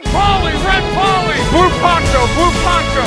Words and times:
Red 0.00 0.12
Polly, 0.12 0.52
Red 0.52 0.84
Polly! 0.96 1.38
Blue 1.52 1.70
Poncho, 1.82 2.20
Blue 2.34 2.52
Poncho! 2.64 3.04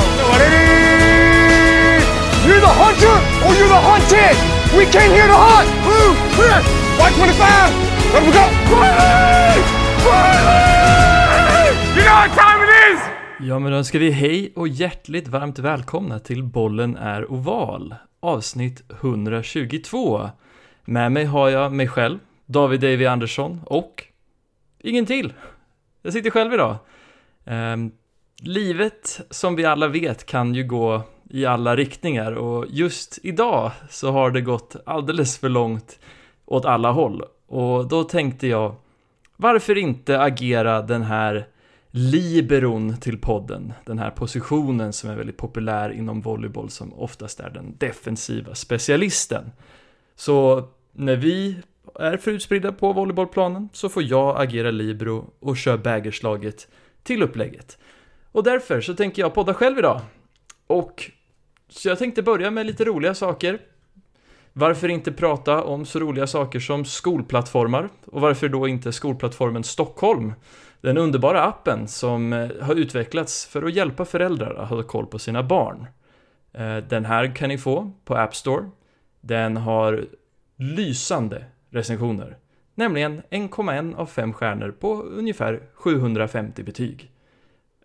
You're 2.46 2.60
the 2.60 2.74
hunter 2.82 3.16
or 3.44 3.52
you're 3.58 3.68
the 3.68 3.82
hunted! 3.90 4.36
We 4.78 4.86
came 4.86 5.10
here 5.10 5.26
to 5.26 5.34
hunt! 5.34 5.68
Blue, 5.82 6.14
clear! 6.36 6.60
White 6.98 7.14
25! 7.16 8.14
Let 8.14 8.22
we 8.22 8.32
go! 8.32 8.44
Riley! 8.78 9.58
Riley! 10.06 11.66
You 11.96 12.04
know 12.04 12.14
what 12.14 12.30
time 12.36 12.62
it 12.64 12.70
is! 12.94 13.00
Ja, 13.40 13.58
men 13.58 13.72
då 13.72 13.78
önskar 13.78 13.98
vi 13.98 14.10
hej 14.10 14.52
och 14.56 14.68
hjärtligt 14.68 15.28
varmt 15.28 15.58
välkomna 15.58 16.18
till 16.18 16.42
Bollen 16.42 16.96
är 16.96 17.32
oval, 17.32 17.94
avsnitt 18.20 18.82
122. 19.02 20.30
Med 20.84 21.12
mig 21.12 21.24
har 21.24 21.48
jag 21.48 21.72
mig 21.72 21.88
själv, 21.88 22.18
David 22.46 22.80
Davy 22.80 23.06
Andersson 23.06 23.60
och 23.66 24.04
ingen 24.82 25.06
till. 25.06 25.32
Jag 26.06 26.12
sitter 26.12 26.30
själv 26.30 26.54
idag. 26.54 26.76
Ehm, 27.44 27.92
livet, 28.42 29.20
som 29.30 29.56
vi 29.56 29.64
alla 29.64 29.88
vet, 29.88 30.26
kan 30.26 30.54
ju 30.54 30.64
gå 30.64 31.02
i 31.30 31.46
alla 31.46 31.76
riktningar 31.76 32.32
och 32.32 32.66
just 32.68 33.18
idag 33.22 33.70
så 33.90 34.10
har 34.10 34.30
det 34.30 34.40
gått 34.40 34.76
alldeles 34.86 35.38
för 35.38 35.48
långt 35.48 35.98
åt 36.44 36.64
alla 36.64 36.90
håll. 36.90 37.22
Och 37.46 37.88
då 37.88 38.04
tänkte 38.04 38.46
jag, 38.46 38.74
varför 39.36 39.78
inte 39.78 40.20
agera 40.20 40.82
den 40.82 41.02
här 41.02 41.46
liberon 41.90 42.96
till 42.96 43.18
podden, 43.18 43.72
den 43.84 43.98
här 43.98 44.10
positionen 44.10 44.92
som 44.92 45.10
är 45.10 45.16
väldigt 45.16 45.36
populär 45.36 45.90
inom 45.90 46.20
volleyboll 46.20 46.70
som 46.70 46.92
oftast 46.94 47.40
är 47.40 47.50
den 47.50 47.76
defensiva 47.78 48.54
specialisten. 48.54 49.52
Så 50.16 50.68
när 50.92 51.16
vi 51.16 51.56
är 51.98 52.16
för 52.16 52.30
utspridda 52.30 52.72
på 52.72 52.92
volleybollplanen 52.92 53.68
så 53.72 53.88
får 53.88 54.02
jag 54.02 54.42
agera 54.42 54.70
libero 54.70 55.30
och 55.40 55.56
kör 55.56 55.76
bägerslaget 55.76 56.68
till 57.02 57.22
upplägget. 57.22 57.78
Och 58.32 58.44
därför 58.44 58.80
så 58.80 58.94
tänker 58.94 59.22
jag 59.22 59.34
podda 59.34 59.54
själv 59.54 59.78
idag. 59.78 60.00
Och 60.66 61.10
så 61.68 61.88
jag 61.88 61.98
tänkte 61.98 62.22
börja 62.22 62.50
med 62.50 62.66
lite 62.66 62.84
roliga 62.84 63.14
saker. 63.14 63.58
Varför 64.52 64.88
inte 64.88 65.12
prata 65.12 65.62
om 65.62 65.86
så 65.86 65.98
roliga 65.98 66.26
saker 66.26 66.60
som 66.60 66.84
skolplattformar? 66.84 67.88
Och 68.06 68.20
varför 68.20 68.48
då 68.48 68.68
inte 68.68 68.92
skolplattformen 68.92 69.64
Stockholm? 69.64 70.32
Den 70.80 70.98
underbara 70.98 71.42
appen 71.42 71.88
som 71.88 72.32
eh, 72.32 72.50
har 72.60 72.74
utvecklats 72.74 73.46
för 73.46 73.62
att 73.62 73.74
hjälpa 73.74 74.04
föräldrar 74.04 74.54
att 74.54 74.68
hålla 74.68 74.82
koll 74.82 75.06
på 75.06 75.18
sina 75.18 75.42
barn. 75.42 75.86
Eh, 76.52 76.76
den 76.76 77.04
här 77.04 77.36
kan 77.36 77.48
ni 77.48 77.58
få 77.58 77.92
på 78.04 78.14
App 78.14 78.34
Store. 78.34 78.70
Den 79.20 79.56
har 79.56 80.04
lysande 80.56 81.44
recensioner. 81.74 82.36
Nämligen 82.74 83.22
1,1 83.30 83.96
av 83.96 84.06
5 84.06 84.32
stjärnor 84.32 84.70
på 84.70 85.02
ungefär 85.02 85.62
750 85.74 86.62
betyg. 86.62 87.10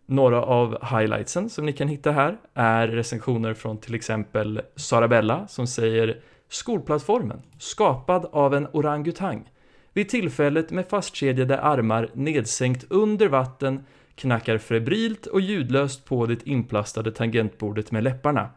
Några 0.05 0.43
av 0.43 0.77
highlightsen 0.85 1.49
som 1.49 1.65
ni 1.65 1.73
kan 1.73 1.87
hitta 1.87 2.11
här 2.11 2.37
är 2.53 2.87
recensioner 2.87 3.53
från 3.53 3.77
till 3.77 3.95
exempel 3.95 4.61
Sarabella 4.75 5.47
som 5.47 5.67
säger 5.67 6.21
Skolplattformen, 6.49 7.41
skapad 7.57 8.25
av 8.31 8.53
en 8.53 8.67
orangutang. 8.73 9.49
Vid 9.93 10.09
tillfället 10.09 10.71
med 10.71 10.89
fastkedjade 10.89 11.61
armar 11.61 12.09
nedsänkt 12.13 12.85
under 12.89 13.27
vatten 13.27 13.85
knackar 14.15 14.57
febrilt 14.57 15.25
och 15.25 15.41
ljudlöst 15.41 16.05
på 16.05 16.25
det 16.25 16.47
inplastade 16.47 17.11
tangentbordet 17.11 17.91
med 17.91 18.03
läpparna. 18.03 18.49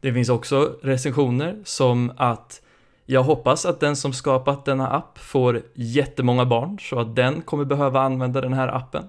Det 0.00 0.12
finns 0.12 0.28
också 0.28 0.78
recensioner 0.82 1.56
som 1.64 2.12
att 2.16 2.62
jag 3.12 3.22
hoppas 3.22 3.66
att 3.66 3.80
den 3.80 3.96
som 3.96 4.12
skapat 4.12 4.64
denna 4.64 4.88
app 4.88 5.18
får 5.18 5.62
jättemånga 5.74 6.44
barn 6.46 6.78
så 6.80 7.00
att 7.00 7.16
den 7.16 7.42
kommer 7.42 7.64
behöva 7.64 8.00
använda 8.00 8.40
den 8.40 8.52
här 8.52 8.68
appen. 8.68 9.04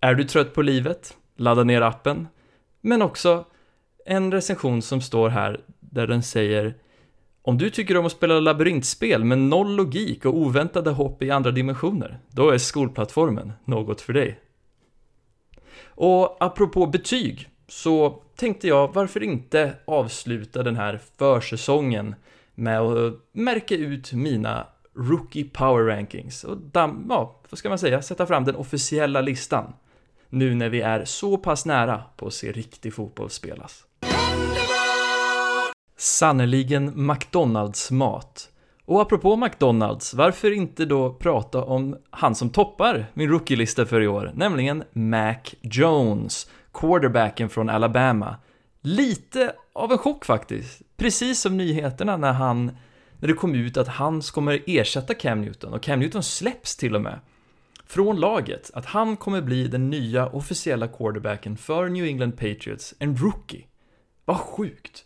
Är 0.00 0.14
du 0.14 0.24
trött 0.24 0.54
på 0.54 0.62
livet? 0.62 1.16
Ladda 1.36 1.64
ner 1.64 1.80
appen. 1.80 2.28
Men 2.80 3.02
också 3.02 3.44
en 4.06 4.32
recension 4.32 4.82
som 4.82 5.00
står 5.00 5.28
här 5.28 5.60
där 5.80 6.06
den 6.06 6.22
säger 6.22 6.74
om 7.42 7.58
du 7.58 7.70
tycker 7.70 7.96
om 7.96 8.06
att 8.06 8.12
spela 8.12 8.40
labyrintspel 8.40 9.24
med 9.24 9.38
noll 9.38 9.76
logik 9.76 10.24
och 10.24 10.36
oväntade 10.36 10.90
hopp 10.90 11.22
i 11.22 11.30
andra 11.30 11.50
dimensioner, 11.50 12.18
då 12.30 12.50
är 12.50 12.58
skolplattformen 12.58 13.52
något 13.64 14.00
för 14.00 14.12
dig. 14.12 14.40
Och 15.86 16.36
apropå 16.40 16.86
betyg, 16.86 17.48
så 17.68 18.22
tänkte 18.36 18.68
jag 18.68 18.94
varför 18.94 19.22
inte 19.22 19.74
avsluta 19.84 20.62
den 20.62 20.76
här 20.76 21.00
försäsongen 21.18 22.14
med 22.54 22.80
att 22.80 23.14
märka 23.32 23.74
ut 23.74 24.12
mina 24.12 24.66
Rookie 24.96 25.44
Power 25.44 25.84
Rankings 25.84 26.44
och 26.44 26.56
damm, 26.56 27.06
ja, 27.08 27.40
vad 27.50 27.58
ska 27.58 27.68
man 27.68 27.78
säga, 27.78 28.02
sätta 28.02 28.26
fram 28.26 28.44
den 28.44 28.56
officiella 28.56 29.20
listan. 29.20 29.72
Nu 30.28 30.54
när 30.54 30.68
vi 30.68 30.80
är 30.80 31.04
så 31.04 31.36
pass 31.36 31.66
nära 31.66 32.02
på 32.16 32.26
att 32.26 32.34
se 32.34 32.52
riktig 32.52 32.94
fotboll 32.94 33.30
spelas. 33.30 33.84
Sannerligen 35.96 37.06
McDonalds-mat. 37.06 38.50
Och 38.84 39.02
apropå 39.02 39.36
McDonalds, 39.36 40.14
varför 40.14 40.50
inte 40.50 40.84
då 40.84 41.14
prata 41.14 41.64
om 41.64 41.96
han 42.10 42.34
som 42.34 42.50
toppar 42.50 43.06
min 43.14 43.30
rookie-lista 43.30 43.86
för 43.86 44.00
i 44.00 44.06
år, 44.06 44.32
nämligen 44.34 44.84
Mac 44.92 45.36
Jones, 45.60 46.50
quarterbacken 46.72 47.48
från 47.48 47.68
Alabama. 47.68 48.36
Lite 48.80 49.54
av 49.72 49.92
en 49.92 49.98
chock 49.98 50.24
faktiskt, 50.24 50.82
precis 50.96 51.40
som 51.40 51.56
nyheterna 51.56 52.16
när 52.16 52.32
han, 52.32 52.76
när 53.18 53.28
det 53.28 53.34
kom 53.34 53.54
ut 53.54 53.76
att 53.76 53.88
han 53.88 54.20
kommer 54.20 54.62
ersätta 54.66 55.14
Cam 55.14 55.40
Newton, 55.40 55.72
och 55.72 55.82
Cam 55.82 55.98
Newton 56.00 56.22
släpps 56.22 56.76
till 56.76 56.94
och 56.94 57.02
med 57.02 57.20
från 57.86 58.20
laget, 58.20 58.70
att 58.74 58.86
han 58.86 59.16
kommer 59.16 59.42
bli 59.42 59.68
den 59.68 59.90
nya 59.90 60.26
officiella 60.26 60.88
quarterbacken 60.88 61.56
för 61.56 61.88
New 61.88 62.04
England 62.04 62.32
Patriots, 62.32 62.94
en 62.98 63.16
rookie. 63.16 63.64
Vad 64.24 64.36
sjukt! 64.36 65.04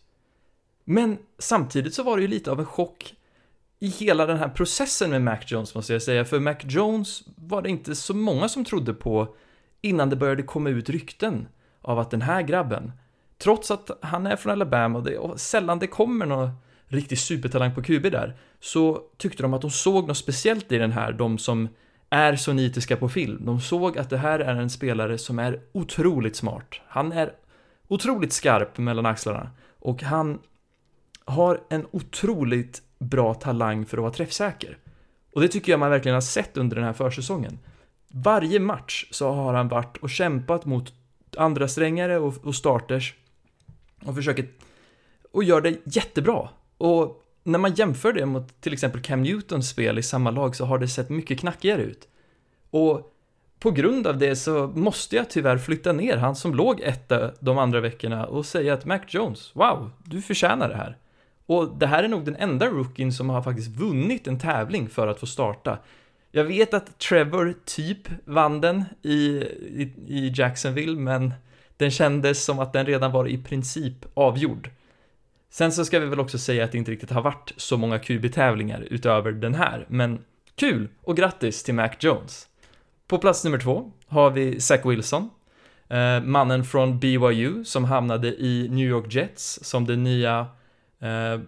Men 0.84 1.18
samtidigt 1.38 1.94
så 1.94 2.02
var 2.02 2.16
det 2.16 2.22
ju 2.22 2.28
lite 2.28 2.50
av 2.50 2.60
en 2.60 2.66
chock 2.66 3.14
i 3.78 3.88
hela 3.88 4.26
den 4.26 4.38
här 4.38 4.48
processen 4.48 5.10
med 5.10 5.22
Mac 5.22 5.38
Jones 5.46 5.74
måste 5.74 5.92
jag 5.92 6.02
säga, 6.02 6.24
för 6.24 6.40
Mac 6.40 6.56
Jones 6.62 7.22
var 7.36 7.62
det 7.62 7.68
inte 7.68 7.94
så 7.94 8.14
många 8.14 8.48
som 8.48 8.64
trodde 8.64 8.94
på 8.94 9.36
innan 9.80 10.10
det 10.10 10.16
började 10.16 10.42
komma 10.42 10.70
ut 10.70 10.90
rykten 10.90 11.48
av 11.82 11.98
att 11.98 12.10
den 12.10 12.22
här 12.22 12.42
grabben, 12.42 12.92
trots 13.38 13.70
att 13.70 13.90
han 14.02 14.26
är 14.26 14.36
från 14.36 14.52
Alabama 14.52 14.98
och, 14.98 15.04
det, 15.04 15.18
och 15.18 15.40
sällan 15.40 15.78
det 15.78 15.86
kommer 15.86 16.26
någon 16.26 16.50
riktig 16.86 17.18
supertalang 17.18 17.74
på 17.74 17.82
QB 17.82 18.02
där, 18.02 18.36
så 18.60 19.02
tyckte 19.16 19.42
de 19.42 19.54
att 19.54 19.60
de 19.60 19.70
såg 19.70 20.08
något 20.08 20.16
speciellt 20.16 20.72
i 20.72 20.78
den 20.78 20.92
här, 20.92 21.12
de 21.12 21.38
som 21.38 21.68
är 22.10 22.36
så 22.36 22.52
nitiska 22.52 22.96
på 22.96 23.08
film. 23.08 23.44
De 23.44 23.60
såg 23.60 23.98
att 23.98 24.10
det 24.10 24.18
här 24.18 24.38
är 24.38 24.54
en 24.54 24.70
spelare 24.70 25.18
som 25.18 25.38
är 25.38 25.60
otroligt 25.72 26.36
smart. 26.36 26.80
Han 26.88 27.12
är 27.12 27.32
otroligt 27.88 28.32
skarp 28.32 28.78
mellan 28.78 29.06
axlarna 29.06 29.50
och 29.78 30.02
han 30.02 30.38
har 31.24 31.60
en 31.68 31.86
otroligt 31.90 32.82
bra 32.98 33.34
talang 33.34 33.86
för 33.86 33.96
att 33.96 34.02
vara 34.02 34.12
träffsäker. 34.12 34.78
Och 35.32 35.40
det 35.40 35.48
tycker 35.48 35.72
jag 35.72 35.80
man 35.80 35.90
verkligen 35.90 36.14
har 36.14 36.20
sett 36.20 36.56
under 36.56 36.76
den 36.76 36.84
här 36.84 36.92
försäsongen. 36.92 37.58
Varje 38.08 38.60
match 38.60 39.08
så 39.10 39.32
har 39.32 39.54
han 39.54 39.68
varit 39.68 39.96
och 39.96 40.10
kämpat 40.10 40.64
mot 40.64 40.92
andra 41.36 41.68
strängare 41.68 42.18
och, 42.18 42.46
och 42.46 42.54
starters 42.54 43.14
och 44.04 44.14
försöker 44.14 44.48
och 45.32 45.44
gör 45.44 45.60
det 45.60 45.76
jättebra. 45.84 46.48
Och 46.78 47.24
när 47.42 47.58
man 47.58 47.74
jämför 47.74 48.12
det 48.12 48.26
mot 48.26 48.60
till 48.60 48.72
exempel 48.72 49.02
Cam 49.02 49.22
Newtons 49.22 49.68
spel 49.68 49.98
i 49.98 50.02
samma 50.02 50.30
lag 50.30 50.56
så 50.56 50.64
har 50.64 50.78
det 50.78 50.88
sett 50.88 51.08
mycket 51.08 51.40
knackigare 51.40 51.82
ut. 51.82 52.08
Och 52.70 53.14
på 53.58 53.70
grund 53.70 54.06
av 54.06 54.18
det 54.18 54.36
så 54.36 54.66
måste 54.74 55.16
jag 55.16 55.30
tyvärr 55.30 55.58
flytta 55.58 55.92
ner 55.92 56.16
han 56.16 56.36
som 56.36 56.54
låg 56.54 56.80
etta 56.80 57.32
de 57.40 57.58
andra 57.58 57.80
veckorna 57.80 58.26
och 58.26 58.46
säga 58.46 58.74
att 58.74 58.84
Mac 58.84 59.00
Jones, 59.08 59.50
wow, 59.54 59.90
du 60.04 60.22
förtjänar 60.22 60.68
det 60.68 60.76
här. 60.76 60.96
Och 61.46 61.78
det 61.78 61.86
här 61.86 62.04
är 62.04 62.08
nog 62.08 62.24
den 62.24 62.36
enda 62.36 62.66
rookien 62.66 63.12
som 63.12 63.30
har 63.30 63.42
faktiskt 63.42 63.68
vunnit 63.68 64.26
en 64.26 64.38
tävling 64.38 64.88
för 64.88 65.06
att 65.06 65.20
få 65.20 65.26
starta. 65.26 65.78
Jag 66.32 66.44
vet 66.44 66.74
att 66.74 66.98
Trevor 66.98 67.54
typ 67.64 68.08
vann 68.24 68.60
den 68.60 68.84
i, 69.02 69.16
i, 69.16 69.92
i 70.06 70.32
Jacksonville, 70.34 71.00
men 71.00 71.32
den 71.78 71.90
kändes 71.90 72.44
som 72.44 72.58
att 72.58 72.72
den 72.72 72.86
redan 72.86 73.12
var 73.12 73.28
i 73.28 73.38
princip 73.38 74.06
avgjord. 74.14 74.70
Sen 75.50 75.72
så 75.72 75.84
ska 75.84 75.98
vi 75.98 76.06
väl 76.06 76.20
också 76.20 76.38
säga 76.38 76.64
att 76.64 76.72
det 76.72 76.78
inte 76.78 76.90
riktigt 76.90 77.10
har 77.10 77.22
varit 77.22 77.52
så 77.56 77.76
många 77.76 77.98
QB-tävlingar 77.98 78.86
utöver 78.90 79.32
den 79.32 79.54
här, 79.54 79.86
men 79.88 80.18
kul 80.54 80.88
och 81.02 81.16
grattis 81.16 81.62
till 81.62 81.74
Mac 81.74 81.90
Jones. 82.00 82.48
På 83.06 83.18
plats 83.18 83.44
nummer 83.44 83.58
två 83.58 83.92
har 84.06 84.30
vi 84.30 84.60
Zach 84.60 84.80
Wilson, 84.84 85.30
eh, 85.88 86.20
mannen 86.20 86.64
från 86.64 86.98
BYU 86.98 87.64
som 87.64 87.84
hamnade 87.84 88.28
i 88.28 88.68
New 88.70 88.88
York 88.88 89.14
Jets 89.14 89.58
som 89.62 89.86
det 89.86 89.96
nya, 89.96 90.46
eh, 91.00 91.40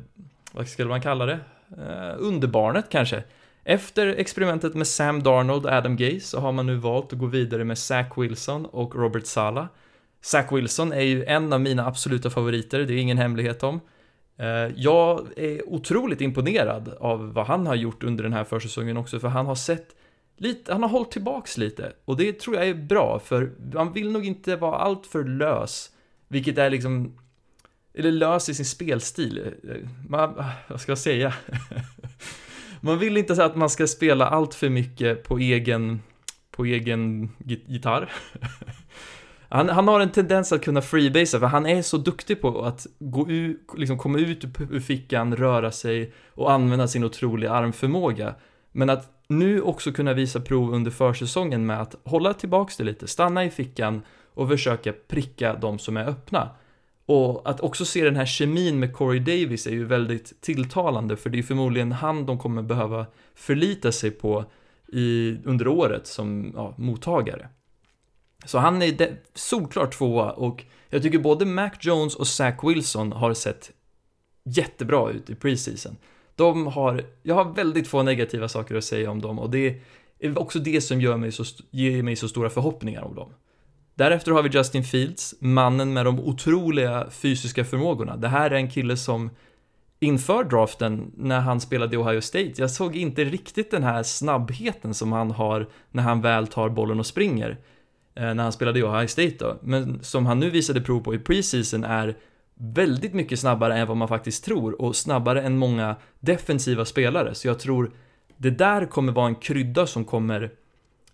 vad 0.52 0.68
skulle 0.68 0.88
man 0.88 1.02
kalla 1.02 1.26
det, 1.26 1.38
eh, 1.78 2.14
underbarnet 2.18 2.86
kanske. 2.90 3.22
Efter 3.64 4.06
experimentet 4.06 4.74
med 4.74 4.86
Sam 4.86 5.22
Darnold 5.22 5.66
och 5.66 5.72
Adam 5.72 5.96
Gase 5.96 6.20
så 6.20 6.40
har 6.40 6.52
man 6.52 6.66
nu 6.66 6.76
valt 6.76 7.12
att 7.12 7.18
gå 7.18 7.26
vidare 7.26 7.64
med 7.64 7.78
Zach 7.78 8.18
Wilson 8.18 8.66
och 8.66 8.94
Robert 8.94 9.26
Sala. 9.26 9.68
Zach 10.20 10.52
Wilson 10.52 10.92
är 10.92 11.00
ju 11.00 11.24
en 11.24 11.52
av 11.52 11.60
mina 11.60 11.86
absoluta 11.86 12.30
favoriter, 12.30 12.78
det 12.78 12.94
är 12.94 12.98
ingen 12.98 13.18
hemlighet 13.18 13.62
om. 13.62 13.80
Eh, 14.36 14.46
jag 14.76 15.26
är 15.36 15.68
otroligt 15.68 16.20
imponerad 16.20 16.94
av 17.00 17.32
vad 17.32 17.46
han 17.46 17.66
har 17.66 17.74
gjort 17.74 18.02
under 18.02 18.24
den 18.24 18.32
här 18.32 18.44
försäsongen 18.44 18.96
också, 18.96 19.20
för 19.20 19.28
han 19.28 19.46
har 19.46 19.54
sett 19.54 19.96
lite, 20.36 20.72
han 20.72 20.82
har 20.82 20.90
hållit 20.90 21.10
tillbaks 21.10 21.58
lite. 21.58 21.92
Och 22.04 22.16
det 22.16 22.32
tror 22.40 22.56
jag 22.56 22.68
är 22.68 22.74
bra, 22.74 23.18
för 23.18 23.52
man 23.72 23.92
vill 23.92 24.10
nog 24.10 24.26
inte 24.26 24.56
vara 24.56 24.76
alltför 24.76 25.24
lös. 25.24 25.90
Vilket 26.28 26.58
är 26.58 26.70
liksom, 26.70 27.18
eller 27.94 28.10
lös 28.10 28.48
i 28.48 28.54
sin 28.54 28.64
spelstil. 28.64 29.38
Eh, 29.38 29.88
man, 30.08 30.44
vad 30.68 30.80
ska 30.80 30.90
jag 30.90 30.98
säga? 30.98 31.34
man 32.80 32.98
vill 32.98 33.16
inte 33.16 33.34
säga 33.36 33.46
att 33.46 33.56
man 33.56 33.70
ska 33.70 33.86
spela 33.86 34.26
allt 34.26 34.54
för 34.54 34.68
mycket 34.68 35.22
på 35.24 35.38
egen, 35.38 36.02
på 36.50 36.64
egen 36.64 37.30
gitarr. 37.66 38.12
Han, 39.52 39.68
han, 39.68 39.88
har 39.88 40.00
en 40.00 40.10
tendens 40.10 40.52
att 40.52 40.64
kunna 40.64 40.82
freebasea, 40.82 41.40
för 41.40 41.46
han 41.46 41.66
är 41.66 41.82
så 41.82 41.96
duktig 41.96 42.40
på 42.40 42.62
att 42.62 42.86
gå 42.98 43.30
ut, 43.30 43.60
liksom 43.76 43.98
komma 43.98 44.18
ut 44.18 44.44
ur 44.70 44.80
fickan, 44.80 45.36
röra 45.36 45.72
sig 45.72 46.12
och 46.34 46.52
använda 46.52 46.88
sin 46.88 47.04
otroliga 47.04 47.52
armförmåga. 47.52 48.34
Men 48.72 48.90
att 48.90 49.08
nu 49.28 49.62
också 49.62 49.92
kunna 49.92 50.12
visa 50.14 50.40
prov 50.40 50.74
under 50.74 50.90
försäsongen 50.90 51.66
med 51.66 51.80
att 51.80 51.94
hålla 52.04 52.34
tillbaks 52.34 52.76
det 52.76 52.84
lite, 52.84 53.06
stanna 53.06 53.44
i 53.44 53.50
fickan 53.50 54.02
och 54.34 54.48
försöka 54.48 54.92
pricka 55.08 55.54
de 55.54 55.78
som 55.78 55.96
är 55.96 56.08
öppna. 56.08 56.48
Och 57.06 57.50
att 57.50 57.60
också 57.60 57.84
se 57.84 58.04
den 58.04 58.16
här 58.16 58.26
kemin 58.26 58.78
med 58.78 58.94
Corey 58.94 59.18
Davis 59.20 59.66
är 59.66 59.70
ju 59.70 59.84
väldigt 59.84 60.40
tilltalande, 60.40 61.16
för 61.16 61.30
det 61.30 61.38
är 61.38 61.42
förmodligen 61.42 61.92
han 61.92 62.26
de 62.26 62.38
kommer 62.38 62.62
behöva 62.62 63.06
förlita 63.34 63.92
sig 63.92 64.10
på 64.10 64.44
i, 64.92 65.36
under 65.44 65.68
året 65.68 66.06
som 66.06 66.52
ja, 66.56 66.74
mottagare. 66.78 67.48
Så 68.44 68.58
han 68.58 68.82
är 68.82 68.92
de, 68.92 69.08
solklart 69.34 69.94
tvåa 69.94 70.30
och 70.32 70.64
jag 70.88 71.02
tycker 71.02 71.18
både 71.18 71.44
Mac 71.44 71.70
Jones 71.80 72.14
och 72.14 72.26
Zach 72.26 72.64
Wilson 72.64 73.12
har 73.12 73.34
sett 73.34 73.70
jättebra 74.44 75.10
ut 75.10 75.30
i 75.30 75.34
preseason. 75.34 75.96
De 76.36 76.66
har, 76.66 77.04
jag 77.22 77.34
har 77.34 77.54
väldigt 77.54 77.88
få 77.88 78.02
negativa 78.02 78.48
saker 78.48 78.74
att 78.74 78.84
säga 78.84 79.10
om 79.10 79.20
dem 79.20 79.38
och 79.38 79.50
det 79.50 79.80
är 80.18 80.38
också 80.38 80.58
det 80.58 80.80
som 80.80 81.00
gör 81.00 81.16
mig 81.16 81.32
så, 81.32 81.44
ger 81.70 82.02
mig 82.02 82.16
så 82.16 82.28
stora 82.28 82.50
förhoppningar 82.50 83.02
om 83.02 83.14
dem. 83.14 83.34
Därefter 83.94 84.32
har 84.32 84.42
vi 84.42 84.48
Justin 84.48 84.84
Fields, 84.84 85.34
mannen 85.40 85.92
med 85.92 86.04
de 86.04 86.20
otroliga 86.20 87.10
fysiska 87.10 87.64
förmågorna. 87.64 88.16
Det 88.16 88.28
här 88.28 88.50
är 88.50 88.54
en 88.54 88.70
kille 88.70 88.96
som 88.96 89.30
inför 90.00 90.44
draften, 90.44 91.12
när 91.16 91.40
han 91.40 91.60
spelade 91.60 91.94
i 91.94 91.98
Ohio 91.98 92.20
State, 92.20 92.52
jag 92.56 92.70
såg 92.70 92.96
inte 92.96 93.24
riktigt 93.24 93.70
den 93.70 93.82
här 93.82 94.02
snabbheten 94.02 94.94
som 94.94 95.12
han 95.12 95.30
har 95.30 95.68
när 95.90 96.02
han 96.02 96.20
väl 96.20 96.46
tar 96.46 96.68
bollen 96.68 97.00
och 97.00 97.06
springer. 97.06 97.58
Eh, 98.20 98.34
när 98.34 98.42
han 98.42 98.52
spelade 98.52 98.78
i 98.78 98.82
Ohio 98.82 99.06
State 99.06 99.36
då. 99.38 99.58
Men 99.62 100.02
som 100.02 100.26
han 100.26 100.40
nu 100.40 100.50
visade 100.50 100.80
prov 100.80 101.00
på 101.00 101.14
i 101.14 101.18
preseason 101.18 101.84
är 101.84 102.16
väldigt 102.54 103.14
mycket 103.14 103.40
snabbare 103.40 103.78
än 103.78 103.86
vad 103.86 103.96
man 103.96 104.08
faktiskt 104.08 104.44
tror 104.44 104.82
och 104.82 104.96
snabbare 104.96 105.42
än 105.42 105.58
många 105.58 105.96
defensiva 106.20 106.84
spelare. 106.84 107.34
Så 107.34 107.48
jag 107.48 107.58
tror 107.58 107.92
det 108.36 108.50
där 108.50 108.86
kommer 108.86 109.12
vara 109.12 109.26
en 109.26 109.34
krydda 109.34 109.86
som 109.86 110.04
kommer 110.04 110.50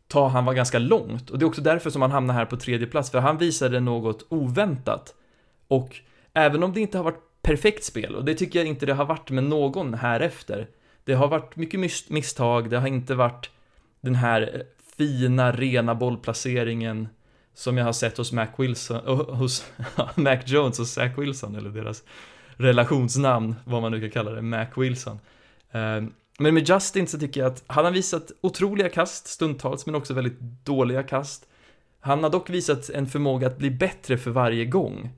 ta 0.09 0.29
han 0.29 0.45
var 0.45 0.55
ganska 0.55 0.79
långt 0.79 1.31
och 1.31 1.39
det 1.39 1.45
är 1.45 1.47
också 1.47 1.61
därför 1.61 1.91
som 1.91 2.03
han 2.03 2.11
hamnar 2.11 2.35
här 2.35 2.45
på 2.45 2.57
tredje 2.57 2.87
plats 2.87 3.11
för 3.11 3.19
han 3.19 3.39
visade 3.39 3.81
något 3.81 4.27
oväntat. 4.29 5.15
Och 5.69 5.97
även 6.33 6.63
om 6.63 6.73
det 6.73 6.81
inte 6.81 6.99
har 6.99 7.05
varit 7.05 7.43
perfekt 7.43 7.85
spel 7.85 8.15
och 8.15 8.25
det 8.25 8.35
tycker 8.35 8.59
jag 8.59 8.69
inte 8.69 8.87
det 8.87 8.95
har 8.95 9.05
varit 9.05 9.31
med 9.31 9.45
någon 9.45 9.95
här 9.95 10.21
efter. 10.21 10.69
Det 11.05 11.15
har 11.15 11.29
varit 11.29 11.57
mycket 11.57 12.11
misstag, 12.11 12.71
det 12.71 12.79
har 12.79 12.89
inte 12.89 13.15
varit 13.15 13.51
den 14.01 14.15
här 14.15 14.41
eh, 14.55 14.61
fina, 14.99 15.53
rena 15.53 15.95
bollplaceringen 15.95 17.09
som 17.55 17.79
jag 17.79 17.85
har 17.85 17.93
sett 17.93 18.17
hos 18.17 18.33
Mac 18.33 18.49
Wilson, 18.59 18.97
eh, 19.07 19.35
hos 19.35 19.65
Mac 20.15 20.39
Jones 20.47 20.81
och 20.81 20.87
Zach 20.87 21.19
Wilson, 21.19 21.57
eller 21.57 21.71
deras 21.71 22.03
relationsnamn, 22.57 23.55
vad 23.65 23.83
man 23.83 23.93
nu 23.93 24.01
kan 24.01 24.11
kalla 24.11 24.31
det, 24.31 24.43
Mac 24.43 24.67
Wilson. 24.77 25.19
Eh, 25.71 26.03
men 26.39 26.55
med 26.55 26.69
Justin 26.69 27.07
så 27.07 27.19
tycker 27.19 27.41
jag 27.41 27.53
att 27.53 27.65
han 27.67 27.85
har 27.85 27.93
visat 27.93 28.33
otroliga 28.41 28.89
kast 28.89 29.27
stundtals, 29.27 29.87
men 29.87 29.95
också 29.95 30.15
väldigt 30.15 30.41
dåliga 30.65 31.03
kast. 31.03 31.49
Han 32.01 32.23
har 32.23 32.31
dock 32.31 32.51
visat 32.51 32.91
en 32.91 33.07
förmåga 33.07 33.47
att 33.47 33.59
bli 33.59 33.71
bättre 33.71 34.19
för 34.19 34.31
varje 34.31 34.65
gång. 34.65 35.11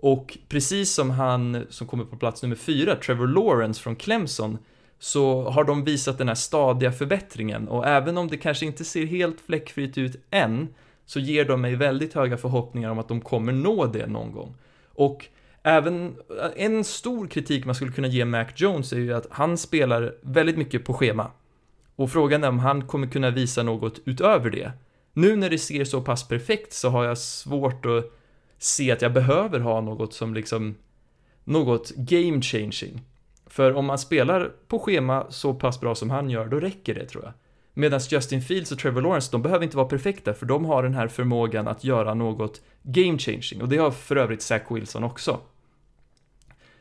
Och 0.00 0.38
precis 0.48 0.94
som 0.94 1.10
han 1.10 1.66
som 1.70 1.86
kommer 1.86 2.04
på 2.04 2.16
plats 2.16 2.42
nummer 2.42 2.56
fyra, 2.56 2.96
Trevor 2.96 3.26
Lawrence 3.26 3.82
från 3.82 3.96
Clemson, 3.96 4.58
så 4.98 5.50
har 5.50 5.64
de 5.64 5.84
visat 5.84 6.18
den 6.18 6.28
här 6.28 6.34
stadiga 6.34 6.92
förbättringen 6.92 7.68
och 7.68 7.86
även 7.86 8.18
om 8.18 8.28
det 8.28 8.36
kanske 8.36 8.66
inte 8.66 8.84
ser 8.84 9.06
helt 9.06 9.40
fläckfritt 9.40 9.98
ut 9.98 10.16
än 10.30 10.68
så 11.06 11.20
ger 11.20 11.44
de 11.44 11.60
mig 11.60 11.76
väldigt 11.76 12.14
höga 12.14 12.36
förhoppningar 12.36 12.90
om 12.90 12.98
att 12.98 13.08
de 13.08 13.20
kommer 13.20 13.52
nå 13.52 13.86
det 13.86 14.06
någon 14.06 14.32
gång. 14.32 14.54
Och 14.94 15.26
även 15.62 16.06
eh, 16.06 16.64
en 16.64 16.84
stor 16.84 17.26
kritik 17.26 17.64
man 17.64 17.74
skulle 17.74 17.92
kunna 17.92 18.08
ge 18.08 18.24
Mac 18.24 18.46
Jones 18.56 18.92
är 18.92 18.98
ju 18.98 19.14
att 19.14 19.26
han 19.30 19.58
spelar 19.58 20.14
väldigt 20.20 20.58
mycket 20.58 20.84
på 20.84 20.94
schema. 20.94 21.30
Och 21.96 22.10
frågan 22.10 22.44
är 22.44 22.48
om 22.48 22.58
han 22.58 22.86
kommer 22.86 23.06
kunna 23.06 23.30
visa 23.30 23.62
något 23.62 24.00
utöver 24.04 24.50
det. 24.50 24.72
Nu 25.12 25.36
när 25.36 25.50
det 25.50 25.58
ser 25.58 25.84
så 25.84 26.00
pass 26.00 26.28
perfekt 26.28 26.72
så 26.72 26.88
har 26.88 27.04
jag 27.04 27.18
svårt 27.18 27.86
att 27.86 28.12
se 28.58 28.92
att 28.92 29.02
jag 29.02 29.12
behöver 29.12 29.60
ha 29.60 29.80
något 29.80 30.14
som 30.14 30.34
liksom 30.34 30.74
något 31.44 31.90
game 31.96 32.42
changing. 32.42 33.02
För 33.48 33.72
om 33.72 33.86
man 33.86 33.98
spelar 33.98 34.52
på 34.68 34.78
schema 34.78 35.26
så 35.30 35.54
pass 35.54 35.80
bra 35.80 35.94
som 35.94 36.10
han 36.10 36.30
gör, 36.30 36.46
då 36.46 36.60
räcker 36.60 36.94
det 36.94 37.06
tror 37.06 37.24
jag. 37.24 37.32
Medan 37.74 38.00
Justin 38.08 38.42
Fields 38.42 38.72
och 38.72 38.78
Trevor 38.78 39.02
Lawrence, 39.02 39.28
de 39.32 39.42
behöver 39.42 39.64
inte 39.64 39.76
vara 39.76 39.88
perfekta, 39.88 40.34
för 40.34 40.46
de 40.46 40.64
har 40.64 40.82
den 40.82 40.94
här 40.94 41.08
förmågan 41.08 41.68
att 41.68 41.84
göra 41.84 42.14
något 42.14 42.60
game 42.82 43.18
changing, 43.18 43.62
och 43.62 43.68
det 43.68 43.76
har 43.76 43.90
för 43.90 44.16
övrigt 44.16 44.42
Zach 44.42 44.62
Wilson 44.70 45.04
också. 45.04 45.40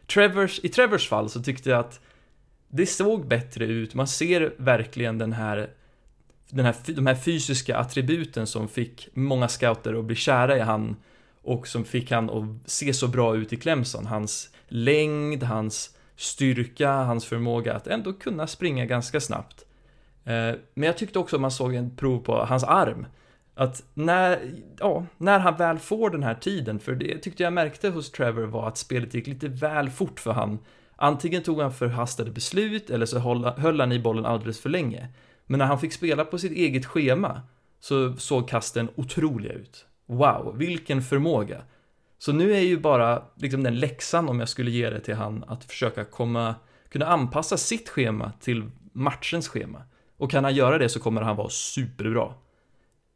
Trevors, 0.08 0.60
I 0.64 0.70
Trevors 0.70 1.10
fall 1.10 1.30
så 1.30 1.44
tyckte 1.44 1.70
jag 1.70 1.80
att 1.80 2.00
det 2.68 2.86
såg 2.86 3.28
bättre 3.28 3.66
ut, 3.66 3.94
man 3.94 4.08
ser 4.08 4.54
verkligen 4.58 5.18
den 5.18 5.34
här, 5.34 5.70
den 6.50 6.66
här, 6.66 6.76
de 6.86 7.08
här 7.08 7.16
fysiska 7.16 7.78
attributen 7.78 8.48
som 8.48 8.68
fick 8.68 9.10
många 9.14 9.48
scouter 9.48 9.94
att 9.94 10.06
bli 10.06 10.16
kära 10.16 10.58
i 10.58 10.60
han 10.60 10.96
och 11.42 11.68
som 11.68 11.86
fick 11.86 12.12
han 12.12 12.30
att 12.30 12.72
se 12.72 12.94
så 12.94 13.08
bra 13.08 13.36
ut 13.36 13.54
i 13.54 13.56
Clemson. 13.56 14.06
Hans 14.06 14.50
längd, 14.68 15.44
hans 15.44 15.97
styrka, 16.18 16.92
hans 16.92 17.26
förmåga 17.26 17.74
att 17.74 17.88
ändå 17.88 18.14
kunna 18.14 18.48
springa 18.48 18.86
ganska 18.86 19.20
snabbt. 19.20 19.66
Eh, 20.26 20.56
men 20.74 20.84
jag 20.84 20.98
tyckte 20.98 21.20
också 21.20 21.36
att 21.36 21.42
man 21.42 21.52
såg 21.52 21.76
en 21.76 21.96
prov 21.96 22.20
på 22.20 22.46
hans 22.46 22.64
arm. 22.64 23.06
Att 23.56 23.84
när, 23.94 24.40
ja, 24.80 25.06
när 25.18 25.40
han 25.40 25.58
väl 25.58 25.80
får 25.80 26.10
den 26.10 26.24
här 26.24 26.36
tiden, 26.36 26.80
för 26.80 26.96
det 26.96 27.18
tyckte 27.18 27.44
jag 27.44 27.54
märkte 27.54 27.90
hos 27.90 28.12
Trevor 28.12 28.46
var 28.46 28.68
att 28.68 28.78
spelet 28.78 29.14
gick 29.14 29.28
lite 29.28 29.48
väl 29.48 29.90
fort 29.90 30.20
för 30.20 30.32
han. 30.32 30.60
Antingen 30.96 31.44
tog 31.44 31.62
han 31.62 31.74
förhastade 31.74 32.32
beslut 32.32 32.90
eller 32.90 33.06
så 33.06 33.20
höll 33.58 33.80
han 33.80 33.92
i 33.92 34.00
bollen 34.00 34.26
alldeles 34.26 34.60
för 34.60 34.70
länge. 34.70 35.08
Men 35.46 35.58
när 35.58 35.66
han 35.66 35.80
fick 35.80 35.94
spela 35.94 36.26
på 36.26 36.38
sitt 36.38 36.52
eget 36.52 36.86
schema 36.86 37.42
så 37.80 38.16
såg 38.16 38.50
kasten 38.50 38.90
otroliga 38.96 39.54
ut. 39.54 39.86
Wow, 40.06 40.54
vilken 40.58 41.02
förmåga! 41.02 41.62
Så 42.18 42.34
nu 42.34 42.54
är 42.54 42.60
ju 42.60 42.80
bara 42.80 43.24
liksom 43.36 43.64
den 43.64 43.80
läxan 43.80 44.30
om 44.30 44.40
jag 44.40 44.50
skulle 44.50 44.72
ge 44.72 44.90
det 44.90 45.00
till 45.00 45.16
han 45.16 45.44
att 45.48 45.64
försöka 45.64 46.04
komma, 46.04 46.56
kunna 46.90 47.06
anpassa 47.06 47.58
sitt 47.58 47.90
schema 47.90 48.32
till 48.40 48.64
matchens 48.94 49.48
schema. 49.48 49.82
Och 50.18 50.32
kan 50.32 50.44
han 50.44 50.56
göra 50.56 50.78
det 50.78 50.90
så 50.90 51.00
kommer 51.00 51.22
han 51.22 51.36
vara 51.36 51.50
superbra. 51.50 52.34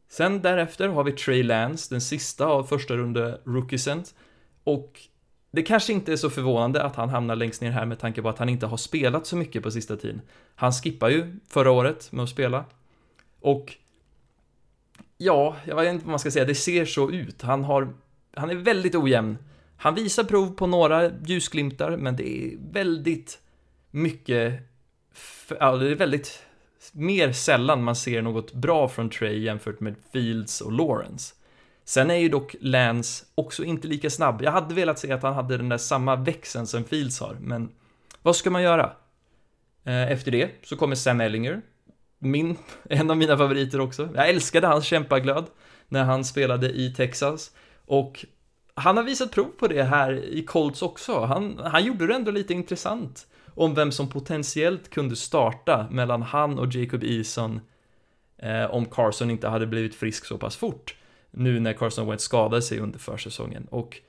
Sen 0.08 0.42
därefter 0.42 0.88
har 0.88 1.04
vi 1.04 1.12
Trey 1.12 1.42
Lance, 1.42 1.94
den 1.94 2.00
sista 2.00 2.46
av 2.46 2.64
första 2.64 2.96
runde 2.96 3.40
rookiesent. 3.44 4.14
Och 4.64 5.00
det 5.52 5.62
kanske 5.62 5.92
inte 5.92 6.12
är 6.12 6.16
så 6.16 6.30
förvånande 6.30 6.82
att 6.82 6.96
han 6.96 7.08
hamnar 7.08 7.36
längst 7.36 7.62
ner 7.62 7.70
här 7.70 7.86
med 7.86 7.98
tanke 7.98 8.22
på 8.22 8.28
att 8.28 8.38
han 8.38 8.48
inte 8.48 8.66
har 8.66 8.76
spelat 8.76 9.26
så 9.26 9.36
mycket 9.36 9.62
på 9.62 9.70
sista 9.70 9.96
tiden. 9.96 10.20
Han 10.54 10.72
skippar 10.72 11.08
ju 11.08 11.36
förra 11.48 11.70
året 11.70 12.12
med 12.12 12.22
att 12.22 12.28
spela. 12.28 12.64
Och 13.40 13.76
ja, 15.18 15.56
jag 15.64 15.76
vet 15.76 15.92
inte 15.92 16.04
vad 16.04 16.10
man 16.10 16.18
ska 16.18 16.30
säga, 16.30 16.44
det 16.44 16.54
ser 16.54 16.84
så 16.84 17.10
ut. 17.10 17.42
Han 17.42 17.64
har 17.64 17.94
han 18.36 18.50
är 18.50 18.54
väldigt 18.54 18.94
ojämn. 18.94 19.38
Han 19.76 19.94
visar 19.94 20.24
prov 20.24 20.54
på 20.54 20.66
några 20.66 21.10
ljusglimtar, 21.24 21.96
men 21.96 22.16
det 22.16 22.28
är 22.28 22.56
väldigt 22.72 23.38
mycket, 23.90 24.60
ja, 25.60 25.76
det 25.76 25.90
är 25.90 25.94
väldigt 25.94 26.42
mer 26.92 27.32
sällan 27.32 27.84
man 27.84 27.96
ser 27.96 28.22
något 28.22 28.52
bra 28.52 28.88
från 28.88 29.10
Trey 29.10 29.38
jämfört 29.38 29.80
med 29.80 29.94
Fields 30.12 30.60
och 30.60 30.72
Lawrence. 30.72 31.34
Sen 31.84 32.10
är 32.10 32.14
ju 32.14 32.28
dock 32.28 32.56
Lance 32.60 33.24
också 33.34 33.64
inte 33.64 33.88
lika 33.88 34.10
snabb. 34.10 34.42
Jag 34.42 34.52
hade 34.52 34.74
velat 34.74 34.98
se 34.98 35.12
att 35.12 35.22
han 35.22 35.34
hade 35.34 35.56
den 35.56 35.68
där 35.68 35.78
samma 35.78 36.16
växeln 36.16 36.66
som 36.66 36.84
Fields 36.84 37.20
har, 37.20 37.36
men 37.40 37.68
vad 38.22 38.36
ska 38.36 38.50
man 38.50 38.62
göra? 38.62 38.92
Eh, 39.84 40.12
efter 40.12 40.30
det 40.30 40.50
så 40.62 40.76
kommer 40.76 40.96
Sam 40.96 41.20
Ellinger, 41.20 41.62
min, 42.18 42.56
en 42.90 43.10
av 43.10 43.16
mina 43.16 43.36
favoriter 43.36 43.80
också. 43.80 44.08
Jag 44.14 44.28
älskade 44.28 44.66
hans 44.66 44.84
kämpaglöd 44.84 45.44
när 45.88 46.04
han 46.04 46.24
spelade 46.24 46.70
i 46.70 46.94
Texas. 46.94 47.50
Och 47.86 48.24
han 48.74 48.96
har 48.96 49.04
visat 49.04 49.30
prov 49.30 49.50
på 49.58 49.68
det 49.68 49.82
här 49.82 50.12
i 50.24 50.44
Colts 50.44 50.82
också. 50.82 51.20
Han, 51.20 51.60
han 51.64 51.84
gjorde 51.84 52.06
det 52.06 52.14
ändå 52.14 52.30
lite 52.30 52.52
intressant 52.52 53.26
om 53.54 53.74
vem 53.74 53.92
som 53.92 54.08
potentiellt 54.08 54.90
kunde 54.90 55.16
starta 55.16 55.86
mellan 55.90 56.22
han 56.22 56.58
och 56.58 56.74
Jacob 56.74 57.04
Eason 57.04 57.60
eh, 58.38 58.64
om 58.64 58.86
Carson 58.86 59.30
inte 59.30 59.48
hade 59.48 59.66
blivit 59.66 59.94
frisk 59.94 60.24
så 60.24 60.38
pass 60.38 60.56
fort. 60.56 60.96
Nu 61.30 61.60
när 61.60 61.72
Carson 61.72 62.06
Wentz 62.06 62.24
skadade 62.24 62.62
sig 62.62 62.78
under 62.78 62.98
försäsongen. 62.98 63.66
Och 63.70 64.00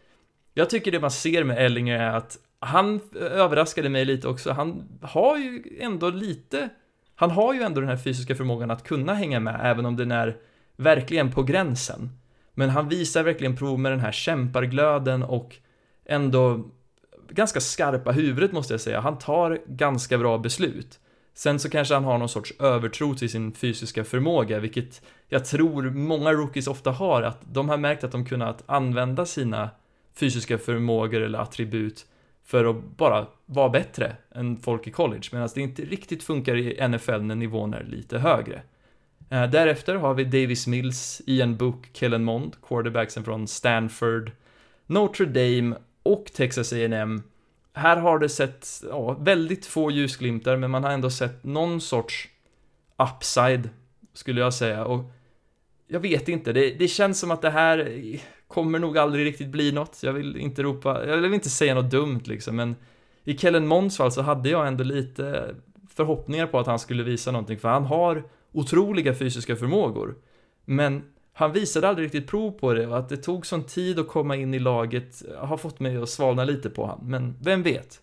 jag 0.54 0.70
tycker 0.70 0.92
det 0.92 1.00
man 1.00 1.12
ser 1.12 1.44
med 1.44 1.66
Ellinger 1.66 2.00
är 2.00 2.12
att 2.12 2.38
han 2.60 3.00
överraskade 3.16 3.90
mig 3.90 4.06
lite 4.06 4.28
också. 4.28 4.52
Han 4.52 5.00
har 5.02 5.38
ju 5.38 5.78
ändå 5.80 6.10
lite 6.10 6.70
han 7.16 7.32
har 7.32 7.54
ju 7.54 7.62
ändå 7.62 7.80
den 7.80 7.90
här 7.90 7.98
fysiska 7.98 8.36
förmågan 8.36 8.72
att 8.72 8.84
kunna 8.84 9.14
hänga 9.14 9.40
med, 9.40 9.60
även 9.64 9.86
om 9.86 9.96
den 9.96 10.12
är 10.12 10.38
verkligen 10.76 11.32
på 11.32 11.44
gränsen. 11.44 12.10
Men 12.54 12.70
han 12.70 12.90
visar 12.90 13.24
verkligen 13.24 13.56
prov 13.56 13.80
med 13.80 13.92
den 13.92 14.00
här 14.00 14.12
kämparglöden 14.12 15.24
och 15.24 15.56
ändå 16.06 16.66
ganska 17.30 17.60
skarpa 17.60 18.12
huvudet 18.12 18.52
måste 18.52 18.74
jag 18.74 18.82
säga. 18.82 19.00
Han 19.00 19.18
tar 19.18 19.62
ganska 19.68 20.18
bra 20.18 20.38
beslut. 20.38 21.00
Sen 21.34 21.60
så 21.60 21.70
kanske 21.70 21.94
han 21.94 22.04
har 22.04 22.18
någon 22.18 22.30
sorts 22.30 22.54
övertro 22.60 23.16
till 23.16 23.30
sin 23.30 23.54
fysiska 23.54 24.04
förmåga, 24.04 24.60
vilket 24.60 25.02
jag 25.30 25.46
tror 25.46 25.84
många 25.84 26.34
rookies 26.34 26.68
ofta 26.68 26.92
har, 26.92 27.22
att 27.22 27.40
de 27.42 27.70
har 27.70 27.78
märkt 27.78 28.04
att 28.04 28.12
de 28.12 28.26
kunnat 28.26 28.64
använda 28.66 29.26
sina 29.26 29.70
fysiska 30.16 30.58
förmågor 30.58 31.22
eller 31.22 31.40
attribut 31.40 32.06
för 32.44 32.66
att 32.66 32.98
bara 32.98 33.28
vara 33.46 33.70
bättre 33.70 34.16
än 34.32 34.58
folk 34.58 34.88
i 34.88 34.92
college, 34.92 35.30
medan 35.32 35.50
det 35.56 35.62
inte 35.62 35.82
riktigt 35.82 36.24
funkar 36.24 36.56
i 36.56 36.88
NFL 36.88 37.22
när 37.22 37.36
nivån 37.36 37.74
är 37.74 37.84
lite 37.84 38.20
högre. 38.20 38.62
Eh, 39.34 39.50
därefter 39.50 39.96
har 39.96 40.14
vi 40.14 40.24
Davis 40.24 40.68
Mills, 40.68 41.22
Ian 41.26 41.58
Book, 41.58 41.90
Kellen 41.94 42.24
Mond, 42.24 42.56
quarterbacksen 42.68 43.24
från 43.24 43.48
Stanford, 43.48 44.32
Notre 44.88 45.26
Dame 45.26 45.76
och 46.04 46.26
Texas 46.26 46.74
A&M. 46.74 47.24
Här 47.74 47.98
har 47.98 48.20
det 48.20 48.30
sett, 48.30 48.68
ja, 48.90 49.14
väldigt 49.14 49.66
få 49.66 49.92
ljusglimtar, 49.92 50.58
men 50.58 50.72
man 50.72 50.84
har 50.84 50.92
ändå 50.92 51.10
sett 51.10 51.44
någon 51.44 51.82
sorts 51.82 52.30
upside, 52.98 53.70
skulle 54.14 54.42
jag 54.42 54.54
säga. 54.54 54.86
Och 54.86 55.12
jag 55.88 56.00
vet 56.00 56.30
inte, 56.30 56.54
det, 56.54 56.70
det 56.70 56.88
känns 56.88 57.20
som 57.20 57.32
att 57.32 57.42
det 57.42 57.50
här 57.50 58.00
kommer 58.48 58.80
nog 58.80 58.98
aldrig 58.98 59.26
riktigt 59.26 59.50
bli 59.50 59.72
något. 59.72 60.00
Jag 60.04 60.14
vill 60.14 60.38
inte 60.38 60.64
ropa, 60.64 61.06
jag 61.08 61.18
vill 61.18 61.34
inte 61.34 61.50
säga 61.50 61.76
något 61.76 61.92
dumt 61.92 62.22
liksom, 62.24 62.56
men 62.56 62.76
i 63.24 63.38
Kellen 63.38 63.68
Monds 63.68 63.98
fall 63.98 64.12
så 64.12 64.22
hade 64.22 64.50
jag 64.50 64.68
ändå 64.68 64.84
lite 64.84 65.56
förhoppningar 65.90 66.48
på 66.48 66.60
att 66.60 66.68
han 66.68 66.80
skulle 66.80 67.04
visa 67.04 67.32
någonting, 67.32 67.60
för 67.60 67.70
han 67.70 67.86
har 67.86 68.24
otroliga 68.54 69.14
fysiska 69.14 69.56
förmågor. 69.56 70.16
Men 70.66 71.04
han 71.34 71.54
visade 71.54 71.90
aldrig 71.90 72.06
riktigt 72.06 72.28
prov 72.28 72.52
på 72.52 72.74
det 72.74 72.88
och 72.88 72.98
att 72.98 73.10
det 73.10 73.18
tog 73.18 73.46
sån 73.46 73.64
tid 73.64 74.00
att 74.00 74.08
komma 74.08 74.36
in 74.36 74.54
i 74.54 74.60
laget 74.60 75.24
har 75.38 75.58
fått 75.58 75.80
mig 75.80 75.98
att 75.98 76.10
svalna 76.10 76.44
lite 76.44 76.70
på 76.70 76.86
han, 76.86 77.00
men 77.04 77.36
vem 77.42 77.64
vet? 77.64 78.02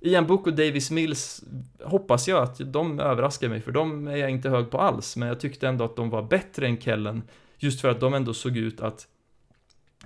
Ian 0.00 0.26
Book 0.26 0.46
och 0.46 0.54
Davis 0.54 0.90
Mills 0.90 1.44
hoppas 1.82 2.28
jag 2.28 2.42
att 2.42 2.60
de 2.72 3.00
överraskar 3.00 3.48
mig, 3.48 3.60
för 3.60 3.72
de 3.72 4.08
är 4.08 4.16
jag 4.16 4.30
inte 4.30 4.48
hög 4.50 4.70
på 4.70 4.78
alls, 4.78 5.16
men 5.16 5.28
jag 5.28 5.40
tyckte 5.40 5.68
ändå 5.68 5.84
att 5.84 5.96
de 5.96 6.10
var 6.10 6.22
bättre 6.22 6.66
än 6.66 6.80
Kellen, 6.80 7.22
just 7.58 7.80
för 7.80 7.88
att 7.88 8.00
de 8.00 8.14
ändå 8.14 8.34
såg 8.34 8.56
ut 8.56 8.80
att 8.80 9.06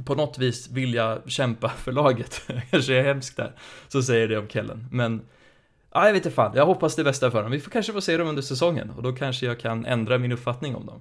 på 0.05 0.15
något 0.15 0.39
vis 0.39 0.71
vilja 0.71 1.23
kämpa 1.27 1.69
för 1.69 1.93
laget. 1.93 2.43
kanske 2.71 2.95
är 2.95 3.03
hemskt 3.03 3.37
där, 3.37 3.53
så 3.89 4.03
säger 4.03 4.29
det 4.29 4.39
om 4.39 4.49
Kellen, 4.49 4.87
men 4.91 5.23
Ja, 5.93 6.07
jag 6.07 6.13
vet 6.13 6.27
inte 6.27 6.35
fan. 6.35 6.53
Jag 6.57 6.67
hoppas 6.67 6.97
det 6.97 7.05
bästa 7.05 7.31
för 7.31 7.43
dem. 7.43 7.53
Vi 7.53 7.61
får 7.61 7.71
kanske 7.71 7.93
få 7.93 8.01
se 8.01 8.17
dem 8.17 8.29
under 8.29 8.43
säsongen 8.43 8.91
och 8.91 9.03
då 9.03 9.13
kanske 9.13 9.47
jag 9.47 9.61
kan 9.61 9.87
ändra 9.87 10.19
min 10.19 10.33
uppfattning 10.33 10.77
om 10.77 10.87
dem. 10.87 11.01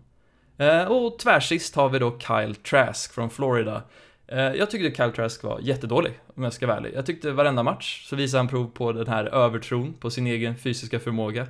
Eh, 0.57 0.83
och 0.85 1.19
tvärsist 1.19 1.75
har 1.75 1.89
vi 1.89 1.99
då 1.99 2.19
Kyle 2.19 2.55
Trask 2.55 3.13
från 3.13 3.29
Florida. 3.29 3.81
Eh, 4.27 4.39
jag 4.39 4.71
tyckte 4.71 5.03
Kyle 5.03 5.11
Trask 5.15 5.43
var 5.43 5.59
jättedålig, 5.59 6.19
om 6.35 6.43
jag 6.43 6.53
ska 6.53 6.67
vara 6.67 6.77
ärlig. 6.77 6.91
Jag 6.95 7.05
tyckte 7.05 7.31
varenda 7.31 7.63
match 7.63 8.05
så 8.09 8.15
visade 8.15 8.39
han 8.39 8.47
prov 8.47 8.71
på 8.73 8.91
den 8.91 9.07
här 9.07 9.25
övertron 9.25 9.93
på 9.99 10.09
sin 10.09 10.27
egen 10.27 10.57
fysiska 10.57 10.99
förmåga. 10.99 11.47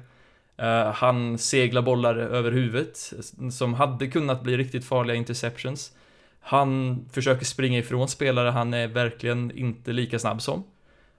Eh, 0.57 0.91
han 0.91 1.37
seglar 1.37 1.81
bollar 1.81 2.15
över 2.15 2.51
huvudet 2.51 3.13
eh, 3.41 3.49
som 3.49 3.73
hade 3.73 4.07
kunnat 4.07 4.43
bli 4.43 4.57
riktigt 4.57 4.85
farliga 4.85 5.15
interceptions. 5.15 5.91
Han 6.39 6.99
försöker 7.11 7.45
springa 7.45 7.79
ifrån 7.79 8.07
spelare 8.07 8.49
han 8.49 8.73
är 8.73 8.87
verkligen 8.87 9.51
inte 9.51 9.91
lika 9.91 10.19
snabb 10.19 10.41
som. 10.41 10.63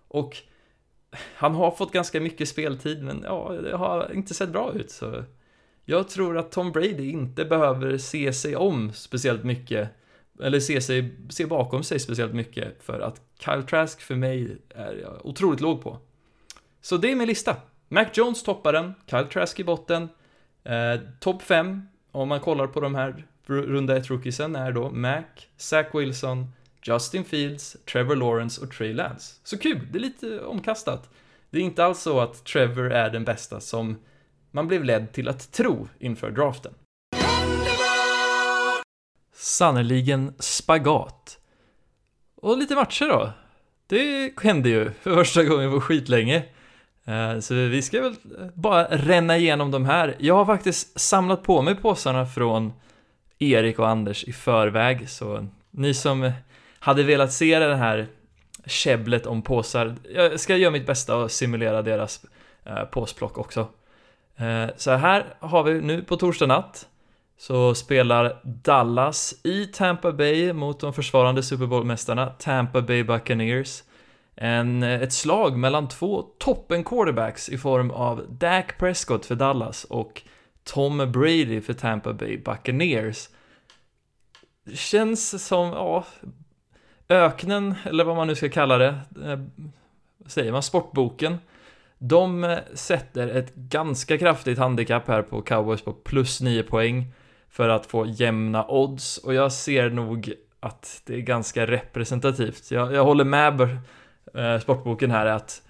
Och 0.08 0.36
han 1.12 1.54
har 1.54 1.70
fått 1.70 1.92
ganska 1.92 2.20
mycket 2.20 2.48
speltid, 2.48 3.02
men 3.02 3.22
ja, 3.24 3.52
det 3.62 3.76
har 3.76 4.12
inte 4.14 4.34
sett 4.34 4.48
bra 4.48 4.72
ut. 4.74 4.90
Så 4.90 5.24
jag 5.84 6.08
tror 6.08 6.38
att 6.38 6.52
Tom 6.52 6.72
Brady 6.72 7.10
inte 7.10 7.44
behöver 7.44 7.98
se 7.98 8.32
sig 8.32 8.56
om 8.56 8.92
speciellt 8.92 9.44
mycket, 9.44 9.88
eller 10.42 10.60
se, 10.60 10.80
sig, 10.80 11.16
se 11.30 11.46
bakom 11.46 11.84
sig 11.84 11.98
speciellt 11.98 12.34
mycket, 12.34 12.82
för 12.82 13.00
att 13.00 13.20
Kyle 13.38 13.62
Trask 13.62 14.00
för 14.00 14.14
mig 14.14 14.58
är 14.68 14.94
jag 15.02 15.26
otroligt 15.26 15.60
låg 15.60 15.82
på. 15.82 15.98
Så 16.80 16.96
det 16.96 17.12
är 17.12 17.16
min 17.16 17.28
lista. 17.28 17.56
Mac 17.88 18.06
Jones 18.12 18.42
toppar 18.42 18.72
den, 18.72 18.94
Kyle 19.06 19.26
Trask 19.26 19.60
i 19.60 19.64
botten, 19.64 20.08
eh, 20.64 21.00
topp 21.20 21.42
5, 21.42 21.82
om 22.12 22.28
man 22.28 22.40
kollar 22.40 22.66
på 22.66 22.80
de 22.80 22.94
här 22.94 23.26
runda 23.46 23.98
1-rookiesen, 23.98 24.58
är 24.58 24.72
då 24.72 24.90
Mac, 24.90 25.24
Zach 25.56 25.86
Wilson, 25.94 26.52
Justin 26.82 27.24
Fields, 27.24 27.76
Trevor 27.92 28.16
Lawrence 28.16 28.60
och 28.60 28.72
Trey 28.72 28.92
Lance. 28.92 29.36
Så 29.44 29.58
kul, 29.58 29.88
det 29.92 29.98
är 29.98 30.00
lite 30.00 30.40
omkastat. 30.40 31.10
Det 31.50 31.58
är 31.58 31.62
inte 31.62 31.84
alls 31.84 32.00
så 32.00 32.20
att 32.20 32.44
Trevor 32.44 32.92
är 32.92 33.10
den 33.10 33.24
bästa 33.24 33.60
som 33.60 33.98
man 34.50 34.68
blev 34.68 34.84
ledd 34.84 35.12
till 35.12 35.28
att 35.28 35.52
tro 35.52 35.88
inför 35.98 36.30
draften. 36.30 36.74
Sannerligen 39.34 40.34
spagat. 40.38 41.38
Och 42.34 42.58
lite 42.58 42.74
matcher 42.74 43.04
då. 43.04 43.32
Det 43.86 44.32
hände 44.42 44.68
ju 44.68 44.90
för 44.90 45.14
första 45.14 45.44
gången 45.44 45.70
på 45.70 45.80
skitlänge. 45.80 46.44
Eh, 47.04 47.38
så 47.38 47.54
vi 47.54 47.82
ska 47.82 48.00
väl 48.00 48.14
bara 48.54 48.84
ränna 48.84 49.36
igenom 49.36 49.70
de 49.70 49.84
här. 49.84 50.16
Jag 50.18 50.34
har 50.34 50.46
faktiskt 50.46 51.00
samlat 51.00 51.42
på 51.42 51.62
mig 51.62 51.74
påsarna 51.74 52.26
från 52.26 52.72
Erik 53.38 53.78
och 53.78 53.88
Anders 53.88 54.24
i 54.24 54.32
förväg, 54.32 55.10
så 55.10 55.46
ni 55.70 55.94
som 55.94 56.32
hade 56.80 57.02
velat 57.02 57.32
se 57.32 57.58
det 57.58 57.76
här 57.76 58.06
käbblet 58.66 59.26
om 59.26 59.42
påsar. 59.42 59.96
Jag 60.14 60.40
ska 60.40 60.56
göra 60.56 60.70
mitt 60.70 60.86
bästa 60.86 61.16
och 61.16 61.30
simulera 61.30 61.82
deras 61.82 62.24
eh, 62.64 62.84
påsplock 62.84 63.38
också. 63.38 63.68
Eh, 64.36 64.66
så 64.76 64.90
här 64.90 65.34
har 65.38 65.62
vi 65.62 65.80
nu 65.80 66.02
på 66.02 66.16
torsdag 66.16 66.46
natt 66.46 66.86
så 67.38 67.74
spelar 67.74 68.40
Dallas 68.44 69.34
i 69.42 69.66
Tampa 69.66 70.12
Bay 70.12 70.52
mot 70.52 70.80
de 70.80 70.92
försvarande 70.92 71.42
Super 71.42 71.66
Bowl-mästarna 71.66 72.26
Tampa 72.26 72.82
Bay 72.82 73.04
Buccaneers. 73.04 73.82
En, 74.34 74.82
eh, 74.82 75.02
ett 75.02 75.12
slag 75.12 75.58
mellan 75.58 75.88
två 75.88 76.22
toppen 76.38 76.84
quarterbacks 76.84 77.48
i 77.48 77.58
form 77.58 77.90
av 77.90 78.26
Dak 78.28 78.78
Prescott 78.78 79.26
för 79.26 79.34
Dallas 79.34 79.84
och 79.84 80.22
Tom 80.64 81.12
Brady 81.12 81.60
för 81.60 81.72
Tampa 81.72 82.12
Bay 82.12 82.38
Buccaneers. 82.38 83.28
Känns 84.74 85.46
som, 85.46 85.68
ja, 85.68 86.04
öknen, 87.10 87.74
eller 87.84 88.04
vad 88.04 88.16
man 88.16 88.26
nu 88.26 88.34
ska 88.34 88.48
kalla 88.48 88.78
det, 88.78 88.94
eh, 89.24 89.38
säger 90.26 90.52
man, 90.52 90.62
sportboken, 90.62 91.38
de 91.98 92.44
eh, 92.44 92.58
sätter 92.74 93.28
ett 93.28 93.54
ganska 93.54 94.18
kraftigt 94.18 94.58
handikapp 94.58 95.08
här 95.08 95.22
på 95.22 95.42
cowboys 95.42 95.82
på 95.82 95.92
plus 95.92 96.40
9 96.40 96.62
poäng 96.62 97.12
för 97.50 97.68
att 97.68 97.86
få 97.86 98.06
jämna 98.06 98.66
odds 98.68 99.18
och 99.18 99.34
jag 99.34 99.52
ser 99.52 99.90
nog 99.90 100.32
att 100.60 101.02
det 101.06 101.14
är 101.14 101.20
ganska 101.20 101.66
representativt. 101.66 102.70
Jag, 102.70 102.92
jag 102.92 103.04
håller 103.04 103.24
med 103.24 103.60
eh, 104.34 104.58
sportboken 104.60 105.10
här 105.10 105.26
att 105.26 105.62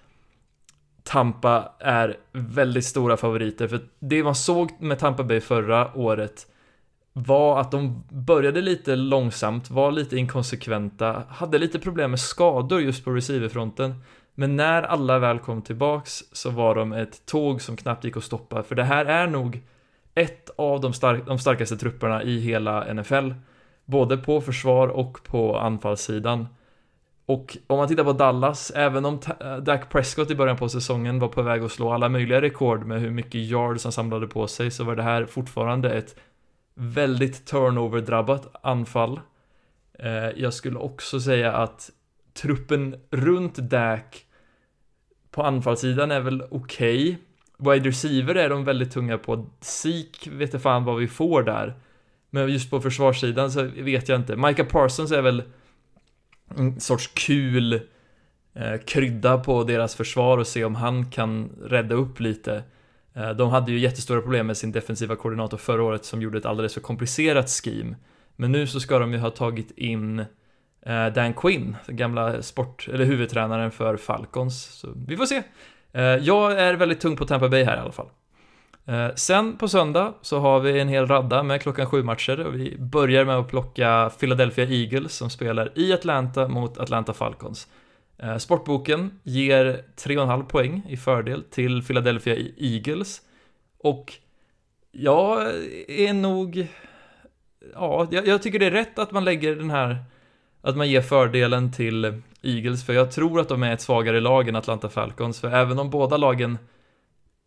Tampa 1.02 1.72
är 1.78 2.16
väldigt 2.32 2.84
stora 2.84 3.16
favoriter 3.16 3.68
för 3.68 3.80
det 3.98 4.22
man 4.22 4.34
såg 4.34 4.70
med 4.80 4.98
Tampa 4.98 5.22
Bay 5.22 5.40
förra 5.40 5.94
året 5.94 6.46
var 7.12 7.60
att 7.60 7.70
de 7.70 8.04
började 8.08 8.60
lite 8.60 8.96
långsamt, 8.96 9.70
var 9.70 9.92
lite 9.92 10.16
inkonsekventa, 10.16 11.22
hade 11.28 11.58
lite 11.58 11.78
problem 11.78 12.10
med 12.10 12.20
skador 12.20 12.80
just 12.80 13.04
på 13.04 13.10
receiverfronten. 13.10 13.94
Men 14.34 14.56
när 14.56 14.82
alla 14.82 15.18
väl 15.18 15.38
kom 15.38 15.62
tillbaks 15.62 16.24
så 16.32 16.50
var 16.50 16.74
de 16.74 16.92
ett 16.92 17.26
tåg 17.26 17.62
som 17.62 17.76
knappt 17.76 18.04
gick 18.04 18.16
att 18.16 18.24
stoppa, 18.24 18.62
för 18.62 18.74
det 18.74 18.84
här 18.84 19.04
är 19.04 19.26
nog 19.26 19.60
ett 20.14 20.50
av 20.56 20.80
de, 20.80 20.92
stark 20.92 21.26
de 21.26 21.38
starkaste 21.38 21.76
trupperna 21.76 22.22
i 22.22 22.40
hela 22.40 22.94
NFL. 22.94 23.30
Både 23.84 24.16
på 24.16 24.40
försvar 24.40 24.88
och 24.88 25.24
på 25.24 25.58
anfallssidan. 25.58 26.46
Och 27.26 27.56
om 27.66 27.78
man 27.78 27.88
tittar 27.88 28.04
på 28.04 28.12
Dallas, 28.12 28.72
även 28.74 29.04
om 29.04 29.20
Dak 29.62 29.88
Prescott 29.88 30.30
i 30.30 30.34
början 30.34 30.56
på 30.56 30.68
säsongen 30.68 31.18
var 31.18 31.28
på 31.28 31.42
väg 31.42 31.62
att 31.62 31.72
slå 31.72 31.92
alla 31.92 32.08
möjliga 32.08 32.42
rekord 32.42 32.84
med 32.84 33.00
hur 33.00 33.10
mycket 33.10 33.34
yards 33.34 33.84
han 33.84 33.92
samlade 33.92 34.26
på 34.26 34.46
sig, 34.46 34.70
så 34.70 34.84
var 34.84 34.96
det 34.96 35.02
här 35.02 35.26
fortfarande 35.26 35.92
ett 35.92 36.16
väldigt 36.80 37.46
turnover-drabbat 37.46 38.46
anfall. 38.62 39.20
Eh, 39.98 40.28
jag 40.36 40.54
skulle 40.54 40.78
också 40.78 41.20
säga 41.20 41.52
att 41.52 41.90
truppen 42.32 42.96
runt 43.10 43.54
Dak 43.54 44.26
på 45.30 45.42
anfallssidan 45.42 46.10
är 46.10 46.20
väl 46.20 46.42
okej. 46.50 47.18
Okay. 47.58 47.74
Wide 47.74 47.88
receiver 47.88 48.34
är 48.34 48.48
de 48.48 48.64
väldigt 48.64 48.92
tunga 48.92 49.18
på. 49.18 49.46
Sik 49.60 50.28
vet 50.32 50.52
jag 50.52 50.62
fan 50.62 50.84
vad 50.84 50.96
vi 50.96 51.08
får 51.08 51.42
där. 51.42 51.74
Men 52.30 52.48
just 52.48 52.70
på 52.70 52.80
försvarssidan 52.80 53.50
så 53.50 53.62
vet 53.62 54.08
jag 54.08 54.20
inte. 54.20 54.36
Micah 54.36 54.66
Parsons 54.66 55.12
är 55.12 55.22
väl 55.22 55.42
en 56.56 56.80
sorts 56.80 57.06
kul 57.06 57.72
eh, 58.54 58.76
krydda 58.86 59.38
på 59.38 59.64
deras 59.64 59.94
försvar 59.94 60.38
och 60.38 60.46
se 60.46 60.64
om 60.64 60.74
han 60.74 61.10
kan 61.10 61.50
rädda 61.62 61.94
upp 61.94 62.20
lite. 62.20 62.62
Eh, 63.14 63.30
de 63.30 63.50
hade 63.50 63.72
ju 63.72 63.78
jättestora 63.78 64.20
problem 64.20 64.46
med 64.46 64.56
sin 64.56 64.72
defensiva 64.72 65.16
koordinator 65.16 65.56
förra 65.56 65.82
året 65.82 66.04
som 66.04 66.22
gjorde 66.22 66.38
ett 66.38 66.46
alldeles 66.46 66.74
för 66.74 66.80
komplicerat 66.80 67.50
scheme. 67.50 67.96
Men 68.36 68.52
nu 68.52 68.66
så 68.66 68.80
ska 68.80 68.98
de 68.98 69.12
ju 69.12 69.18
ha 69.18 69.30
tagit 69.30 69.70
in 69.70 70.18
eh, 70.86 71.06
Dan 71.14 71.34
Quinn, 71.34 71.76
den 71.86 71.96
gamla 71.96 72.42
sport, 72.42 72.88
eller 72.92 73.04
huvudtränaren 73.04 73.70
för 73.70 73.96
Falcons. 73.96 74.62
Så 74.64 74.88
vi 75.06 75.16
får 75.16 75.26
se. 75.26 75.42
Eh, 75.92 76.02
jag 76.02 76.60
är 76.60 76.74
väldigt 76.74 77.00
tung 77.00 77.16
på 77.16 77.26
Tampa 77.26 77.48
Bay 77.48 77.64
här 77.64 77.76
i 77.76 77.80
alla 77.80 77.92
fall. 77.92 78.08
Sen 79.14 79.56
på 79.56 79.68
söndag 79.68 80.14
så 80.22 80.38
har 80.38 80.60
vi 80.60 80.80
en 80.80 80.88
hel 80.88 81.06
radda 81.06 81.42
med 81.42 81.62
klockan 81.62 81.86
sju 81.86 82.02
matcher 82.02 82.46
och 82.46 82.54
vi 82.54 82.76
börjar 82.78 83.24
med 83.24 83.36
att 83.36 83.48
plocka 83.48 84.10
Philadelphia 84.20 84.64
Eagles 84.64 85.12
som 85.12 85.30
spelar 85.30 85.72
i 85.74 85.92
Atlanta 85.92 86.48
mot 86.48 86.78
Atlanta 86.78 87.12
Falcons. 87.12 87.68
Eh, 88.22 88.36
sportboken 88.36 89.20
ger 89.22 89.84
3,5 89.96 90.44
poäng 90.44 90.82
i 90.88 90.96
fördel 90.96 91.44
till 91.50 91.82
Philadelphia 91.82 92.36
Eagles 92.56 93.20
och 93.78 94.12
jag 94.92 95.42
är 95.88 96.12
nog... 96.12 96.66
Ja, 97.74 98.08
jag, 98.10 98.26
jag 98.26 98.42
tycker 98.42 98.58
det 98.58 98.66
är 98.66 98.70
rätt 98.70 98.98
att 98.98 99.12
man 99.12 99.24
lägger 99.24 99.56
den 99.56 99.70
här... 99.70 100.04
Att 100.62 100.76
man 100.76 100.88
ger 100.88 101.00
fördelen 101.00 101.72
till 101.72 102.22
Eagles, 102.42 102.86
för 102.86 102.92
jag 102.92 103.12
tror 103.12 103.40
att 103.40 103.48
de 103.48 103.62
är 103.62 103.72
ett 103.72 103.80
svagare 103.80 104.20
lag 104.20 104.48
än 104.48 104.56
Atlanta 104.56 104.88
Falcons, 104.88 105.40
för 105.40 105.50
även 105.50 105.78
om 105.78 105.90
båda 105.90 106.16
lagen 106.16 106.58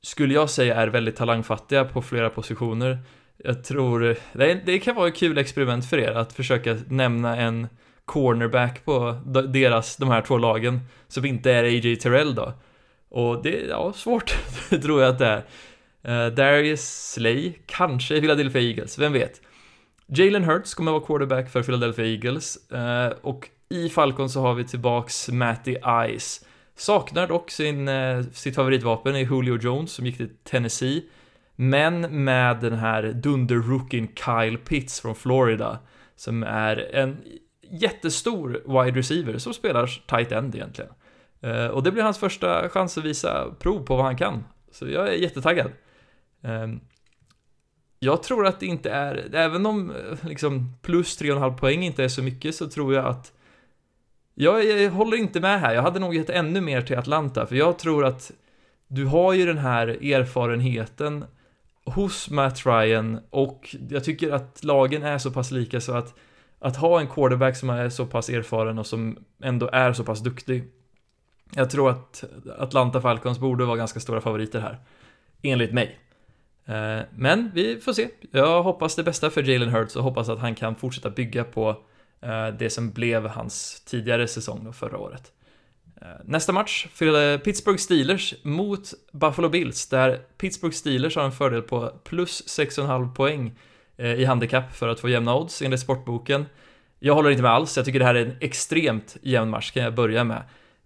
skulle 0.02 0.34
jag 0.34 0.50
säga 0.50 0.76
är 0.76 0.88
väldigt 0.88 1.16
talangfattiga 1.16 1.86
på 1.86 2.02
flera 2.02 2.30
positioner. 2.30 2.98
Jag 3.38 3.64
tror, 3.64 4.18
det, 4.34 4.62
det 4.66 4.80
kan 4.80 4.96
vara 4.96 5.08
ett 5.08 5.16
kul 5.16 5.38
experiment 5.38 5.90
för 5.90 5.98
er 5.98 6.12
att 6.12 6.34
försöka 6.34 6.78
nämna 6.88 7.38
en 7.38 7.68
cornerback 8.06 8.86
på 8.86 9.18
deras, 9.48 9.98
de 9.98 10.10
här 10.10 10.22
två 10.22 10.38
lagen, 10.38 10.80
som 11.08 11.26
inte 11.26 11.52
är 11.52 11.64
A.J. 11.64 11.96
Terrell 11.96 12.36
då. 12.36 12.54
Och 13.10 13.44
det 13.44 13.62
är, 13.62 13.68
ja, 13.68 13.94
svårt, 13.94 14.36
tror 14.70 15.02
jag 15.02 15.10
att 15.10 15.20
det 15.20 15.28
är. 15.28 15.44
Uh, 16.08 16.34
Darius 16.34 17.12
Slay, 17.12 17.54
kanske 17.66 18.16
i 18.16 18.20
Philadelphia 18.20 18.62
Eagles, 18.62 19.00
vem 19.00 19.14
vet? 19.14 19.42
Jalen 20.08 20.44
Hurts 20.44 20.74
kommer 20.74 20.92
att 20.92 20.94
vara 20.94 21.06
quarterback 21.06 21.50
för 21.50 21.64
Philadelphia 21.64 22.06
Eagles, 22.06 22.58
uh, 22.74 23.18
och 23.22 23.50
i 23.70 23.90
Falcon 23.90 24.30
så 24.30 24.42
har 24.42 24.54
vi 24.54 24.64
tillbaks 24.64 25.30
Matty 25.30 25.76
Ice. 26.20 26.46
Saknar 26.76 27.28
dock 27.28 27.52
sin, 27.52 27.88
uh, 27.88 28.24
sitt 28.32 28.56
favoritvapen 28.56 29.16
i 29.16 29.24
Julio 29.24 29.58
Jones 29.58 29.92
som 29.92 30.06
gick 30.06 30.18
till 30.18 30.30
Tennessee, 30.44 31.04
men 31.56 32.24
med 32.24 32.58
den 32.58 32.74
här 32.74 33.04
dunder-rookien 33.04 34.08
Kyle 34.16 34.58
Pitts 34.58 35.02
från 35.02 35.16
Florida, 35.16 35.80
som 36.16 36.44
är 36.44 36.96
en 36.96 37.18
jättestor 37.72 38.50
wide 38.66 39.00
receiver 39.00 39.38
som 39.38 39.54
spelar 39.54 39.88
tight 40.08 40.32
end 40.32 40.56
egentligen. 40.56 40.92
Eh, 41.42 41.68
och 41.68 41.84
det 41.84 41.92
blir 41.92 42.04
hans 42.04 42.18
första 42.18 42.70
chans 42.70 42.98
att 42.98 43.04
visa 43.04 43.56
prov 43.60 43.86
på 43.86 43.96
vad 43.96 44.06
han 44.06 44.18
kan. 44.18 44.44
Så 44.72 44.90
jag 44.90 45.08
är 45.08 45.14
jättetaggad. 45.14 45.72
Ehm, 46.42 46.80
jag 48.00 48.24
tror 48.24 48.48
att 48.48 48.60
det 48.60 48.66
inte 48.66 48.92
är, 48.92 49.36
även 49.36 49.66
om 49.66 49.92
eh, 49.92 50.28
liksom 50.28 50.78
plus 50.82 51.22
3,5 51.22 51.58
poäng 51.58 51.84
inte 51.84 52.04
är 52.04 52.08
så 52.08 52.24
mycket 52.24 52.56
så 52.56 52.70
tror 52.70 52.94
jag 52.94 53.06
att 53.06 53.34
jag, 54.36 54.66
jag 54.66 54.92
håller 54.92 55.18
inte 55.18 55.40
med 55.40 55.60
här, 55.60 55.74
jag 55.74 55.82
hade 55.82 56.00
nog 56.00 56.16
gett 56.16 56.30
ännu 56.30 56.62
mer 56.62 56.82
till 56.82 56.98
Atlanta, 56.98 57.46
för 57.46 57.56
jag 57.56 57.80
tror 57.80 58.06
att 58.06 58.32
du 58.88 59.06
har 59.06 59.34
ju 59.34 59.46
den 59.46 59.58
här 59.58 59.88
erfarenheten 59.88 61.26
hos 61.86 62.30
Matt 62.30 62.66
Ryan 62.66 63.20
och 63.30 63.76
jag 63.90 64.04
tycker 64.04 64.32
att 64.32 64.64
lagen 64.64 65.04
är 65.04 65.18
så 65.18 65.32
pass 65.32 65.52
lika 65.52 65.82
så 65.82 65.94
att 65.94 66.16
att 66.64 66.76
ha 66.76 67.00
en 67.00 67.08
quarterback 67.08 67.58
som 67.58 67.70
är 67.70 67.90
så 67.90 68.06
pass 68.06 68.30
erfaren 68.30 68.80
och 68.80 68.88
som 68.88 69.18
ändå 69.44 69.70
är 69.74 69.94
så 69.94 70.04
pass 70.04 70.20
duktig 70.20 70.64
Jag 71.56 71.70
tror 71.70 71.90
att 71.90 72.24
Atlanta 72.58 73.02
Falcons 73.02 73.40
borde 73.40 73.66
vara 73.66 73.78
ganska 73.78 74.00
stora 74.00 74.22
favoriter 74.22 74.60
här 74.60 74.80
Enligt 75.42 75.74
mig 75.74 76.00
eh, 76.66 77.00
men 77.16 77.52
vi 77.54 77.80
får 77.80 77.94
se. 77.94 78.10
Jag 78.32 78.64
hoppas 78.64 78.96
det 78.96 79.04
bästa 79.04 79.30
för 79.30 79.44
Jalen 79.44 79.70
Hurts 79.70 79.96
och 79.96 80.04
hoppas 80.04 80.30
att 80.30 80.40
han 80.40 80.56
kan 80.56 80.76
fortsätta 80.76 81.10
bygga 81.10 81.44
på 81.44 81.70
eh, 82.22 82.48
det 82.48 82.70
som 82.70 82.92
blev 82.92 83.28
hans 83.28 83.82
tidigare 83.86 84.28
säsong 84.28 84.74
förra 84.74 84.98
året. 84.98 85.32
Eh, 86.02 86.08
nästa 86.26 86.52
match, 86.52 86.88
Pittsburgh 87.44 87.80
Steelers 87.80 88.34
mot 88.44 88.94
Buffalo 89.12 89.50
Bills, 89.50 89.90
där 89.90 90.22
Pittsburgh 90.38 90.76
Steelers 90.76 91.16
har 91.16 91.24
en 91.24 91.32
fördel 91.32 91.62
på 91.62 91.92
plus 92.04 92.60
6,5 92.60 93.16
poäng 93.16 93.56
Eh, 93.98 94.14
i 94.14 94.26
handikapp 94.26 94.76
för 94.76 94.88
att 94.88 95.00
få 95.00 95.10
jämna 95.10 95.36
odds 95.36 95.62
enligt 95.62 95.80
sportboken. 95.80 96.46
Jag 97.00 97.16
håller 97.16 97.30
inte 97.30 97.42
med 97.44 97.52
alls, 97.52 97.78
jag 97.78 97.86
tycker 97.86 98.00
det 98.00 98.06
här 98.06 98.16
är 98.16 98.26
en 98.26 98.36
extremt 98.40 99.18
jämn 99.22 99.50
match, 99.50 99.72
kan 99.72 99.84
jag 99.84 99.94
börja 99.94 100.24
med. 100.24 100.44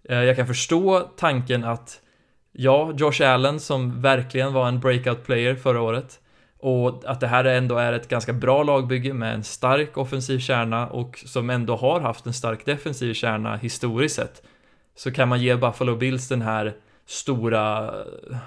Eh, 0.08 0.18
jag 0.18 0.36
kan 0.36 0.46
förstå 0.46 1.00
tanken 1.16 1.64
att 1.64 2.00
ja, 2.52 2.92
Josh 2.96 3.22
Allen 3.22 3.60
som 3.60 4.02
verkligen 4.02 4.52
var 4.52 4.68
en 4.68 4.80
breakout 4.80 5.24
player 5.24 5.54
förra 5.54 5.80
året. 5.80 6.20
Och 6.60 7.02
att 7.06 7.20
det 7.20 7.26
här 7.26 7.44
ändå 7.44 7.76
är 7.76 7.92
ett 7.92 8.08
ganska 8.08 8.32
bra 8.32 8.62
lagbygge 8.62 9.12
med 9.12 9.34
en 9.34 9.44
stark 9.44 9.96
offensiv 9.96 10.38
kärna 10.38 10.86
och 10.86 11.22
som 11.26 11.50
ändå 11.50 11.76
har 11.76 12.00
haft 12.00 12.26
en 12.26 12.32
stark 12.32 12.66
defensiv 12.66 13.14
kärna 13.14 13.56
historiskt 13.56 14.16
sett. 14.16 14.42
Så 14.96 15.10
kan 15.10 15.28
man 15.28 15.40
ge 15.40 15.56
Buffalo 15.56 15.96
Bills 15.96 16.28
den 16.28 16.42
här 16.42 16.74
stora, 17.06 17.94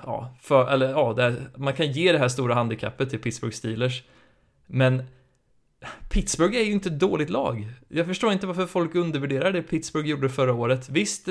ja, 0.06 0.36
för, 0.42 0.72
eller 0.72 0.90
ja, 0.90 1.14
det, 1.14 1.36
man 1.56 1.74
kan 1.74 1.92
ge 1.92 2.12
det 2.12 2.18
här 2.18 2.28
stora 2.28 2.54
handikappet 2.54 3.10
till 3.10 3.20
Pittsburgh 3.20 3.56
Steelers. 3.56 4.04
Men 4.74 5.04
Pittsburgh 6.10 6.58
är 6.58 6.64
ju 6.64 6.72
inte 6.72 6.90
ett 6.90 7.00
dåligt 7.00 7.30
lag. 7.30 7.68
Jag 7.88 8.06
förstår 8.06 8.32
inte 8.32 8.48
varför 8.48 8.66
folk 8.66 8.96
undervärderar 8.96 9.52
det 9.52 9.62
Pittsburgh 9.62 10.10
gjorde 10.10 10.30
förra 10.30 10.54
året. 10.54 10.90
Visst, 10.90 11.30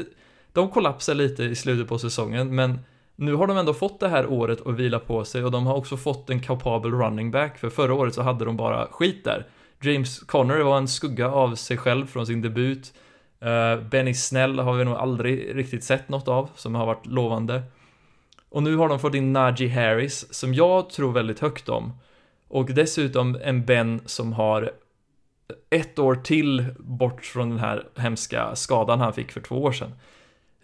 de 0.52 0.70
kollapsar 0.70 1.14
lite 1.14 1.44
i 1.44 1.54
slutet 1.54 1.88
på 1.88 1.98
säsongen, 1.98 2.54
men 2.54 2.78
nu 3.16 3.34
har 3.34 3.46
de 3.46 3.56
ändå 3.56 3.74
fått 3.74 4.00
det 4.00 4.08
här 4.08 4.26
året 4.26 4.66
att 4.66 4.74
vila 4.74 4.98
på 4.98 5.24
sig 5.24 5.44
och 5.44 5.50
de 5.50 5.66
har 5.66 5.74
också 5.74 5.96
fått 5.96 6.30
en 6.30 6.40
kapabel 6.40 6.92
running 6.92 7.30
back, 7.30 7.58
för 7.58 7.70
förra 7.70 7.94
året 7.94 8.14
så 8.14 8.22
hade 8.22 8.44
de 8.44 8.56
bara 8.56 8.86
skit 8.86 9.24
där. 9.24 9.46
James 9.82 10.18
Conner 10.18 10.60
var 10.60 10.78
en 10.78 10.88
skugga 10.88 11.30
av 11.30 11.54
sig 11.54 11.76
själv 11.76 12.06
från 12.06 12.26
sin 12.26 12.42
debut. 12.42 12.92
Eh, 13.40 13.82
Benny 13.82 14.14
Snell 14.14 14.58
har 14.58 14.74
vi 14.74 14.84
nog 14.84 14.94
aldrig 14.94 15.56
riktigt 15.56 15.84
sett 15.84 16.08
något 16.08 16.28
av, 16.28 16.50
som 16.54 16.74
har 16.74 16.86
varit 16.86 17.06
lovande. 17.06 17.62
Och 18.48 18.62
nu 18.62 18.76
har 18.76 18.88
de 18.88 18.98
fått 18.98 19.14
in 19.14 19.32
Najee 19.32 19.68
Harris, 19.68 20.34
som 20.34 20.54
jag 20.54 20.90
tror 20.90 21.12
väldigt 21.12 21.40
högt 21.40 21.68
om. 21.68 21.92
Och 22.50 22.66
dessutom 22.66 23.38
en 23.42 23.64
Ben 23.64 24.00
som 24.06 24.32
har 24.32 24.72
ett 25.70 25.98
år 25.98 26.14
till 26.14 26.64
bort 26.78 27.24
från 27.24 27.50
den 27.50 27.58
här 27.58 27.88
hemska 27.96 28.56
skadan 28.56 29.00
han 29.00 29.12
fick 29.12 29.32
för 29.32 29.40
två 29.40 29.62
år 29.62 29.72
sedan. 29.72 29.92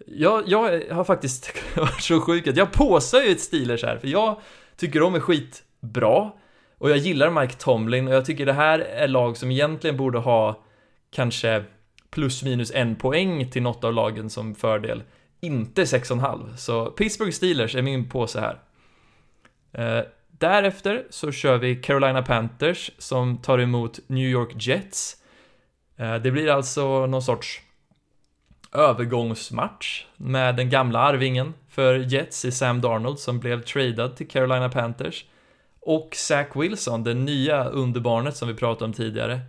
Jag, 0.05 0.43
jag 0.47 0.93
har 0.93 1.03
faktiskt 1.03 1.53
varit 1.77 2.01
så 2.01 2.21
sjuk 2.21 2.47
att 2.47 2.57
jag 2.57 2.71
påsar 2.71 3.21
ju 3.21 3.31
ett 3.31 3.41
Steelers 3.41 3.83
här, 3.83 3.97
för 3.97 4.07
jag 4.07 4.41
tycker 4.75 4.99
de 4.99 5.15
är 5.15 5.19
skitbra. 5.19 6.31
Och 6.77 6.89
jag 6.89 6.97
gillar 6.97 7.29
Mike 7.29 7.53
Tomlin 7.53 8.07
och 8.07 8.13
jag 8.13 8.25
tycker 8.25 8.45
det 8.45 8.53
här 8.53 8.79
är 8.79 9.07
lag 9.07 9.37
som 9.37 9.51
egentligen 9.51 9.97
borde 9.97 10.17
ha 10.17 10.63
kanske 11.11 11.63
plus 12.09 12.43
minus 12.43 12.71
en 12.71 12.95
poäng 12.95 13.49
till 13.51 13.61
något 13.61 13.83
av 13.83 13.93
lagen 13.93 14.29
som 14.29 14.55
fördel. 14.55 15.03
Inte 15.39 15.83
6,5. 15.83 16.55
Så 16.55 16.85
Pittsburgh 16.85 17.31
Steelers 17.31 17.75
är 17.75 17.81
min 17.81 18.09
påse 18.09 18.39
här. 18.39 18.59
Eh, 19.71 20.05
Därefter 20.37 21.05
så 21.09 21.31
kör 21.31 21.57
vi 21.57 21.75
Carolina 21.75 22.21
Panthers 22.21 22.91
som 22.97 23.37
tar 23.37 23.59
emot 23.59 23.99
New 24.07 24.27
York 24.27 24.67
Jets. 24.67 25.17
Eh, 25.97 26.15
det 26.15 26.31
blir 26.31 26.49
alltså 26.49 27.05
någon 27.05 27.21
sorts 27.21 27.61
övergångsmatch 28.73 30.05
med 30.17 30.55
den 30.55 30.69
gamla 30.69 30.99
arvingen 30.99 31.53
för 31.69 31.95
Jets 31.95 32.45
i 32.45 32.51
Sam 32.51 32.81
Darnold 32.81 33.19
som 33.19 33.39
blev 33.39 33.63
tradad 33.63 34.15
till 34.15 34.27
Carolina 34.27 34.69
Panthers 34.69 35.25
och 35.81 36.09
Zach 36.15 36.47
Wilson, 36.55 37.03
det 37.03 37.13
nya 37.13 37.65
underbarnet 37.65 38.35
som 38.37 38.47
vi 38.47 38.53
pratade 38.53 38.85
om 38.85 38.93
tidigare. 38.93 39.39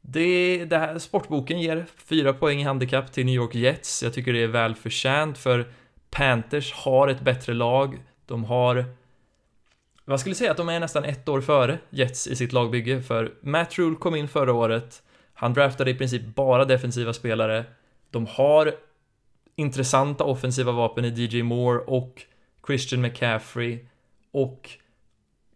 Det, 0.00 0.64
det 0.64 0.78
här 0.78 0.98
sportboken 0.98 1.60
ger 1.60 1.86
fyra 1.96 2.32
poäng 2.32 2.60
i 2.60 2.64
handikapp 2.64 3.12
till 3.12 3.26
New 3.26 3.34
York 3.34 3.54
Jets. 3.54 4.02
Jag 4.02 4.14
tycker 4.14 4.32
det 4.32 4.42
är 4.42 4.48
väl 4.48 4.74
förtjänt 4.74 5.38
för 5.38 5.72
Panthers 6.10 6.72
har 6.72 7.08
ett 7.08 7.20
bättre 7.20 7.54
lag. 7.54 8.02
De 8.26 8.44
har 8.44 8.84
man 10.10 10.18
skulle 10.18 10.34
säga 10.34 10.50
att 10.50 10.56
de 10.56 10.68
är 10.68 10.80
nästan 10.80 11.04
ett 11.04 11.28
år 11.28 11.40
före 11.40 11.78
Jets 11.90 12.26
i 12.26 12.36
sitt 12.36 12.52
lagbygge, 12.52 13.02
för 13.02 13.34
Matt 13.40 13.78
Rule 13.78 13.96
kom 13.96 14.14
in 14.14 14.28
förra 14.28 14.52
året, 14.52 15.02
han 15.34 15.54
draftade 15.54 15.90
i 15.90 15.94
princip 15.94 16.34
bara 16.34 16.64
defensiva 16.64 17.12
spelare, 17.12 17.64
de 18.10 18.26
har 18.26 18.74
intressanta 19.56 20.24
offensiva 20.24 20.72
vapen 20.72 21.04
i 21.04 21.08
DJ 21.08 21.42
Moore 21.42 21.78
och 21.78 22.22
Christian 22.66 23.00
McCaffrey 23.00 23.78
och 24.32 24.70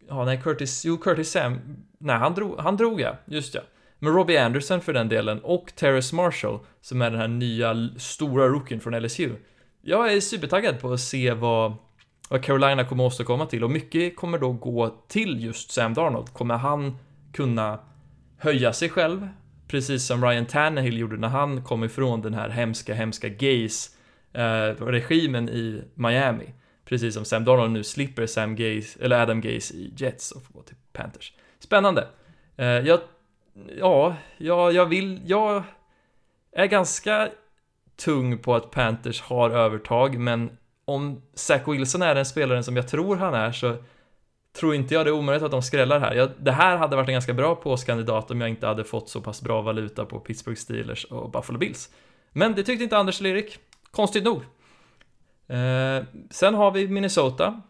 Ja, 0.08 0.24
nej, 0.24 0.40
Curtis, 0.42 0.84
jo, 0.84 0.96
Curtis 0.96 1.30
Sam, 1.30 1.60
nej, 1.98 2.16
han 2.16 2.34
drog, 2.34 2.58
han 2.58 2.76
drog 2.76 3.00
ja, 3.00 3.16
just 3.24 3.54
ja. 3.54 3.60
Men 3.98 4.12
Robbie 4.12 4.38
Anderson 4.38 4.80
för 4.80 4.92
den 4.92 5.08
delen 5.08 5.40
och 5.40 5.72
Terrace 5.76 6.14
Marshall, 6.14 6.58
som 6.80 7.02
är 7.02 7.10
den 7.10 7.20
här 7.20 7.28
nya 7.28 7.88
stora 7.98 8.48
rookien 8.48 8.80
från 8.80 9.02
LSU. 9.02 9.30
Jag 9.82 10.12
är 10.12 10.20
supertaggad 10.20 10.80
på 10.80 10.92
att 10.92 11.00
se 11.00 11.32
vad, 11.32 11.74
vad 12.28 12.42
Carolina 12.42 12.84
kommer 12.84 13.04
åstadkomma 13.04 13.46
till 13.46 13.64
och 13.64 13.70
mycket 13.70 14.16
kommer 14.16 14.38
då 14.38 14.52
gå 14.52 15.02
till 15.08 15.44
just 15.44 15.70
Sam 15.70 15.94
Darnold. 15.94 16.32
Kommer 16.32 16.56
han 16.56 16.96
kunna 17.32 17.78
höja 18.38 18.72
sig 18.72 18.88
själv? 18.88 19.28
Precis 19.68 20.06
som 20.06 20.24
Ryan 20.24 20.46
Tannehill 20.46 20.98
gjorde 20.98 21.16
när 21.16 21.28
han 21.28 21.64
kom 21.64 21.84
ifrån 21.84 22.22
den 22.22 22.34
här 22.34 22.48
hemska, 22.48 22.94
hemska 22.94 23.28
Gaze-regimen 23.28 25.48
eh, 25.48 25.54
i 25.54 25.82
Miami. 25.94 26.54
Precis 26.84 27.14
som 27.14 27.24
Sam 27.24 27.44
Darnold 27.44 27.72
nu 27.72 27.84
slipper 27.84 28.26
Sam 28.26 28.56
Gaze, 28.56 29.04
eller 29.04 29.22
Adam 29.22 29.40
Gaze 29.40 29.74
i 29.74 29.92
Jets 29.96 30.30
och 30.30 30.42
får 30.42 30.54
gå 30.54 30.62
till 30.62 30.76
Panthers. 30.92 31.32
Spännande. 31.58 32.08
Eh, 32.56 32.66
jag, 32.66 33.00
ja, 33.78 34.16
jag, 34.37 34.72
jag 34.72 34.87
vill, 34.87 35.20
jag 35.26 35.62
är 36.52 36.66
ganska 36.66 37.28
tung 37.96 38.38
på 38.38 38.54
att 38.54 38.70
Panthers 38.70 39.22
har 39.22 39.50
övertag, 39.50 40.18
men 40.18 40.50
om 40.85 41.23
Zach 41.35 41.68
Wilson 41.68 42.03
är 42.03 42.14
den 42.14 42.27
spelaren 42.27 42.64
som 42.64 42.77
jag 42.77 42.88
tror 42.88 43.16
han 43.16 43.35
är 43.35 43.53
så 43.53 43.77
tror 44.55 44.75
inte 44.75 44.94
jag 44.94 45.07
det 45.07 45.11
är 45.11 45.12
omöjligt 45.12 45.42
att 45.42 45.51
de 45.51 45.62
skrällar 45.62 46.01
här. 46.01 46.14
Jag, 46.14 46.31
det 46.38 46.53
här 46.53 46.77
hade 46.77 46.97
varit 46.97 47.09
en 47.09 47.14
ganska 47.14 47.33
bra 47.33 47.55
påskandidat 47.55 48.31
om 48.31 48.40
jag 48.40 48.51
inte 48.51 48.66
hade 48.66 48.85
fått 48.85 49.09
så 49.09 49.20
pass 49.20 49.42
bra 49.42 49.62
valuta 49.62 50.05
på 50.05 50.20
Pittsburgh 50.20 50.59
Steelers 50.59 51.05
och 51.05 51.31
Buffalo 51.31 51.59
Bills. 51.59 51.90
Men 52.33 52.55
det 52.55 52.62
tyckte 52.62 52.85
inte 52.85 52.97
Anders 52.99 53.20
eller 53.20 53.31
Erik. 53.31 53.59
Konstigt 53.90 54.25
nog. 54.25 54.42
Eh, 55.47 56.05
sen 56.31 56.55
har 56.55 56.70
vi 56.70 56.88
Minnesota 56.88 57.62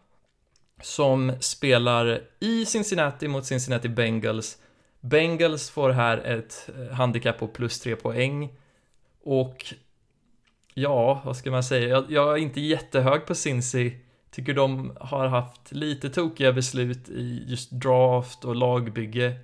som 0.81 1.33
spelar 1.39 2.21
i 2.39 2.65
Cincinnati 2.65 3.27
mot 3.27 3.45
Cincinnati 3.45 3.89
Bengals. 3.89 4.57
Bengals 4.99 5.69
får 5.69 5.89
här 5.89 6.17
ett 6.17 6.69
eh, 6.77 6.95
handikapp 6.95 7.39
på 7.39 7.47
plus 7.47 7.79
tre 7.79 7.95
poäng. 7.95 8.53
Och 9.23 9.73
ja, 10.75 11.21
vad 11.25 11.37
ska 11.37 11.51
man 11.51 11.63
säga? 11.63 11.87
Jag, 11.87 12.05
jag 12.09 12.33
är 12.33 12.37
inte 12.37 12.61
jättehög 12.61 13.25
på 13.25 13.35
Cincy. 13.35 13.91
Tycker 14.31 14.53
de 14.53 14.97
har 14.99 15.27
haft 15.27 15.71
lite 15.71 16.09
tokiga 16.09 16.53
beslut 16.53 17.09
i 17.09 17.43
just 17.47 17.71
draft 17.71 18.45
och 18.45 18.55
lagbygge. 18.55 19.39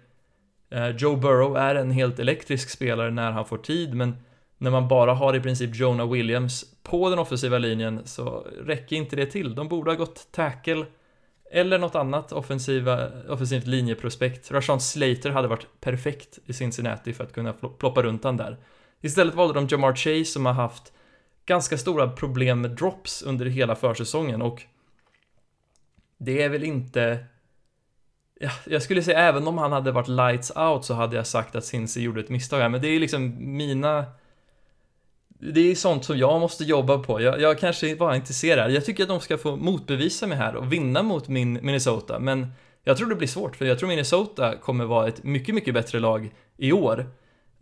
Eh, 0.69 0.89
Joe 0.89 1.15
Burrow 1.15 1.57
är 1.57 1.75
en 1.75 1.91
helt 1.91 2.19
elektrisk 2.19 2.69
spelare 2.69 3.11
när 3.11 3.31
han 3.31 3.45
får 3.45 3.57
tid, 3.57 3.93
men 3.93 4.15
när 4.57 4.71
man 4.71 4.87
bara 4.87 5.13
har 5.13 5.35
i 5.35 5.39
princip 5.39 5.75
Jonah 5.75 6.11
Williams 6.11 6.65
på 6.83 7.09
den 7.09 7.19
offensiva 7.19 7.57
linjen 7.57 8.01
så 8.05 8.47
räcker 8.65 8.95
inte 8.95 9.15
det 9.15 9.25
till. 9.25 9.55
De 9.55 9.67
borde 9.67 9.91
ha 9.91 9.95
gått 9.95 10.31
tackle 10.31 10.85
eller 11.51 11.77
något 11.77 11.95
annat 11.95 12.31
offensiva, 12.31 13.09
offensivt 13.29 13.67
linjeprospekt. 13.67 14.51
Rashan 14.51 14.81
Slater 14.81 15.29
hade 15.29 15.47
varit 15.47 15.67
perfekt 15.81 16.39
i 16.45 16.53
Cincinnati 16.53 17.13
för 17.13 17.23
att 17.23 17.33
kunna 17.33 17.53
ploppa 17.53 18.03
runt 18.03 18.23
han 18.23 18.37
där. 18.37 18.57
Istället 19.01 19.35
valde 19.35 19.53
de 19.53 19.67
Jamar 19.67 19.95
Chase 19.95 20.25
som 20.25 20.45
har 20.45 20.53
haft 20.53 20.93
ganska 21.45 21.77
stora 21.77 22.07
problem 22.07 22.61
med 22.61 22.71
drops 22.71 23.21
under 23.21 23.45
hela 23.45 23.75
försäsongen 23.75 24.41
och 24.41 24.61
det 26.17 26.41
är 26.43 26.49
väl 26.49 26.63
inte 26.63 27.25
jag 28.65 28.81
skulle 28.81 29.03
säga 29.03 29.19
även 29.19 29.47
om 29.47 29.57
han 29.57 29.71
hade 29.71 29.91
varit 29.91 30.07
lights 30.07 30.51
out 30.55 30.85
så 30.85 30.93
hade 30.93 31.15
jag 31.15 31.27
sagt 31.27 31.55
att 31.55 31.65
Cincy 31.65 32.01
gjorde 32.01 32.21
ett 32.21 32.29
misstag 32.29 32.59
här, 32.59 32.69
men 32.69 32.81
det 32.81 32.87
är 32.87 32.99
liksom 32.99 33.35
mina 33.57 34.05
det 35.39 35.71
är 35.71 35.75
sånt 35.75 36.05
som 36.05 36.17
jag 36.17 36.39
måste 36.39 36.63
jobba 36.63 36.97
på. 36.97 37.21
Jag, 37.21 37.41
jag 37.41 37.59
kanske 37.59 37.95
bara 37.95 38.15
inte 38.15 38.33
ser 38.33 38.55
det 38.55 38.61
här. 38.61 38.69
Jag 38.69 38.85
tycker 38.85 39.03
att 39.03 39.09
de 39.09 39.19
ska 39.19 39.37
få 39.37 39.55
motbevisa 39.55 40.27
mig 40.27 40.37
här 40.37 40.55
och 40.55 40.73
vinna 40.73 41.03
mot 41.03 41.27
min 41.27 41.53
Minnesota, 41.53 42.19
men 42.19 42.53
jag 42.83 42.97
tror 42.97 43.09
det 43.09 43.15
blir 43.15 43.27
svårt, 43.27 43.55
för 43.55 43.65
jag 43.65 43.79
tror 43.79 43.89
Minnesota 43.89 44.57
kommer 44.57 44.85
vara 44.85 45.07
ett 45.07 45.23
mycket, 45.23 45.55
mycket 45.55 45.73
bättre 45.73 45.99
lag 45.99 46.33
i 46.57 46.71
år. 46.71 47.05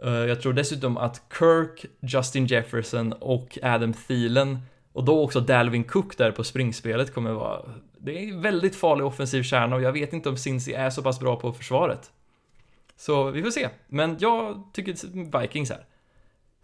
Eh, 0.04 0.12
jag 0.12 0.42
tror 0.42 0.54
dessutom 0.54 0.98
att 0.98 1.22
Kirk, 1.40 1.86
Justin 2.00 2.46
Jefferson 2.46 3.14
och 3.14 3.58
Adam 3.64 3.94
Thielen 3.94 4.60
och 4.94 5.04
då 5.04 5.24
också 5.24 5.40
Dalvin 5.40 5.84
Cook 5.84 6.18
där 6.18 6.32
på 6.32 6.44
springspelet 6.44 7.14
kommer 7.14 7.32
vara... 7.32 7.62
Det 7.98 8.18
är 8.18 8.30
en 8.30 8.42
väldigt 8.42 8.76
farlig 8.76 9.06
offensiv 9.06 9.44
kärna 9.44 9.76
och 9.76 9.82
jag 9.82 9.92
vet 9.92 10.14
inte 10.14 10.30
om 10.30 10.38
Cincy 10.38 10.74
är 10.74 10.90
så 10.90 11.04
pass 11.04 11.20
bra 11.20 11.36
på 11.36 11.54
försvaret. 11.54 12.12
Så 12.98 13.32
vi 13.32 13.44
får 13.44 13.52
se. 13.52 13.70
Men 13.88 14.18
jag 14.20 14.64
tycker 14.74 15.40
Vikings 15.40 15.70
här. 15.70 15.86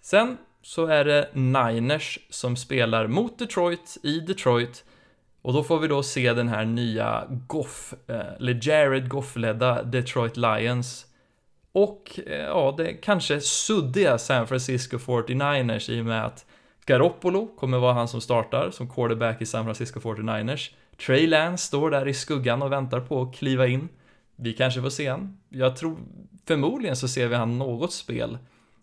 Sen 0.02 0.38
så 0.62 0.86
är 0.86 1.06
det 1.06 1.30
Niners 1.34 2.20
som 2.30 2.56
spelar 2.56 3.08
mot 3.08 3.40
Detroit 3.40 3.98
i 4.04 4.20
Detroit. 4.20 4.84
Och 5.42 5.54
då 5.54 5.64
får 5.64 5.80
vi 5.80 5.88
då 5.88 6.04
se 6.04 6.34
den 6.34 6.48
här 6.48 6.66
nya 6.66 7.28
Goff, 7.30 7.94
eh, 8.08 8.34
eller 8.40 8.60
Jared 8.62 9.10
Goff-ledda 9.10 9.84
Detroit 9.84 10.38
Lions. 10.38 11.06
Och 11.76 12.20
eh, 12.26 12.46
ja, 12.46 12.74
det 12.78 12.94
kanske 12.94 13.42
suddiga 13.42 14.18
San 14.18 14.48
Francisco 14.48 14.98
49ers 14.98 15.92
i 15.92 16.02
och 16.02 16.06
med 16.06 16.26
att 16.26 16.46
Garoppolo 16.86 17.48
kommer 17.48 17.78
vara 17.78 17.94
han 17.94 18.08
som 18.08 18.22
startar 18.22 18.72
som 18.72 18.90
quarterback 18.90 19.42
i 19.42 19.46
San 19.46 19.66
Francisco 19.66 20.00
49ers. 20.00 20.72
Trey 21.06 21.28
Lance 21.28 21.68
står 21.68 21.92
där 21.92 22.08
i 22.08 22.14
skuggan 22.14 22.62
och 22.62 22.72
väntar 22.72 23.00
på 23.00 23.22
att 23.22 23.36
kliva 23.36 23.68
in. 23.68 23.90
Vi 24.36 24.54
kanske 24.54 24.82
får 24.82 24.90
se 24.90 25.08
han. 25.08 25.38
Jag 25.50 25.76
tror 25.76 25.98
förmodligen 26.46 26.96
så 26.96 27.08
ser 27.08 27.28
vi 27.28 27.36
han 27.36 27.58
något 27.58 27.94
spel. 27.94 28.38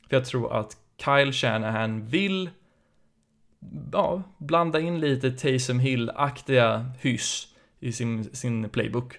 För 0.08 0.16
jag 0.16 0.24
tror 0.24 0.52
att 0.52 0.76
Kyle 1.04 1.32
Shanahan 1.32 2.06
vill 2.06 2.50
ja, 3.92 4.22
blanda 4.38 4.80
in 4.80 5.00
lite 5.00 5.30
Taysom 5.30 5.80
Hill-aktiga 5.80 6.92
hyss 7.00 7.48
i 7.80 7.92
sin, 7.92 8.24
sin 8.24 8.68
playbook. 8.68 9.18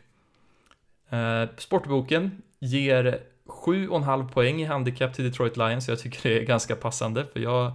Eh, 1.10 1.50
sportboken 1.58 2.42
ger 2.60 3.33
7,5 3.46 4.32
poäng 4.32 4.62
i 4.62 4.66
handikapp 4.66 5.14
till 5.14 5.26
Detroit 5.26 5.58
Lions, 5.58 5.88
jag 5.88 6.00
tycker 6.00 6.30
det 6.30 6.40
är 6.40 6.46
ganska 6.46 6.76
passande, 6.76 7.26
för 7.34 7.40
jag 7.40 7.72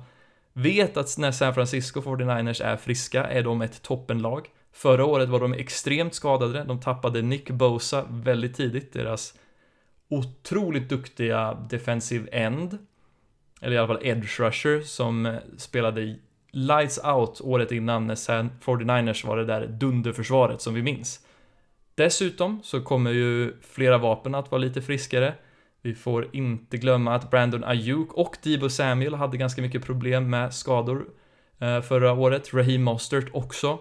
vet 0.53 0.97
att 0.97 1.19
när 1.19 1.33
San 1.33 1.55
Francisco 1.55 2.01
49ers 2.01 2.65
är 2.65 2.77
friska 2.77 3.25
är 3.25 3.43
de 3.43 3.63
ett 3.63 3.83
toppenlag. 3.83 4.47
Förra 4.73 5.05
året 5.05 5.29
var 5.29 5.41
de 5.41 5.53
extremt 5.53 6.15
skadade, 6.15 6.65
de 6.65 6.81
tappade 6.81 7.23
Nick 7.23 7.51
Bosa 7.51 8.05
väldigt 8.11 8.57
tidigt, 8.57 8.93
deras 8.93 9.35
otroligt 10.11 10.89
duktiga 10.89 11.55
defensive 11.55 12.29
end 12.33 12.79
eller 13.61 13.77
i 13.77 13.79
alla 13.79 13.87
fall 13.87 14.07
edge 14.07 14.41
rusher, 14.41 14.81
som 14.81 15.27
eh, 15.27 15.37
spelade 15.57 16.17
lights 16.51 17.01
out 17.05 17.41
året 17.41 17.73
innan 17.73 18.07
när 18.07 18.15
49ers 18.15 19.27
var 19.27 19.37
det 19.37 19.45
där 19.45 19.67
dunderförsvaret 19.67 20.61
som 20.61 20.75
vi 20.75 20.83
minns. 20.83 21.27
Dessutom 21.95 22.61
så 22.63 22.81
kommer 22.81 23.11
ju 23.11 23.57
flera 23.63 23.99
vapen 23.99 24.35
att 24.35 24.51
vara 24.51 24.59
lite 24.59 24.83
friskare. 24.83 25.35
Vi 25.83 25.95
får 25.95 26.29
inte 26.33 26.77
glömma 26.77 27.15
att 27.15 27.31
Brandon 27.31 27.65
Ayuk 27.65 28.13
och 28.13 28.37
Debo 28.43 28.69
Samuel 28.69 29.15
hade 29.15 29.37
ganska 29.37 29.63
mycket 29.63 29.85
problem 29.85 30.31
med 30.31 30.55
skador 30.55 31.07
eh, 31.59 31.81
förra 31.81 32.13
året. 32.13 32.55
Raheem 32.55 32.83
Mostert 32.83 33.29
också. 33.33 33.79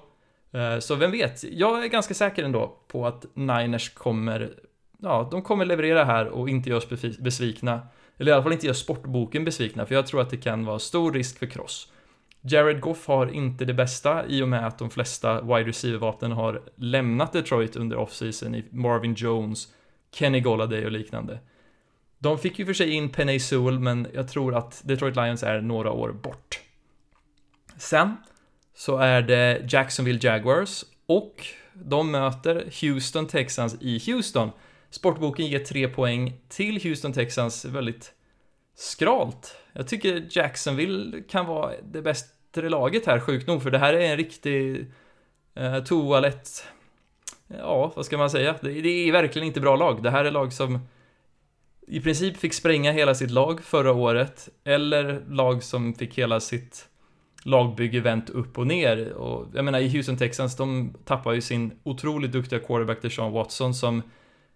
Eh, 0.52 0.80
så 0.80 0.96
vem 0.96 1.12
vet? 1.12 1.44
Jag 1.44 1.84
är 1.84 1.88
ganska 1.88 2.14
säker 2.14 2.44
ändå 2.44 2.78
på 2.88 3.08
att 3.08 3.26
Niners 3.34 3.94
kommer, 3.94 4.54
ja, 4.98 5.28
de 5.32 5.42
kommer 5.42 5.66
leverera 5.66 6.04
här 6.04 6.28
och 6.28 6.50
inte 6.50 6.70
göra 6.70 6.78
oss 6.78 6.90
besvikna. 7.20 7.88
Eller 8.18 8.32
i 8.32 8.34
alla 8.34 8.44
fall 8.44 8.54
inte 8.54 8.66
göra 8.66 8.76
sportboken 8.76 9.46
besvikna, 9.46 9.86
för 9.86 9.96
jag 9.96 10.08
tror 10.08 10.22
att 10.22 10.30
det 10.30 10.38
kan 10.38 10.66
vara 10.66 10.80
stor 10.80 11.14
risk 11.14 11.40
för 11.40 11.46
kross. 11.46 11.92
Jared 12.42 12.82
Goff 12.82 13.08
har 13.08 13.28
inte 13.28 13.66
det 13.66 13.74
bästa 13.74 14.26
i 14.28 14.44
och 14.44 14.50
med 14.50 14.68
att 14.68 14.80
de 14.80 14.90
flesta 14.90 15.42
wide 15.42 15.70
receiver-vapnen 15.70 16.32
har 16.32 16.62
lämnat 16.76 17.34
Detroit 17.34 17.76
under 17.76 17.98
offseason 17.98 18.56
i 18.56 18.66
Marvin 18.70 19.14
Jones, 19.14 19.68
Kenny 20.12 20.40
Golladay 20.40 20.86
och 20.86 20.92
liknande. 20.92 21.40
De 22.20 22.38
fick 22.38 22.60
ju 22.60 22.66
för 22.66 22.74
sig 22.74 22.90
in 22.90 23.10
Penny 23.10 23.40
Sewell, 23.40 23.80
men 23.80 24.08
jag 24.14 24.28
tror 24.28 24.56
att 24.56 24.82
Detroit 24.86 25.16
Lions 25.16 25.44
är 25.44 25.62
några 25.62 25.92
år 25.92 26.12
bort. 26.12 26.60
Sen 27.78 28.18
så 28.76 28.98
är 28.98 29.22
det 29.22 29.62
Jacksonville 29.70 30.20
Jaguars 30.22 30.86
och 31.06 31.46
de 31.74 32.12
möter 32.12 32.70
Houston 32.82 33.28
Texans 33.28 33.78
i 33.82 34.12
Houston. 34.12 34.52
Sportboken 34.90 35.48
ger 35.48 35.60
tre 35.60 35.88
poäng 35.88 36.34
till 36.50 36.84
Houston 36.84 37.14
Texans 37.14 37.66
väldigt 37.66 38.14
skralt. 38.76 39.56
Jag 39.74 39.88
tycker 39.88 40.28
Jacksonville 40.30 41.22
kan 41.30 41.46
vara 41.46 41.74
det 41.84 42.02
bättre 42.02 42.70
laget 42.70 43.06
här, 43.06 43.20
sjukt 43.20 43.48
nog, 43.48 43.64
för 43.64 43.72
det 43.72 43.78
här 43.78 43.94
är 43.94 44.12
en 44.12 44.18
riktig 44.18 44.92
eh, 45.56 45.84
toalett... 45.84 46.66
Ja, 47.48 47.94
vad 47.96 48.06
ska 48.06 48.18
man 48.18 48.30
säga? 48.30 48.56
Det, 48.62 48.82
det, 48.82 48.90
är 48.90 49.12
verkligen 49.12 49.48
inte 49.48 49.62
bra 49.62 49.76
lag. 49.76 50.04
Det 50.04 50.12
här 50.12 50.26
är 50.26 50.32
lag 50.32 50.54
som 50.54 50.80
i 51.88 52.00
princip 52.00 52.38
fick 52.38 52.54
spränga 52.54 52.92
hela 52.92 53.16
sitt 53.16 53.32
lag 53.32 53.62
förra 53.62 53.94
året, 53.94 54.50
eller 54.64 55.24
lag 55.30 55.64
som 55.64 55.94
fick 55.94 56.18
hela 56.18 56.40
sitt 56.40 56.88
lagbygge 57.44 58.00
vänt 58.00 58.30
upp 58.30 58.58
och 58.58 58.68
ner. 58.68 59.14
Och 59.14 59.48
jag 59.54 59.66
menar, 59.66 59.80
i 59.80 59.90
Houston 59.90 60.18
Texans, 60.18 60.56
de 60.56 60.94
tappar 61.06 61.34
ju 61.34 61.42
sin 61.42 61.72
otroligt 61.84 62.32
duktiga 62.32 62.60
quarterback 62.60 63.02
Deshaun 63.02 63.32
Watson 63.32 63.74
som 63.74 64.02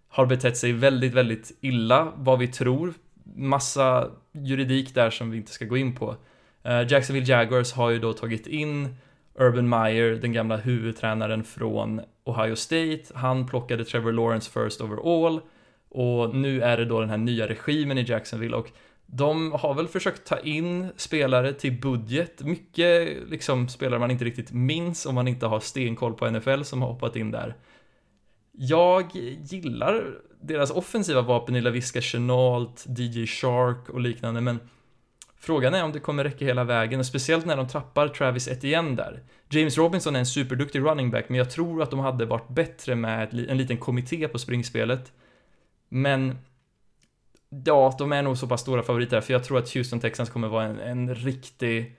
har 0.10 0.26
betett 0.26 0.58
sig 0.58 0.74
väldigt, 0.74 1.14
väldigt 1.14 1.58
illa, 1.62 2.12
vad 2.16 2.40
vi 2.40 2.48
tror. 2.48 2.94
Massa 3.36 4.12
juridik 4.32 4.94
där 4.96 5.10
som 5.10 5.32
vi 5.32 5.38
inte 5.38 5.52
ska 5.52 5.66
gå 5.66 5.78
in 5.78 5.96
på. 5.96 6.16
Eh, 6.64 6.92
Jacksonville 6.92 7.28
Jaguars 7.28 7.74
har 7.74 7.90
ju 7.90 8.00
då 8.00 8.14
tagit 8.14 8.48
in 8.48 8.96
Urban 9.40 9.70
Meyer, 9.70 10.16
den 10.16 10.34
gamla 10.34 10.58
huvudtränaren 10.58 11.44
från 11.44 12.02
Ohio 12.24 12.56
State. 12.56 13.02
Han 13.14 13.48
plockade 13.48 13.86
Trevor 13.86 14.12
Lawrence 14.12 14.52
first 14.52 14.82
overall 14.82 15.42
och 15.92 16.36
nu 16.36 16.62
är 16.62 16.78
det 16.78 16.86
då 16.86 17.00
den 17.00 17.10
här 17.10 17.18
nya 17.18 17.48
regimen 17.48 17.98
i 17.98 18.02
Jacksonville 18.02 18.56
och 18.56 18.72
de 19.06 19.52
har 19.52 19.74
väl 19.74 19.88
försökt 19.88 20.28
ta 20.28 20.40
in 20.40 20.88
spelare 20.96 21.54
till 21.54 21.80
budget, 21.82 22.42
mycket 22.42 23.18
liksom 23.30 23.68
spelare 23.68 24.00
man 24.00 24.12
inte 24.12 24.26
riktigt 24.26 24.52
minns 24.52 25.06
om 25.06 25.16
man 25.16 25.28
inte 25.28 25.46
har 25.46 25.60
stenkoll 25.60 26.14
på 26.14 26.30
NFL 26.30 26.62
som 26.62 26.82
har 26.82 26.90
hoppat 26.90 27.16
in 27.16 27.32
där. 27.32 27.56
Jag 28.52 29.16
gillar 29.42 30.04
deras 30.42 30.72
offensiva 30.72 31.22
vapen 31.22 31.56
i 31.56 31.62
Laviska 31.62 32.02
Chenault, 32.02 32.86
DJ 32.88 33.26
Shark 33.26 33.90
och 33.90 34.00
liknande, 34.00 34.42
men 34.42 34.60
frågan 35.40 35.74
är 35.74 35.84
om 35.84 35.92
det 35.92 36.00
kommer 36.00 36.24
räcka 36.24 36.46
hela 36.46 36.64
vägen, 36.64 37.00
och 37.00 37.06
speciellt 37.06 37.46
när 37.46 37.58
de 37.58 37.68
tappar 37.68 38.08
Travis 38.08 38.48
Etienne 38.48 38.96
där. 38.96 39.24
James 39.50 39.78
Robinson 39.78 40.16
är 40.16 40.20
en 40.20 40.26
superduktig 40.26 40.80
running 40.80 41.12
back, 41.12 41.30
men 41.30 41.38
jag 41.38 41.52
tror 41.52 41.82
att 41.82 41.92
de 41.92 42.00
hade 42.00 42.26
varit 42.26 42.50
bättre 42.50 42.96
med 42.96 43.34
en 43.50 43.58
liten 43.58 43.78
kommitté 43.78 44.28
på 44.28 44.40
springspelet. 44.40 45.12
Men 45.94 46.38
ja, 47.66 47.96
de 47.98 48.12
är 48.12 48.22
nog 48.22 48.38
så 48.38 48.48
pass 48.48 48.62
stora 48.62 48.84
favoriter, 48.84 49.22
för 49.22 49.34
jag 49.34 49.44
tror 49.44 49.58
att 49.58 49.74
Houston 49.74 50.00
Texans 50.00 50.30
kommer 50.30 50.48
vara 50.48 50.66
en, 50.66 50.80
en 50.80 51.16
riktig 51.16 51.98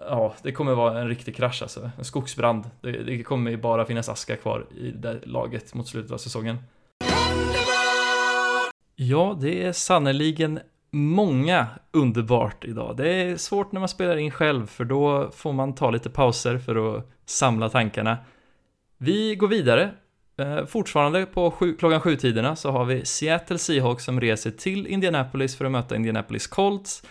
ja, 0.00 0.34
det 0.42 0.52
kommer 0.52 0.74
vara 0.74 1.00
en 1.00 1.08
riktig 1.08 1.36
krasch 1.36 1.62
alltså. 1.62 1.90
En 1.98 2.04
skogsbrand. 2.04 2.70
Det, 2.80 2.92
det 2.92 3.22
kommer 3.22 3.50
ju 3.50 3.56
bara 3.56 3.84
finnas 3.84 4.08
aska 4.08 4.36
kvar 4.36 4.66
i 4.76 4.90
det 4.90 5.20
laget 5.26 5.74
mot 5.74 5.88
slutet 5.88 6.12
av 6.12 6.18
säsongen. 6.18 6.58
Ja, 8.96 9.38
det 9.40 9.64
är 9.64 9.72
sannerligen 9.72 10.60
många 10.90 11.66
underbart 11.90 12.64
idag. 12.64 12.96
Det 12.96 13.08
är 13.08 13.36
svårt 13.36 13.72
när 13.72 13.80
man 13.80 13.88
spelar 13.88 14.16
in 14.16 14.30
själv 14.30 14.66
för 14.66 14.84
då 14.84 15.30
får 15.30 15.52
man 15.52 15.74
ta 15.74 15.90
lite 15.90 16.10
pauser 16.10 16.58
för 16.58 16.96
att 16.96 17.10
samla 17.26 17.68
tankarna. 17.68 18.18
Vi 18.98 19.34
går 19.34 19.48
vidare. 19.48 19.90
Eh, 20.36 20.66
fortfarande 20.66 21.26
på 21.26 21.50
sju, 21.50 21.76
klockan 21.76 22.00
sju-tiderna 22.00 22.56
så 22.56 22.70
har 22.70 22.84
vi 22.84 23.04
Seattle 23.04 23.58
Seahawks 23.58 24.04
som 24.04 24.20
reser 24.20 24.50
till 24.50 24.86
Indianapolis 24.86 25.56
för 25.56 25.64
att 25.64 25.72
möta 25.72 25.96
Indianapolis 25.96 26.46
Colts. 26.46 27.02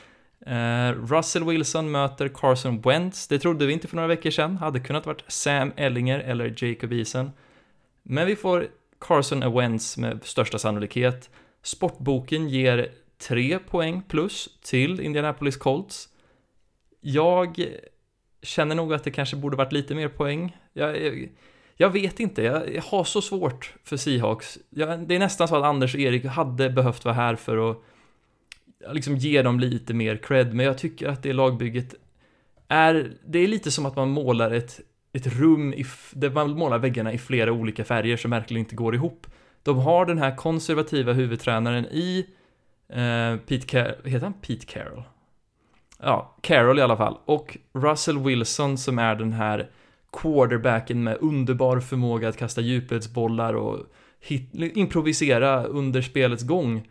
Eh, 0.45 0.91
Russell 0.91 1.43
Wilson 1.43 1.91
möter 1.91 2.27
Carson 2.27 2.81
Wentz. 2.81 3.27
Det 3.27 3.39
trodde 3.39 3.65
vi 3.65 3.73
inte 3.73 3.87
för 3.87 3.95
några 3.95 4.07
veckor 4.07 4.29
sedan. 4.29 4.57
Hade 4.57 4.79
kunnat 4.79 5.05
varit 5.05 5.23
Sam 5.27 5.71
Ellinger 5.75 6.19
eller 6.19 6.63
Jacob 6.63 6.93
Eason. 6.93 7.31
Men 8.03 8.27
vi 8.27 8.35
får 8.35 8.67
Carson 8.99 9.53
Wentz 9.53 9.97
med 9.97 10.19
största 10.23 10.59
sannolikhet. 10.59 11.29
Sportboken 11.63 12.49
ger 12.49 12.91
3 13.17 13.59
poäng 13.59 14.01
plus 14.07 14.49
till 14.63 14.99
Indianapolis 14.99 15.57
Colts. 15.57 16.09
Jag 17.01 17.65
känner 18.41 18.75
nog 18.75 18.93
att 18.93 19.03
det 19.03 19.11
kanske 19.11 19.35
borde 19.35 19.57
varit 19.57 19.71
lite 19.71 19.95
mer 19.95 20.07
poäng. 20.07 20.57
Jag, 20.73 21.29
jag, 21.77 21.89
vet 21.89 22.19
inte, 22.19 22.43
jag, 22.43 22.75
jag, 22.75 22.81
har 22.81 23.03
så 23.03 23.21
svårt 23.21 23.73
för 23.83 23.97
Seahawks. 23.97 24.57
Jag, 24.69 25.07
det 25.07 25.15
är 25.15 25.19
nästan 25.19 25.47
så 25.47 25.55
att 25.55 25.63
Anders 25.63 25.93
och 25.93 25.99
Erik 25.99 26.25
hade 26.25 26.69
behövt 26.69 27.05
vara 27.05 27.15
här 27.15 27.35
för 27.35 27.71
att 27.71 27.77
liksom 28.91 29.17
ge 29.17 29.41
dem 29.41 29.59
lite 29.59 29.93
mer 29.93 30.17
cred, 30.17 30.53
men 30.53 30.65
jag 30.65 30.77
tycker 30.77 31.07
att 31.07 31.23
det 31.23 31.33
lagbygget 31.33 31.95
är, 32.67 33.11
det 33.25 33.39
är 33.39 33.47
lite 33.47 33.71
som 33.71 33.85
att 33.85 33.95
man 33.95 34.09
målar 34.09 34.51
ett, 34.51 34.79
ett 35.13 35.27
rum 35.27 35.73
i, 35.73 35.85
där 36.11 36.29
man 36.29 36.51
målar 36.51 36.79
väggarna 36.79 37.13
i 37.13 37.17
flera 37.17 37.51
olika 37.51 37.85
färger 37.85 38.17
som 38.17 38.31
verkligen 38.31 38.59
inte 38.59 38.75
går 38.75 38.95
ihop. 38.95 39.27
De 39.63 39.77
har 39.77 40.05
den 40.05 40.17
här 40.17 40.35
konservativa 40.35 41.13
huvudtränaren 41.13 41.85
i 41.85 42.25
eh, 42.89 43.37
Pete 43.47 43.67
Carroll, 43.67 43.95
heter 44.05 44.25
han 44.25 44.33
Pete 44.33 44.65
Carroll? 44.65 45.03
Ja, 45.99 46.35
Carroll 46.41 46.79
i 46.79 46.81
alla 46.81 46.97
fall. 46.97 47.17
Och 47.25 47.57
Russell 47.73 48.19
Wilson 48.19 48.77
som 48.77 48.99
är 48.99 49.15
den 49.15 49.33
här 49.33 49.69
quarterbacken 50.11 51.03
med 51.03 51.17
underbar 51.21 51.79
förmåga 51.79 52.29
att 52.29 52.37
kasta 52.37 52.61
djupledsbollar 52.61 53.53
och 53.53 53.79
hit, 54.19 54.49
improvisera 54.53 55.63
under 55.63 56.01
spelets 56.01 56.43
gång. 56.43 56.87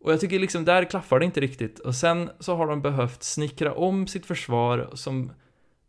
Och 0.00 0.12
jag 0.12 0.20
tycker 0.20 0.38
liksom, 0.38 0.64
där 0.64 0.84
klaffar 0.84 1.18
det 1.18 1.24
inte 1.24 1.40
riktigt. 1.40 1.78
Och 1.78 1.94
sen 1.94 2.30
så 2.40 2.54
har 2.54 2.66
de 2.66 2.82
behövt 2.82 3.22
snickra 3.22 3.74
om 3.74 4.06
sitt 4.06 4.26
försvar 4.26 4.90
som 4.92 5.32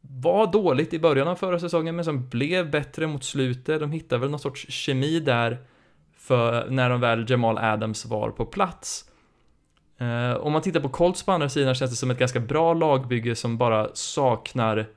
var 0.02 0.52
dåligt 0.52 0.94
i 0.94 1.00
början 1.00 1.28
av 1.28 1.36
förra 1.36 1.60
säsongen, 1.60 1.96
men 1.96 2.06
som 2.06 2.30
blev 2.30 2.72
bättre 2.72 3.08
mot 3.08 3.24
slutet. 3.24 3.80
De 3.80 3.92
hittade 3.92 4.22
väl 4.22 4.30
någon 4.30 4.40
sorts 4.40 4.70
kemi 4.70 5.20
där 5.20 5.58
för 6.18 6.70
när 6.70 6.90
de 6.90 7.02
väl 7.02 7.26
Jamal 7.30 7.58
Adams 7.58 8.06
var 8.06 8.30
på 8.30 8.46
plats. 8.46 9.06
Eh, 9.98 10.34
om 10.34 10.54
man 10.54 10.62
tittar 10.62 10.80
på 10.80 10.90
Colts 10.90 11.24
på 11.24 11.32
andra 11.32 11.50
sidan 11.50 11.76
känns 11.76 11.92
det 11.92 11.98
som 11.98 12.12
ett 12.12 12.20
ganska 12.20 12.40
bra 12.40 12.74
lagbygge 12.74 13.36
som 13.36 13.58
bara 13.58 13.90
saknar 13.94 14.88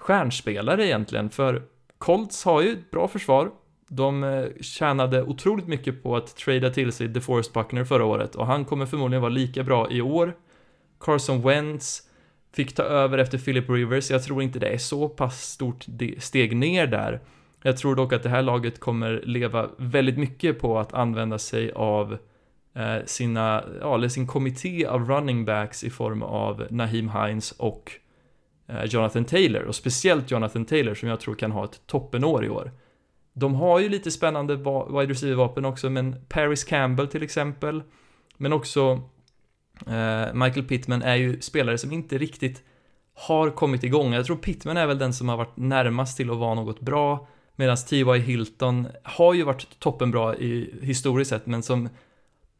stjärnspelare 0.00 0.86
egentligen, 0.86 1.30
för 1.30 1.62
Colts 1.98 2.44
har 2.44 2.62
ju 2.62 2.72
ett 2.72 2.90
bra 2.90 3.08
försvar. 3.08 3.50
De 3.88 4.24
eh, 4.24 4.44
tjänade 4.60 5.22
otroligt 5.22 5.66
mycket 5.66 6.02
på 6.02 6.16
att 6.16 6.36
trada 6.36 6.70
till 6.70 6.92
sig 6.92 7.08
DeForest 7.08 7.52
Buckner 7.52 7.84
förra 7.84 8.04
året 8.04 8.34
och 8.34 8.46
han 8.46 8.64
kommer 8.64 8.86
förmodligen 8.86 9.22
vara 9.22 9.32
lika 9.32 9.62
bra 9.62 9.90
i 9.90 10.00
år. 10.00 10.36
Carson 11.00 11.42
Wentz 11.42 12.02
fick 12.52 12.74
ta 12.74 12.82
över 12.82 13.18
efter 13.18 13.38
Philip 13.38 13.70
Rivers. 13.70 14.10
Jag 14.10 14.24
tror 14.24 14.42
inte 14.42 14.58
det 14.58 14.68
är 14.68 14.78
så 14.78 15.08
pass 15.08 15.42
stort 15.42 15.86
steg 16.18 16.56
ner 16.56 16.86
där. 16.86 17.20
Jag 17.62 17.76
tror 17.76 17.94
dock 17.96 18.12
att 18.12 18.22
det 18.22 18.28
här 18.28 18.42
laget 18.42 18.80
kommer 18.80 19.22
leva 19.24 19.68
väldigt 19.76 20.18
mycket 20.18 20.58
på 20.58 20.78
att 20.78 20.94
använda 20.94 21.38
sig 21.38 21.72
av 21.72 22.18
eh, 22.74 23.04
sina, 23.06 23.64
ja, 23.80 23.94
eller 23.94 24.08
sin 24.08 24.26
kommitté 24.26 24.86
av 24.86 25.08
running 25.08 25.44
backs 25.44 25.84
i 25.84 25.90
form 25.90 26.22
av 26.22 26.66
Nahim 26.70 27.10
Hines 27.10 27.52
och 27.52 27.92
Eh, 28.70 28.84
Jonathan 28.84 29.24
Taylor. 29.24 29.62
Och 29.62 29.74
speciellt 29.74 30.30
Jonathan 30.30 30.64
Taylor 30.64 30.94
som 30.94 31.08
jag 31.08 31.20
tror 31.20 31.34
kan 31.34 31.52
ha 31.52 31.64
ett 31.64 31.86
toppenår 31.86 32.44
i 32.44 32.48
år. 32.48 32.72
De 33.32 33.54
har 33.54 33.78
ju 33.78 33.88
lite 33.88 34.10
spännande 34.10 34.56
wide 34.56 35.12
receiver-vapen 35.12 35.64
också, 35.64 35.90
men 35.90 36.16
Paris 36.28 36.64
Campbell 36.64 37.06
till 37.06 37.22
exempel, 37.22 37.82
men 38.36 38.52
också 38.52 39.02
eh, 39.86 40.34
Michael 40.34 40.66
Pittman 40.66 41.02
är 41.02 41.16
ju 41.16 41.40
spelare 41.40 41.78
som 41.78 41.92
inte 41.92 42.18
riktigt 42.18 42.62
har 43.14 43.50
kommit 43.50 43.84
igång. 43.84 44.12
Jag 44.12 44.26
tror 44.26 44.36
Pittman 44.36 44.76
är 44.76 44.86
väl 44.86 44.98
den 44.98 45.12
som 45.12 45.28
har 45.28 45.36
varit 45.36 45.56
närmast 45.56 46.16
till 46.16 46.30
att 46.30 46.36
vara 46.36 46.54
något 46.54 46.80
bra, 46.80 47.28
medan 47.56 47.76
T.Y. 47.76 48.18
Hilton 48.18 48.88
har 49.02 49.34
ju 49.34 49.42
varit 49.42 49.78
toppenbra 49.78 50.36
i 50.36 50.74
historiskt 50.82 51.30
sett, 51.30 51.46
men 51.46 51.62
som 51.62 51.88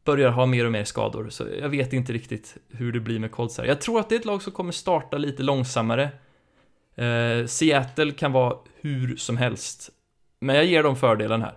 börjar 0.03 0.31
ha 0.31 0.45
mer 0.45 0.65
och 0.65 0.71
mer 0.71 0.83
skador, 0.83 1.29
så 1.29 1.47
jag 1.59 1.69
vet 1.69 1.93
inte 1.93 2.13
riktigt 2.13 2.57
hur 2.69 2.91
det 2.91 2.99
blir 2.99 3.19
med 3.19 3.31
Colts 3.31 3.57
här. 3.57 3.65
Jag 3.65 3.81
tror 3.81 3.99
att 3.99 4.09
det 4.09 4.15
är 4.15 4.19
ett 4.19 4.25
lag 4.25 4.41
som 4.41 4.53
kommer 4.53 4.71
starta 4.71 5.17
lite 5.17 5.43
långsammare. 5.43 6.09
Eh, 6.95 7.45
Seattle 7.45 8.11
kan 8.11 8.31
vara 8.31 8.55
hur 8.81 9.15
som 9.15 9.37
helst 9.37 9.91
men 10.41 10.55
jag 10.55 10.65
ger 10.65 10.83
dem 10.83 10.95
fördelen 10.95 11.41
här. 11.41 11.53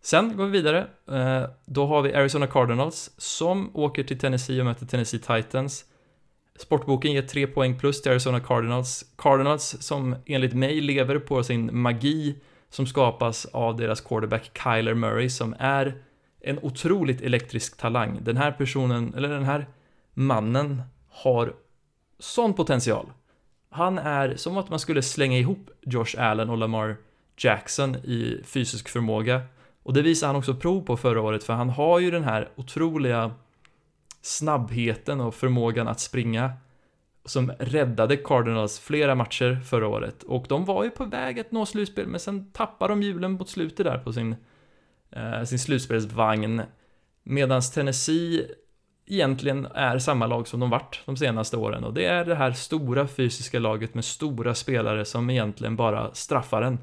Sen 0.00 0.36
går 0.36 0.44
vi 0.44 0.50
vidare. 0.50 0.86
Eh, 1.10 1.50
då 1.66 1.86
har 1.86 2.02
vi 2.02 2.14
Arizona 2.14 2.46
Cardinals 2.46 3.10
som 3.16 3.76
åker 3.76 4.04
till 4.04 4.18
Tennessee 4.18 4.60
och 4.60 4.66
möter 4.66 4.86
Tennessee 4.86 5.20
Titans. 5.20 5.84
Sportboken 6.58 7.12
ger 7.12 7.22
3 7.22 7.46
poäng 7.46 7.78
plus 7.78 8.02
till 8.02 8.10
Arizona 8.10 8.40
Cardinals. 8.40 9.04
Cardinals 9.16 9.82
som 9.82 10.16
enligt 10.26 10.54
mig 10.54 10.80
lever 10.80 11.18
på 11.18 11.42
sin 11.42 11.80
magi 11.80 12.36
som 12.70 12.86
skapas 12.86 13.46
av 13.46 13.76
deras 13.76 14.00
quarterback 14.00 14.50
Kyler 14.64 14.94
Murray 14.94 15.30
som 15.30 15.54
är 15.58 16.02
en 16.44 16.58
otroligt 16.58 17.20
elektrisk 17.20 17.76
talang. 17.76 18.18
Den 18.22 18.36
här 18.36 18.52
personen, 18.52 19.14
eller 19.14 19.28
den 19.28 19.44
här 19.44 19.66
mannen 20.14 20.82
har 21.10 21.54
sån 22.18 22.54
potential. 22.54 23.06
Han 23.70 23.98
är 23.98 24.36
som 24.36 24.56
att 24.58 24.70
man 24.70 24.78
skulle 24.78 25.02
slänga 25.02 25.38
ihop 25.38 25.70
Josh 25.80 26.14
Allen 26.18 26.50
och 26.50 26.58
Lamar 26.58 26.96
Jackson 27.36 27.96
i 27.96 28.42
fysisk 28.44 28.88
förmåga. 28.88 29.42
Och 29.82 29.94
det 29.94 30.02
visade 30.02 30.28
han 30.28 30.36
också 30.36 30.54
prov 30.54 30.80
på 30.80 30.96
förra 30.96 31.20
året, 31.20 31.44
för 31.44 31.52
han 31.52 31.70
har 31.70 31.98
ju 31.98 32.10
den 32.10 32.24
här 32.24 32.48
otroliga 32.56 33.30
snabbheten 34.22 35.20
och 35.20 35.34
förmågan 35.34 35.88
att 35.88 36.00
springa 36.00 36.52
som 37.24 37.52
räddade 37.58 38.16
Cardinals 38.16 38.78
flera 38.78 39.14
matcher 39.14 39.60
förra 39.60 39.88
året. 39.88 40.22
Och 40.22 40.46
de 40.48 40.64
var 40.64 40.84
ju 40.84 40.90
på 40.90 41.04
väg 41.04 41.40
att 41.40 41.52
nå 41.52 41.66
slutspel, 41.66 42.06
men 42.06 42.20
sen 42.20 42.50
tappade 42.52 42.92
de 42.92 43.02
hjulen 43.02 43.32
mot 43.32 43.48
slutet 43.48 43.86
där 43.86 43.98
på 43.98 44.12
sin, 44.12 44.36
Eh, 45.12 45.44
sin 45.44 45.58
slutspelsvagn. 45.58 46.62
Medan 47.22 47.62
Tennessee 47.62 48.46
egentligen 49.06 49.66
är 49.74 49.98
samma 49.98 50.26
lag 50.26 50.48
som 50.48 50.60
de 50.60 50.70
varit 50.70 51.00
de 51.04 51.16
senaste 51.16 51.56
åren. 51.56 51.84
Och 51.84 51.94
det 51.94 52.04
är 52.04 52.24
det 52.24 52.34
här 52.34 52.52
stora 52.52 53.08
fysiska 53.08 53.58
laget 53.58 53.94
med 53.94 54.04
stora 54.04 54.54
spelare 54.54 55.04
som 55.04 55.30
egentligen 55.30 55.76
bara 55.76 56.14
straffar 56.14 56.62
en. 56.62 56.78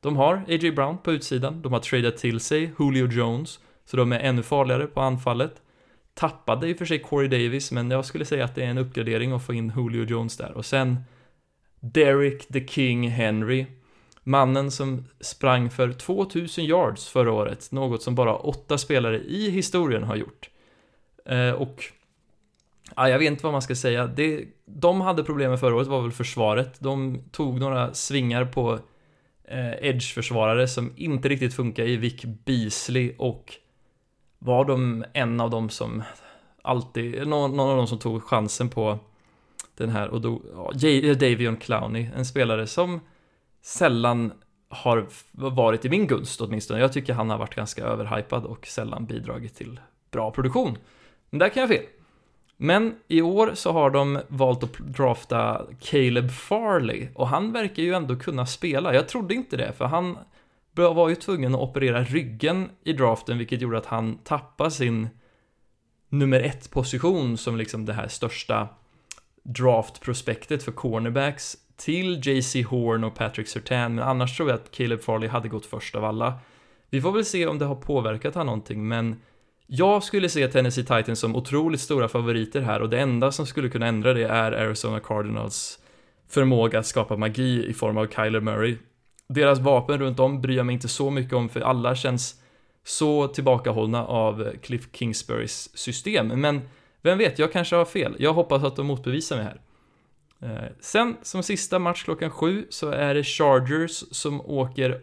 De 0.00 0.16
har 0.16 0.34
A.J. 0.34 0.70
Brown 0.70 0.98
på 0.98 1.12
utsidan, 1.12 1.62
de 1.62 1.72
har 1.72 1.80
tradat 1.80 2.16
till 2.16 2.40
sig 2.40 2.72
Julio 2.78 3.06
Jones, 3.06 3.60
så 3.84 3.96
de 3.96 4.12
är 4.12 4.18
ännu 4.18 4.42
farligare 4.42 4.86
på 4.86 5.00
anfallet. 5.00 5.62
Tappade 6.14 6.68
i 6.68 6.74
och 6.74 6.78
för 6.78 6.84
sig 6.84 6.98
Corey 6.98 7.28
Davis, 7.28 7.72
men 7.72 7.90
jag 7.90 8.04
skulle 8.04 8.24
säga 8.24 8.44
att 8.44 8.54
det 8.54 8.64
är 8.64 8.68
en 8.68 8.78
uppgradering 8.78 9.32
att 9.32 9.46
få 9.46 9.54
in 9.54 9.72
Julio 9.76 10.04
Jones 10.04 10.36
där. 10.36 10.52
Och 10.52 10.66
sen 10.66 11.04
Derek 11.80 12.48
the 12.48 12.66
King 12.66 13.08
Henry, 13.08 13.66
mannen 14.22 14.70
som 14.70 15.04
sprang 15.20 15.70
för 15.70 15.92
2000 15.92 16.64
yards 16.64 17.08
förra 17.08 17.32
året, 17.32 17.72
något 17.72 18.02
som 18.02 18.14
bara 18.14 18.36
åtta 18.36 18.78
spelare 18.78 19.18
i 19.18 19.50
historien 19.50 20.02
har 20.02 20.16
gjort. 20.16 20.50
Eh, 21.26 21.50
och 21.50 21.84
Ja, 22.96 23.08
jag 23.08 23.18
vet 23.18 23.30
inte 23.30 23.42
vad 23.42 23.52
man 23.52 23.62
ska 23.62 23.74
säga. 23.74 24.06
Det, 24.06 24.44
de 24.64 25.00
hade 25.00 25.24
problem 25.24 25.50
med 25.50 25.60
förra 25.60 25.74
året 25.74 25.88
var 25.88 26.02
väl 26.02 26.12
försvaret. 26.12 26.80
De 26.80 27.24
tog 27.30 27.60
några 27.60 27.94
svingar 27.94 28.44
på 28.44 28.78
eh, 29.44 29.88
edge-försvarare 29.88 30.68
som 30.68 30.92
inte 30.96 31.28
riktigt 31.28 31.54
funkar 31.54 31.84
i 31.84 31.96
Vic 31.96 32.22
Beasley 32.44 33.14
och 33.18 33.54
var 34.38 34.64
de 34.64 35.04
en 35.12 35.40
av 35.40 35.50
dem 35.50 35.68
som 35.68 36.02
alltid, 36.62 37.28
någon, 37.28 37.56
någon 37.56 37.70
av 37.70 37.76
dem 37.76 37.86
som 37.86 37.98
tog 37.98 38.22
chansen 38.22 38.68
på 38.68 38.98
den 39.76 39.90
här 39.90 40.08
och 40.08 40.20
då, 40.20 40.42
ja, 40.54 41.14
Davion 41.14 41.56
Clowney, 41.56 42.08
en 42.16 42.26
spelare 42.26 42.66
som 42.66 43.00
sällan 43.62 44.32
har 44.68 45.06
varit 45.32 45.84
i 45.84 45.88
min 45.88 46.06
gunst 46.06 46.40
åtminstone. 46.40 46.80
Jag 46.80 46.92
tycker 46.92 47.12
han 47.12 47.30
har 47.30 47.38
varit 47.38 47.54
ganska 47.54 47.84
överhypad 47.84 48.44
och 48.44 48.66
sällan 48.66 49.06
bidragit 49.06 49.56
till 49.56 49.80
bra 50.10 50.30
produktion. 50.30 50.78
Men 51.30 51.38
där 51.38 51.48
kan 51.48 51.60
jag 51.60 51.68
fel. 51.68 51.84
Men 52.56 52.94
i 53.08 53.22
år 53.22 53.50
så 53.54 53.72
har 53.72 53.90
de 53.90 54.20
valt 54.28 54.64
att 54.64 54.78
drafta 54.78 55.66
Caleb 55.80 56.30
Farley 56.30 57.08
och 57.14 57.28
han 57.28 57.52
verkar 57.52 57.82
ju 57.82 57.94
ändå 57.94 58.16
kunna 58.16 58.46
spela. 58.46 58.94
Jag 58.94 59.08
trodde 59.08 59.34
inte 59.34 59.56
det, 59.56 59.72
för 59.72 59.84
han 59.84 60.18
var 60.72 61.08
ju 61.08 61.14
tvungen 61.14 61.54
att 61.54 61.60
operera 61.60 62.04
ryggen 62.04 62.68
i 62.84 62.92
draften, 62.92 63.38
vilket 63.38 63.60
gjorde 63.60 63.78
att 63.78 63.86
han 63.86 64.18
tappade 64.18 64.70
sin 64.70 65.08
nummer 66.08 66.40
ett 66.40 66.70
position 66.70 67.36
som 67.36 67.56
liksom 67.56 67.86
det 67.86 67.92
här 67.92 68.08
största 68.08 68.68
draftprospektet 69.42 70.62
för 70.62 70.72
cornerbacks 70.72 71.56
till 71.80 72.20
JC 72.22 72.56
Horn 72.66 73.04
och 73.04 73.14
Patrick 73.14 73.48
Sertan, 73.48 73.94
men 73.94 74.04
annars 74.04 74.36
tror 74.36 74.48
jag 74.48 74.54
att 74.54 74.70
Caleb 74.70 75.02
Farley 75.02 75.28
hade 75.28 75.48
gått 75.48 75.66
först 75.66 75.94
av 75.94 76.04
alla. 76.04 76.34
Vi 76.90 77.00
får 77.00 77.12
väl 77.12 77.24
se 77.24 77.46
om 77.46 77.58
det 77.58 77.64
har 77.64 77.74
påverkat 77.74 78.34
han 78.34 78.46
någonting, 78.46 78.88
men 78.88 79.20
jag 79.66 80.02
skulle 80.02 80.28
se 80.28 80.48
Tennessee 80.48 80.84
Titans 80.84 81.20
som 81.20 81.36
otroligt 81.36 81.80
stora 81.80 82.08
favoriter 82.08 82.60
här 82.60 82.82
och 82.82 82.90
det 82.90 83.00
enda 83.00 83.32
som 83.32 83.46
skulle 83.46 83.68
kunna 83.68 83.86
ändra 83.86 84.14
det 84.14 84.24
är 84.24 84.52
Arizona 84.52 85.00
Cardinals 85.00 85.78
förmåga 86.28 86.78
att 86.78 86.86
skapa 86.86 87.16
magi 87.16 87.66
i 87.66 87.72
form 87.72 87.96
av 87.96 88.06
Kyler 88.06 88.40
Murray. 88.40 88.76
Deras 89.28 89.58
vapen 89.58 89.98
runt 89.98 90.20
om 90.20 90.40
bryr 90.40 90.56
jag 90.56 90.66
mig 90.66 90.72
inte 90.72 90.88
så 90.88 91.10
mycket 91.10 91.34
om 91.34 91.48
för 91.48 91.60
alla 91.60 91.94
känns 91.94 92.34
så 92.84 93.28
tillbakahållna 93.28 94.06
av 94.06 94.52
Cliff 94.62 94.88
Kingsburys 94.92 95.78
system. 95.78 96.28
Men 96.28 96.60
vem 97.02 97.18
vet, 97.18 97.38
jag 97.38 97.52
kanske 97.52 97.76
har 97.76 97.84
fel. 97.84 98.16
Jag 98.18 98.32
hoppas 98.32 98.64
att 98.64 98.76
de 98.76 98.86
motbevisar 98.86 99.36
mig 99.36 99.44
här. 99.44 99.60
Eh, 100.42 100.68
sen 100.80 101.16
som 101.22 101.42
sista 101.42 101.78
match 101.78 102.04
klockan 102.04 102.30
sju 102.30 102.66
så 102.70 102.88
är 102.88 103.14
det 103.14 103.24
Chargers 103.24 104.04
som 104.10 104.40
åker 104.40 105.00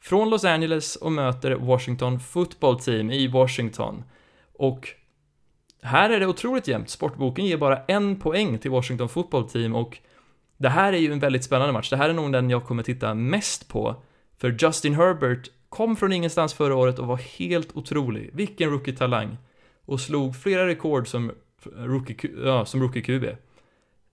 från 0.00 0.30
Los 0.30 0.44
Angeles 0.44 0.96
och 0.96 1.12
möter 1.12 1.54
Washington 1.54 2.20
Football 2.20 2.80
Team 2.80 3.10
i 3.10 3.28
Washington. 3.28 4.04
Och 4.52 4.88
här 5.82 6.10
är 6.10 6.20
det 6.20 6.26
otroligt 6.26 6.68
jämnt. 6.68 6.90
Sportboken 6.90 7.46
ger 7.46 7.56
bara 7.56 7.84
en 7.84 8.20
poäng 8.20 8.58
till 8.58 8.70
Washington 8.70 9.08
Football 9.08 9.48
Team 9.48 9.74
och 9.74 9.98
det 10.56 10.68
här 10.68 10.92
är 10.92 10.98
ju 10.98 11.12
en 11.12 11.18
väldigt 11.18 11.44
spännande 11.44 11.72
match. 11.72 11.90
Det 11.90 11.96
här 11.96 12.08
är 12.08 12.14
nog 12.14 12.32
den 12.32 12.50
jag 12.50 12.64
kommer 12.64 12.82
titta 12.82 13.14
mest 13.14 13.68
på. 13.68 14.02
För 14.38 14.56
Justin 14.58 14.94
Herbert 14.94 15.50
kom 15.68 15.96
från 15.96 16.12
ingenstans 16.12 16.54
förra 16.54 16.76
året 16.76 16.98
och 16.98 17.06
var 17.06 17.16
helt 17.16 17.76
otrolig. 17.76 18.30
Vilken 18.32 18.70
rookie-talang. 18.70 19.36
Och 19.84 20.00
slog 20.00 20.36
flera 20.36 20.66
rekord 20.66 21.08
som 21.08 21.32
rookie, 21.76 22.30
ja, 22.44 22.64
som 22.64 22.82
rookie 22.82 23.02
QB. 23.02 23.24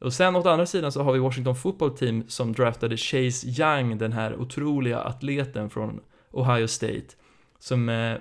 Och 0.02 0.14
sen 0.14 0.36
åt 0.36 0.46
andra 0.46 0.66
sidan 0.66 0.92
så 0.92 1.04
har 1.04 1.14
vi 1.14 1.20
Washington 1.20 1.56
Football 1.56 1.98
Team 1.98 2.24
som 2.28 2.54
draftade 2.54 2.98
Chase 2.98 3.48
Young, 3.48 3.98
den 3.98 4.14
här 4.14 4.36
otroliga 4.36 5.00
atleten 5.00 5.70
från 5.70 6.00
Ohio 6.32 6.68
State. 6.68 7.08
Som, 7.60 7.90
eh, 7.90 8.18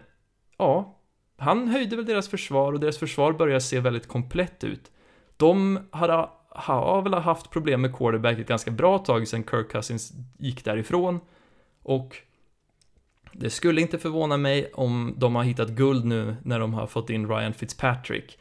ja, 0.58 0.98
han 1.36 1.68
höjde 1.68 1.96
väl 1.96 2.04
deras 2.04 2.28
försvar 2.28 2.72
och 2.72 2.80
deras 2.80 2.98
försvar 2.98 3.32
börjar 3.32 3.60
se 3.60 3.80
väldigt 3.80 4.08
komplett 4.08 4.64
ut. 4.64 4.90
De 5.36 5.78
hade, 5.90 6.28
har 6.48 7.02
väl 7.02 7.14
haft 7.14 7.50
problem 7.50 7.80
med 7.80 7.96
quarterback 7.96 8.38
ett 8.38 8.48
ganska 8.48 8.70
bra 8.70 8.98
tag 8.98 9.28
sedan 9.28 9.44
Kirk 9.50 9.72
Cousins 9.72 10.12
gick 10.38 10.64
därifrån. 10.64 11.20
Och 11.82 12.16
det 13.32 13.50
skulle 13.50 13.80
inte 13.80 13.98
förvåna 13.98 14.36
mig 14.36 14.70
om 14.74 15.14
de 15.16 15.34
har 15.34 15.42
hittat 15.42 15.68
guld 15.68 16.04
nu 16.04 16.36
när 16.42 16.60
de 16.60 16.74
har 16.74 16.86
fått 16.86 17.10
in 17.10 17.28
Ryan 17.28 17.54
Fitzpatrick. 17.54 18.38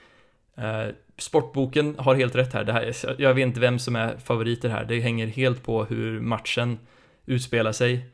Eh, 0.60 0.93
sportboken 1.17 1.95
har 2.00 2.15
helt 2.15 2.36
rätt 2.36 2.54
här. 2.54 2.63
Det 2.63 2.74
här. 2.74 3.15
Jag 3.17 3.34
vet 3.34 3.43
inte 3.43 3.60
vem 3.60 3.80
som 3.80 3.95
är 3.95 4.17
favoriter 4.17 4.69
här. 4.69 4.86
Det 4.86 5.00
hänger 5.00 5.28
helt 5.28 5.63
på 5.63 5.86
hur 5.86 6.19
matchen 6.19 6.80
utspelar 7.26 7.72
sig. 7.72 8.06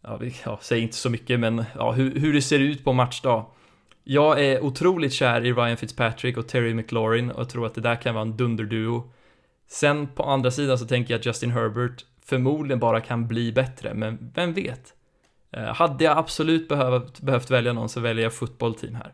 Ja, 0.00 0.16
vi, 0.16 0.34
ja, 0.44 0.58
säg 0.62 0.80
inte 0.80 0.96
så 0.96 1.10
mycket, 1.10 1.40
men 1.40 1.64
ja, 1.74 1.92
hur, 1.92 2.20
hur 2.20 2.32
det 2.32 2.42
ser 2.42 2.58
ut 2.58 2.84
på 2.84 2.92
matchdag. 2.92 3.46
Jag 4.04 4.44
är 4.44 4.64
otroligt 4.64 5.12
kär 5.12 5.46
i 5.46 5.52
Ryan 5.52 5.76
Fitzpatrick 5.76 6.36
och 6.36 6.48
Terry 6.48 6.74
McLaurin 6.74 7.30
och 7.30 7.48
tror 7.48 7.66
att 7.66 7.74
det 7.74 7.80
där 7.80 7.96
kan 7.96 8.14
vara 8.14 8.22
en 8.22 8.36
dunderduo. 8.36 9.12
Sen 9.68 10.06
på 10.06 10.22
andra 10.22 10.50
sidan 10.50 10.78
så 10.78 10.86
tänker 10.86 11.14
jag 11.14 11.18
att 11.18 11.26
Justin 11.26 11.50
Herbert 11.50 12.04
förmodligen 12.24 12.78
bara 12.78 13.00
kan 13.00 13.28
bli 13.28 13.52
bättre, 13.52 13.94
men 13.94 14.32
vem 14.34 14.52
vet? 14.52 14.94
Eh, 15.52 15.74
hade 15.74 16.04
jag 16.04 16.18
absolut 16.18 16.68
behövt, 16.68 17.20
behövt 17.20 17.50
välja 17.50 17.72
någon 17.72 17.88
så 17.88 18.00
väljer 18.00 18.22
jag 18.22 18.34
fotbollteam 18.34 18.94
här. 18.94 19.12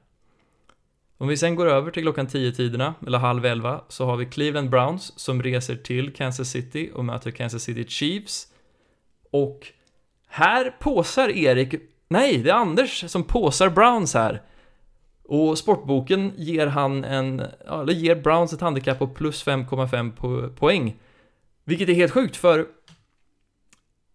Om 1.19 1.29
vi 1.29 1.37
sen 1.37 1.55
går 1.55 1.67
över 1.67 1.91
till 1.91 2.03
klockan 2.03 2.27
10-tiderna, 2.27 2.95
eller 3.07 3.19
halv 3.19 3.45
11, 3.47 3.81
så 3.89 4.07
har 4.07 4.17
vi 4.17 4.27
Cleveland 4.27 4.71
Browns 4.71 5.19
som 5.19 5.43
reser 5.43 5.77
till 5.77 6.13
Kansas 6.15 6.51
City 6.51 6.91
och 6.95 7.05
möter 7.05 7.31
Kansas 7.31 7.63
City 7.63 7.85
Chiefs. 7.89 8.47
Och 9.31 9.67
här 10.29 10.77
påsar 10.81 11.29
Erik, 11.29 11.75
nej, 12.09 12.39
det 12.39 12.51
är 12.51 12.55
Anders 12.55 13.11
som 13.11 13.25
påsar 13.25 13.71
Browns 13.71 14.15
här. 14.15 14.43
Och 15.25 15.59
sportboken 15.59 16.33
ger 16.37 16.67
han 16.67 17.05
en, 17.05 17.41
eller 17.67 17.93
ger 17.93 18.15
Browns 18.15 18.53
ett 18.53 18.61
handikapp 18.61 18.99
på 18.99 19.09
plus 19.09 19.47
5,5 19.47 20.55
poäng. 20.55 20.97
Vilket 21.65 21.89
är 21.89 21.95
helt 21.95 22.13
sjukt 22.13 22.37
för 22.37 22.67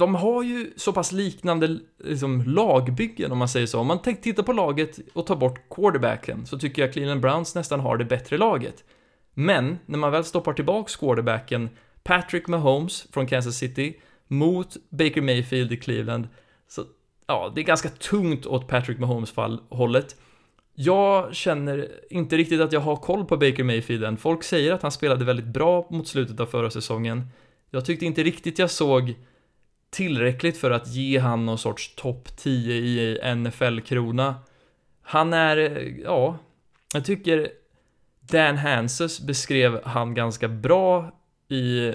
de 0.01 0.15
har 0.15 0.43
ju 0.43 0.73
så 0.75 0.93
pass 0.93 1.11
liknande 1.11 1.79
liksom, 2.03 2.43
lagbyggen 2.47 3.31
om 3.31 3.37
man 3.37 3.49
säger 3.49 3.67
så. 3.67 3.79
Om 3.79 3.87
man 3.87 4.01
tittar 4.01 4.43
på 4.43 4.53
laget 4.53 4.99
och 5.13 5.27
tar 5.27 5.35
bort 5.35 5.59
quarterbacken 5.69 6.45
så 6.45 6.59
tycker 6.59 6.81
jag 6.81 6.93
Cleveland 6.93 7.21
Browns 7.21 7.55
nästan 7.55 7.79
har 7.79 7.97
det 7.97 8.05
bättre 8.05 8.37
laget. 8.37 8.83
Men 9.33 9.79
när 9.85 9.97
man 9.97 10.11
väl 10.11 10.23
stoppar 10.23 10.53
tillbaks 10.53 10.95
quarterbacken 10.95 11.69
Patrick 12.03 12.47
Mahomes 12.47 13.07
från 13.13 13.27
Kansas 13.27 13.57
City 13.57 13.99
mot 14.27 14.77
Baker 14.89 15.21
Mayfield 15.21 15.71
i 15.71 15.77
Cleveland 15.77 16.27
så 16.67 16.83
ja, 17.27 17.51
det 17.55 17.61
är 17.61 17.65
ganska 17.65 17.89
tungt 17.89 18.45
åt 18.45 18.67
Patrick 18.67 18.99
Mahomes 18.99 19.31
fall 19.31 19.61
hållet. 19.69 20.15
Jag 20.75 21.35
känner 21.35 21.87
inte 22.09 22.37
riktigt 22.37 22.61
att 22.61 22.71
jag 22.71 22.79
har 22.79 22.95
koll 22.95 23.25
på 23.25 23.37
Baker 23.37 23.63
Mayfield 23.63 24.03
än. 24.03 24.17
Folk 24.17 24.43
säger 24.43 24.73
att 24.73 24.81
han 24.81 24.91
spelade 24.91 25.25
väldigt 25.25 25.45
bra 25.45 25.87
mot 25.89 26.07
slutet 26.07 26.39
av 26.39 26.45
förra 26.45 26.69
säsongen. 26.69 27.27
Jag 27.69 27.85
tyckte 27.85 28.05
inte 28.05 28.23
riktigt 28.23 28.59
jag 28.59 28.71
såg 28.71 29.15
tillräckligt 29.91 30.57
för 30.57 30.71
att 30.71 30.87
ge 30.87 31.19
han 31.19 31.45
någon 31.45 31.57
sorts 31.57 31.95
topp 31.95 32.37
10 32.37 32.73
i 32.73 33.19
NFL-krona. 33.35 34.35
Han 35.01 35.33
är, 35.33 35.57
ja, 36.03 36.37
jag 36.93 37.05
tycker 37.05 37.49
Dan 38.21 38.57
Hanses 38.57 39.21
beskrev 39.21 39.83
han 39.83 40.13
ganska 40.13 40.47
bra 40.47 41.11
i 41.49 41.93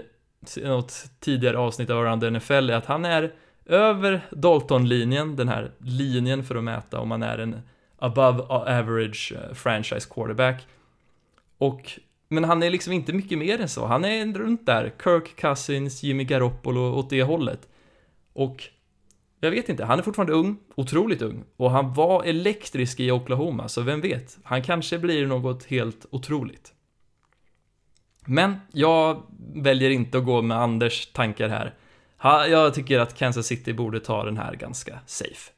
något 0.63 1.05
tidigare 1.21 1.59
avsnitt 1.59 1.91
av 1.91 1.99
Around 1.99 2.33
NFL, 2.33 2.71
att 2.71 2.87
han 2.87 3.05
är 3.05 3.33
över 3.67 4.27
Dalton-linjen, 4.31 5.37
den 5.37 5.49
här 5.49 5.71
linjen 5.79 6.45
för 6.45 6.55
att 6.55 6.65
mäta 6.65 7.01
om 7.01 7.09
man 7.09 7.23
är 7.23 7.39
en 7.39 7.61
above 7.99 8.43
average 8.49 9.33
eh, 9.37 9.55
franchise 9.55 10.09
quarterback. 10.11 10.67
Och, 11.59 11.93
men 12.29 12.45
han 12.45 12.63
är 12.63 12.71
liksom 12.71 12.93
inte 12.93 13.13
mycket 13.13 13.39
mer 13.39 13.61
än 13.61 13.69
så. 13.69 13.87
Han 13.87 14.05
är 14.05 14.27
runt 14.27 14.67
där, 14.67 14.93
Kirk 15.05 15.37
Cousins, 15.37 16.03
Jimmy 16.03 16.25
Garoppolo 16.25 16.95
åt 16.95 17.11
det 17.11 17.23
hållet. 17.23 17.69
Och 18.37 18.63
jag 19.41 19.51
vet 19.51 19.69
inte, 19.69 19.85
han 19.85 19.99
är 19.99 20.03
fortfarande 20.03 20.33
ung, 20.33 20.57
otroligt 20.75 21.23
ung, 21.23 21.45
och 21.57 21.71
han 21.71 21.95
var 21.95 22.25
elektrisk 22.25 23.01
i 23.01 23.11
Oklahoma, 23.11 23.69
så 23.69 23.83
vem 23.83 24.01
vet? 24.01 24.39
Han 24.45 24.63
kanske 24.63 24.99
blir 24.99 25.27
något 25.27 25.65
helt 25.65 26.07
otroligt. 26.11 26.73
Men 28.27 28.57
jag 28.73 29.23
väljer 29.55 29.91
inte 29.91 30.19
att 30.19 30.25
gå 30.25 30.43
med 30.43 30.57
Anders 30.57 31.07
tankar 31.07 31.49
här. 31.49 31.75
Jag 32.49 32.75
tycker 32.75 32.99
att 32.99 33.19
Kansas 33.19 33.47
City 33.47 33.73
borde 33.73 34.01
ta 34.01 34.25
den 34.25 34.37
här 34.37 34.55
ganska 34.55 34.99
safe. 35.07 35.53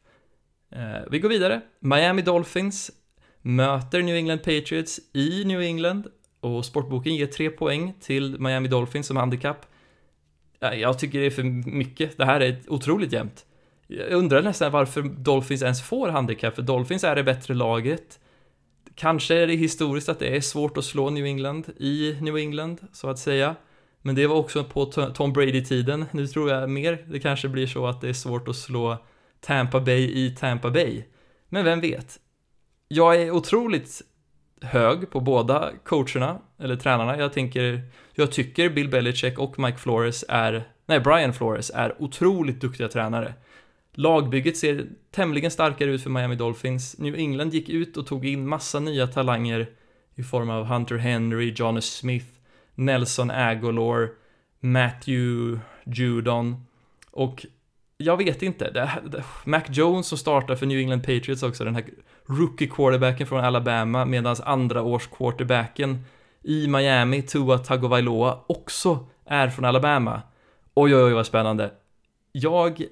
Eh, 0.71 1.11
vi 1.11 1.19
går 1.19 1.29
vidare. 1.29 1.61
Miami 1.81 2.23
Dolphins 2.23 2.91
möter 3.43 4.03
New 4.03 4.17
England 4.17 4.39
Patriots 4.39 5.01
i 5.13 5.45
New 5.45 5.61
England 5.61 6.07
och 6.41 6.65
sportboken 6.65 7.15
ger 7.15 7.27
tre 7.27 7.51
poäng 7.51 7.95
till 8.01 8.41
Miami 8.41 8.69
Dolphins 8.69 9.07
som 9.07 9.17
handikapp. 9.17 9.67
Jag 10.61 10.99
tycker 10.99 11.21
det 11.21 11.27
är 11.27 11.31
för 11.31 11.43
mycket. 11.71 12.19
Det 12.19 12.25
här 12.25 12.41
är 12.41 12.57
otroligt 12.69 13.13
jämnt. 13.13 13.47
Jag 13.87 14.13
undrar 14.13 14.43
nästan 14.43 14.73
varför 14.73 15.03
Dolphins 15.03 15.63
ens 15.63 15.83
får 15.83 16.09
handikapp, 16.09 16.55
för 16.55 16.63
Dolphins 16.63 17.05
är 17.05 17.17
det 17.17 17.23
bättre 17.23 17.55
laget. 17.55 18.21
Kanske 18.95 19.35
är 19.35 19.47
det 19.47 19.55
historiskt 19.55 20.09
att 20.09 20.19
det 20.19 20.37
är 20.37 20.41
svårt 20.41 20.79
att 20.79 20.85
slå 20.85 21.11
New 21.11 21.25
England 21.25 21.65
i 21.77 22.17
New 22.21 22.37
England, 22.37 22.81
så 22.93 23.11
att 23.11 23.19
säga. 23.19 23.57
Men 24.03 24.15
det 24.15 24.27
var 24.27 24.37
också 24.37 24.65
på 24.65 24.87
Tom 24.87 25.33
Brady-tiden. 25.33 26.05
Nu 26.13 26.27
tror 26.27 26.51
jag 26.51 26.71
mer 26.71 27.05
det 27.07 27.21
kanske 27.21 27.49
blir 27.49 27.67
så 27.67 27.87
att 27.87 28.01
det 28.01 28.09
är 28.09 28.13
svårt 28.13 28.49
att 28.49 28.57
slå 28.57 28.97
Tampa 29.41 29.81
Bay 29.81 30.27
i 30.27 30.37
Tampa 30.39 30.71
Bay. 30.71 31.05
Men 31.49 31.65
vem 31.65 31.81
vet? 31.81 32.21
Jag 32.89 33.23
är 33.23 33.31
otroligt 33.31 34.03
hög 34.63 35.11
på 35.11 35.21
båda 35.21 35.71
coacherna, 35.85 36.39
eller 36.59 36.77
tränarna. 36.77 37.19
Jag 37.19 37.33
tänker, 37.33 37.83
jag 38.13 38.33
tycker 38.33 38.71
Bill 38.71 38.89
Belichick 38.89 39.39
och 39.39 39.59
Mike 39.59 39.79
Flores 39.79 40.25
är, 40.29 40.69
nej, 40.87 41.01
Brian 41.01 41.33
Flores 41.33 41.71
är 41.75 42.03
otroligt 42.03 42.61
duktiga 42.61 42.89
tränare. 42.89 43.35
Lagbygget 43.95 44.57
ser 44.57 44.87
tämligen 45.11 45.51
starkare 45.51 45.91
ut 45.91 46.03
för 46.03 46.11
Miami 46.11 46.37
Dolphins. 46.37 46.99
New 46.99 47.15
England 47.15 47.55
gick 47.55 47.69
ut 47.69 47.97
och 47.97 48.07
tog 48.07 48.27
in 48.27 48.49
massa 48.49 48.81
nya 48.81 49.07
talanger 49.07 49.67
i 50.15 50.23
form 50.23 50.51
av 50.51 50.65
Hunter 50.65 50.97
Henry, 50.97 51.55
Jonas 51.57 51.87
Smith, 51.87 52.27
Nelson 52.75 53.31
Aguilar, 53.31 54.09
Matthew 54.61 55.61
Judon 55.85 56.65
och 57.11 57.47
jag 57.99 58.17
vet 58.17 58.43
inte. 58.43 58.71
Det, 58.71 58.91
det, 59.05 59.25
Mac 59.45 59.63
Jones 59.69 60.07
som 60.07 60.19
startar 60.19 60.57
för 60.57 60.67
New 60.67 60.79
England 60.79 61.01
Patriots 61.01 61.43
också, 61.43 61.65
den 61.65 61.75
här 61.75 61.85
rookie 62.27 62.69
quarterbacken 62.69 63.27
från 63.27 63.45
Alabama, 63.45 64.05
medan 64.05 64.37
andra 64.45 64.83
års 64.83 65.07
quarterbacken 65.07 66.05
i 66.43 66.67
Miami, 66.67 67.23
Tua 67.23 67.59
Tagovailoa, 67.59 68.39
också 68.47 69.07
är 69.25 69.49
från 69.49 69.65
Alabama. 69.65 70.23
Oj, 70.75 70.97
oj, 70.97 71.03
oj, 71.03 71.13
vad 71.13 71.27
spännande. 71.27 71.71
Jag 72.33 72.83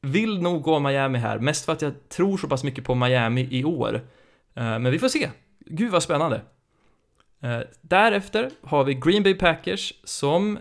vill 0.00 0.42
nog 0.42 0.62
gå 0.62 0.78
Miami 0.78 1.18
här, 1.18 1.38
mest 1.38 1.64
för 1.64 1.72
att 1.72 1.82
jag 1.82 2.08
tror 2.08 2.36
så 2.36 2.48
pass 2.48 2.64
mycket 2.64 2.84
på 2.84 2.94
Miami 2.94 3.48
i 3.50 3.64
år. 3.64 3.94
Eh, 4.54 4.78
men 4.78 4.90
vi 4.90 4.98
får 4.98 5.08
se. 5.08 5.30
Gud 5.58 5.92
vad 5.92 6.02
spännande. 6.02 6.40
Eh, 7.40 7.60
därefter 7.80 8.50
har 8.62 8.84
vi 8.84 8.94
Green 8.94 9.22
Bay 9.22 9.34
Packers 9.34 9.94
som 10.04 10.58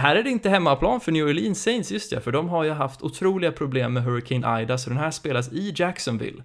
här 0.00 0.16
är 0.16 0.22
det 0.22 0.30
inte 0.30 0.50
hemmaplan 0.50 1.00
för 1.00 1.12
New 1.12 1.26
Orleans 1.26 1.62
Saints, 1.62 1.92
just 1.92 2.12
ja, 2.12 2.20
för 2.20 2.32
de 2.32 2.48
har 2.48 2.64
ju 2.64 2.70
haft 2.70 3.02
otroliga 3.02 3.52
problem 3.52 3.92
med 3.92 4.02
Hurricane 4.02 4.62
Ida, 4.62 4.78
så 4.78 4.90
den 4.90 4.98
här 4.98 5.10
spelas 5.10 5.52
i 5.52 5.72
Jacksonville. 5.76 6.42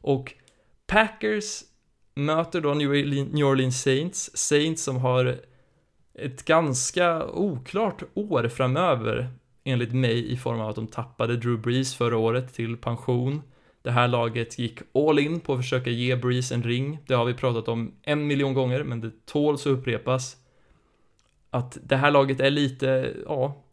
Och 0.00 0.32
Packers 0.86 1.62
möter 2.14 2.60
då 2.60 2.74
New 2.74 3.46
Orleans 3.46 3.82
Saints, 3.82 4.30
Saints 4.34 4.82
som 4.82 4.96
har 4.96 5.36
ett 6.18 6.44
ganska 6.44 7.26
oklart 7.26 8.02
år 8.14 8.48
framöver, 8.48 9.28
enligt 9.64 9.92
mig, 9.92 10.32
i 10.32 10.36
form 10.36 10.60
av 10.60 10.68
att 10.68 10.76
de 10.76 10.86
tappade 10.86 11.36
Drew 11.36 11.60
Brees 11.60 11.94
förra 11.94 12.16
året 12.16 12.54
till 12.54 12.76
pension. 12.76 13.42
Det 13.82 13.90
här 13.90 14.08
laget 14.08 14.58
gick 14.58 14.78
all 14.94 15.18
in 15.18 15.40
på 15.40 15.52
att 15.52 15.60
försöka 15.60 15.90
ge 15.90 16.16
Brees 16.16 16.52
en 16.52 16.62
ring. 16.62 16.98
Det 17.06 17.14
har 17.14 17.24
vi 17.24 17.34
pratat 17.34 17.68
om 17.68 17.94
en 18.02 18.26
miljon 18.26 18.54
gånger, 18.54 18.84
men 18.84 19.00
det 19.00 19.26
tåls 19.26 19.66
att 19.66 19.72
upprepas. 19.72 20.36
Att 21.54 21.78
det 21.82 21.96
här 21.96 22.10
laget 22.10 22.40
är 22.40 22.50
lite, 22.50 23.12
ja, 23.26 23.64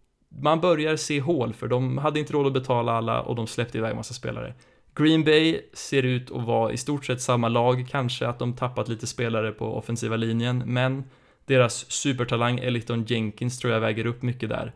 man 0.41 0.61
börjar 0.61 0.95
se 0.95 1.19
hål 1.19 1.53
för 1.53 1.67
de 1.67 1.97
hade 1.97 2.19
inte 2.19 2.33
råd 2.33 2.47
att 2.47 2.53
betala 2.53 2.91
alla 2.91 3.21
och 3.21 3.35
de 3.35 3.47
släppte 3.47 3.77
iväg 3.77 3.95
massa 3.95 4.13
spelare. 4.13 4.53
Green 4.95 5.23
Bay 5.23 5.61
ser 5.73 6.03
ut 6.03 6.31
att 6.31 6.45
vara 6.45 6.71
i 6.71 6.77
stort 6.77 7.05
sett 7.05 7.21
samma 7.21 7.49
lag, 7.49 7.87
kanske 7.89 8.27
att 8.27 8.39
de 8.39 8.55
tappat 8.55 8.87
lite 8.87 9.07
spelare 9.07 9.51
på 9.51 9.77
offensiva 9.77 10.15
linjen, 10.15 10.63
men 10.65 11.03
deras 11.45 11.91
supertalang 11.91 12.59
Eliton 12.59 13.05
Jenkins 13.05 13.59
tror 13.59 13.73
jag 13.73 13.79
väger 13.79 14.05
upp 14.05 14.21
mycket 14.21 14.49
där. 14.49 14.73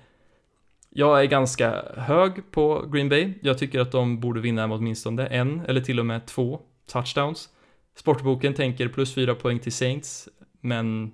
Jag 0.89 1.21
är 1.21 1.25
ganska 1.25 1.83
hög 1.97 2.51
på 2.51 2.85
Green 2.93 3.09
Bay. 3.09 3.33
Jag 3.41 3.57
tycker 3.57 3.79
att 3.79 3.91
de 3.91 4.19
borde 4.19 4.39
vinna 4.39 4.67
med 4.67 4.77
åtminstone 4.77 5.27
en 5.27 5.59
eller 5.67 5.81
till 5.81 5.99
och 5.99 6.05
med 6.05 6.25
två 6.25 6.59
touchdowns. 6.91 7.49
Sportboken 7.95 8.53
tänker 8.53 8.87
plus 8.87 9.13
fyra 9.13 9.35
poäng 9.35 9.59
till 9.59 9.73
Saints, 9.73 10.29
men 10.61 11.11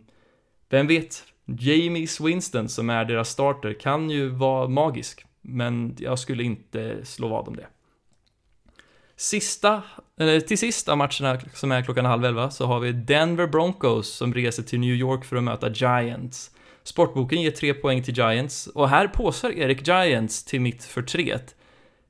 vem 0.69 0.87
vet? 0.87 1.30
Jamie 1.45 2.07
Winston 2.21 2.69
som 2.69 2.89
är 2.89 3.05
deras 3.05 3.29
starter 3.29 3.73
kan 3.73 4.09
ju 4.09 4.29
vara 4.29 4.67
magisk, 4.67 5.25
men 5.41 5.95
jag 5.99 6.19
skulle 6.19 6.43
inte 6.43 7.05
slå 7.05 7.27
vad 7.27 7.47
om 7.47 7.55
det. 7.55 7.67
Sista, 9.15 9.83
eller 10.19 10.39
till 10.39 10.57
sist 10.57 10.89
av 10.89 10.97
matcherna 10.97 11.39
som 11.53 11.71
är 11.71 11.81
klockan 11.81 12.05
halv 12.05 12.25
elva 12.25 12.51
så 12.51 12.65
har 12.65 12.79
vi 12.79 12.91
Denver 12.91 13.47
Broncos 13.47 14.07
som 14.07 14.33
reser 14.33 14.63
till 14.63 14.79
New 14.79 14.95
York 14.95 15.25
för 15.25 15.35
att 15.35 15.43
möta 15.43 15.69
Giants. 15.69 16.51
Sportboken 16.83 17.41
ger 17.41 17.51
tre 17.51 17.73
poäng 17.73 18.03
till 18.03 18.17
Giants 18.17 18.67
och 18.67 18.89
här 18.89 19.07
påsar 19.07 19.51
Erik 19.51 19.87
Giants 19.87 20.45
till 20.45 20.61
mitt 20.61 20.83
förtret. 20.83 21.55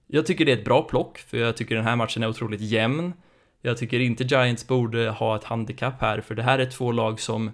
Jag 0.07 0.25
tycker 0.25 0.45
det 0.45 0.51
är 0.51 0.57
ett 0.57 0.65
bra 0.65 0.83
plock, 0.83 1.17
för 1.17 1.37
jag 1.37 1.57
tycker 1.57 1.75
den 1.75 1.83
här 1.83 1.95
matchen 1.95 2.23
är 2.23 2.27
otroligt 2.27 2.61
jämn. 2.61 3.13
Jag 3.61 3.77
tycker 3.77 3.99
inte 3.99 4.23
Giants 4.23 4.67
borde 4.67 5.09
ha 5.09 5.35
ett 5.35 5.43
handikapp 5.43 6.01
här, 6.01 6.21
för 6.21 6.35
det 6.35 6.43
här 6.43 6.59
är 6.59 6.65
två 6.65 6.91
lag 6.91 7.19
som 7.19 7.51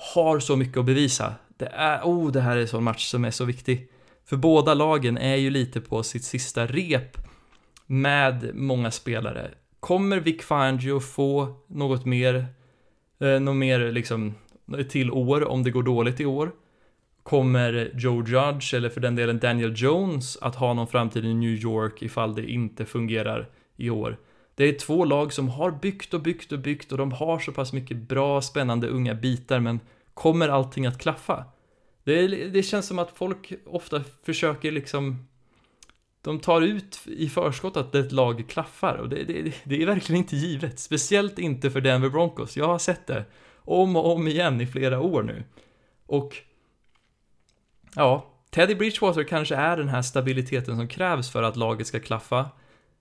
har 0.00 0.40
så 0.40 0.56
mycket 0.56 0.76
att 0.76 0.84
bevisa. 0.84 1.34
Det 1.56 1.66
är, 1.66 2.02
oh, 2.02 2.32
det 2.32 2.40
här 2.40 2.56
är 2.56 2.60
en 2.60 2.68
sån 2.68 2.84
match 2.84 3.06
som 3.06 3.24
är 3.24 3.30
så 3.30 3.44
viktig. 3.44 3.88
För 4.24 4.36
båda 4.36 4.74
lagen 4.74 5.18
är 5.18 5.36
ju 5.36 5.50
lite 5.50 5.80
på 5.80 6.02
sitt 6.02 6.24
sista 6.24 6.66
rep 6.66 7.16
med 7.86 8.50
många 8.54 8.90
spelare. 8.90 9.50
Kommer 9.80 10.20
Vic 10.20 10.42
Fangio 10.42 11.00
få 11.00 11.54
något 11.66 12.04
mer, 12.04 12.46
eh, 13.20 13.40
något 13.40 13.56
mer 13.56 13.92
liksom 13.92 14.34
till 14.88 15.10
år 15.10 15.48
om 15.48 15.62
det 15.62 15.70
går 15.70 15.82
dåligt 15.82 16.20
i 16.20 16.26
år? 16.26 16.52
Kommer 17.22 17.90
Joe 17.94 18.24
Judge, 18.26 18.74
eller 18.74 18.88
för 18.88 19.00
den 19.00 19.16
delen 19.16 19.38
Daniel 19.38 19.72
Jones, 19.76 20.36
att 20.36 20.54
ha 20.54 20.74
någon 20.74 20.86
framtid 20.86 21.24
i 21.24 21.34
New 21.34 21.50
York 21.50 22.02
ifall 22.02 22.34
det 22.34 22.50
inte 22.50 22.84
fungerar 22.84 23.48
i 23.76 23.90
år? 23.90 24.16
Det 24.60 24.68
är 24.68 24.72
två 24.72 25.04
lag 25.04 25.32
som 25.32 25.48
har 25.48 25.70
byggt 25.70 26.14
och 26.14 26.20
byggt 26.20 26.52
och 26.52 26.58
byggt 26.58 26.92
och 26.92 26.98
de 26.98 27.12
har 27.12 27.38
så 27.38 27.52
pass 27.52 27.72
mycket 27.72 27.96
bra, 27.96 28.42
spännande 28.42 28.88
unga 28.88 29.14
bitar, 29.14 29.60
men 29.60 29.80
kommer 30.14 30.48
allting 30.48 30.86
att 30.86 30.98
klaffa? 30.98 31.44
Det, 32.04 32.26
det 32.26 32.62
känns 32.62 32.86
som 32.86 32.98
att 32.98 33.10
folk 33.10 33.52
ofta 33.66 34.02
försöker 34.22 34.72
liksom 34.72 35.28
de 36.22 36.38
tar 36.38 36.62
ut 36.62 37.00
i 37.06 37.28
förskott 37.28 37.76
att 37.76 37.94
ett 37.94 38.12
lag 38.12 38.44
klaffar 38.48 38.94
och 38.94 39.08
det, 39.08 39.24
det, 39.24 39.54
det, 39.64 39.82
är 39.82 39.86
verkligen 39.86 40.22
inte 40.22 40.36
givet. 40.36 40.78
Speciellt 40.78 41.38
inte 41.38 41.70
för 41.70 41.80
Denver 41.80 42.08
Broncos. 42.08 42.56
Jag 42.56 42.66
har 42.66 42.78
sett 42.78 43.06
det 43.06 43.24
om 43.56 43.96
och 43.96 44.12
om 44.12 44.28
igen 44.28 44.60
i 44.60 44.66
flera 44.66 45.00
år 45.00 45.22
nu. 45.22 45.44
Och 46.06 46.36
ja, 47.94 48.26
Teddy 48.50 48.74
Bridgewater 48.74 49.24
kanske 49.24 49.56
är 49.56 49.76
den 49.76 49.88
här 49.88 50.02
stabiliteten 50.02 50.76
som 50.76 50.88
krävs 50.88 51.30
för 51.30 51.42
att 51.42 51.56
laget 51.56 51.86
ska 51.86 52.00
klaffa. 52.00 52.50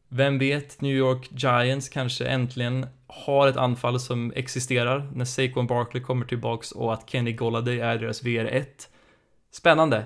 Vem 0.10 0.39
vet, 0.39 0.82
New 0.82 0.95
York 0.95 1.30
Giants 1.32 1.89
kanske 1.89 2.26
äntligen 2.26 2.88
har 3.07 3.47
ett 3.47 3.57
anfall 3.57 3.99
som 3.99 4.34
existerar 4.36 5.12
när 5.14 5.26
Saquon 5.26 5.68
Barkley 5.68 6.03
kommer 6.03 6.26
tillbaks 6.26 6.72
och 6.72 6.93
att 6.93 7.10
Kenny 7.10 7.34
Golladay 7.34 7.80
är 7.80 7.97
deras 7.97 8.24
VR1. 8.24 8.66
Spännande. 9.51 10.05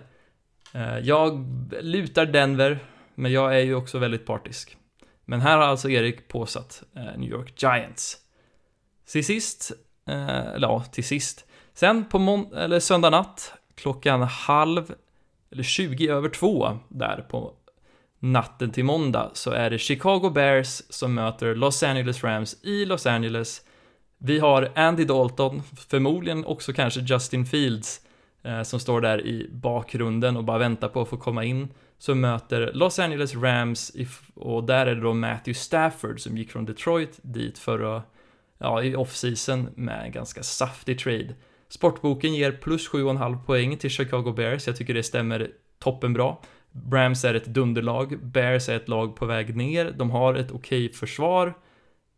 Eh, 0.74 0.99
jag 0.99 1.45
lutar 1.82 2.26
Denver, 2.26 2.80
men 3.16 3.32
jag 3.32 3.56
är 3.56 3.60
ju 3.60 3.76
också 3.76 3.97
väldigt 3.97 4.26
partisk. 4.26 4.78
Men 5.26 5.41
här 5.41 5.58
har 5.58 5.64
alltså 5.64 5.89
Erik 5.89 6.28
påsatt 6.28 6.84
eh, 6.95 7.18
New 7.18 7.30
York 7.30 7.64
Giants. 7.64 8.18
Till 9.12 9.26
sist, 9.26 9.72
eh, 10.08 10.47
eller 10.47 10.68
ja, 10.68 10.84
till 10.84 11.04
sist. 11.04 11.45
Sen 11.74 12.06
på 12.06 12.20
mån- 12.20 12.54
eller 12.54 12.80
söndag 12.80 13.10
natt, 13.10 13.54
klockan 13.76 14.22
halv, 14.22 14.93
eller 15.51 15.64
20 15.64 16.08
över 16.08 16.30
två, 16.30 16.80
där 16.89 17.26
på 17.30 17.54
natten 18.24 18.72
till 18.72 18.86
måndag, 18.86 19.32
så 19.34 19.52
är 19.52 19.70
det 19.70 19.78
Chicago 19.78 20.30
Bears 20.30 20.82
som 20.90 21.14
möter 21.14 21.56
Los 21.56 21.84
Angeles 21.84 22.24
Rams 22.24 22.64
i 22.64 22.86
Los 22.86 23.06
Angeles. 23.06 23.62
Vi 24.18 24.40
har 24.40 24.72
Andy 24.76 25.06
Dalton, 25.06 25.62
förmodligen 25.90 26.46
också 26.46 26.74
kanske 26.74 27.00
Justin 27.00 27.46
Fields, 27.46 28.02
eh, 28.44 28.64
som 28.64 28.80
står 28.80 29.02
där 29.02 29.26
i 29.26 29.50
bakgrunden 29.52 30.38
och 30.38 30.44
bara 30.44 30.58
väntar 30.58 30.88
på 30.88 31.02
att 31.02 31.10
få 31.10 31.18
komma 31.18 31.44
in 31.44 31.68
som 31.98 32.22
möter 32.22 32.72
Los 32.74 33.00
Angeles 33.00 33.36
Rams 33.36 33.92
och 34.34 34.64
där 34.64 34.86
är 34.86 34.96
det 34.96 35.02
då 35.02 35.14
Matthew 35.14 35.54
Stafford 35.54 36.20
som 36.20 36.38
gick 36.38 36.52
från 36.52 36.66
Detroit 36.66 37.20
dit 37.22 37.60
förra, 37.60 38.04
ja, 38.58 38.84
i 38.84 38.96
off-season 38.96 39.70
med 39.76 40.06
en 40.06 40.12
ganska 40.12 40.44
saftig 40.44 41.00
trade. 41.00 41.36
Sportboken 41.70 42.34
ger 42.34 42.52
plus 42.52 42.90
7,5 42.90 43.46
poäng 43.46 43.78
till 43.78 43.90
Chicago 43.90 44.34
Bears, 44.36 44.68
jag 44.68 44.78
tycker 44.78 44.94
det 44.94 45.04
stämmer 45.04 45.52
toppenbra. 45.80 46.36
Rams 46.92 47.26
är 47.26 47.34
ett 47.34 47.46
dunderlag, 47.46 48.20
Bears 48.24 48.70
är 48.70 48.76
ett 48.76 48.88
lag 48.88 49.16
på 49.16 49.26
väg 49.26 49.56
ner, 49.56 49.92
de 49.92 50.12
har 50.12 50.36
ett 50.36 50.52
okej 50.52 50.86
okay 50.86 50.94
försvar, 50.94 51.54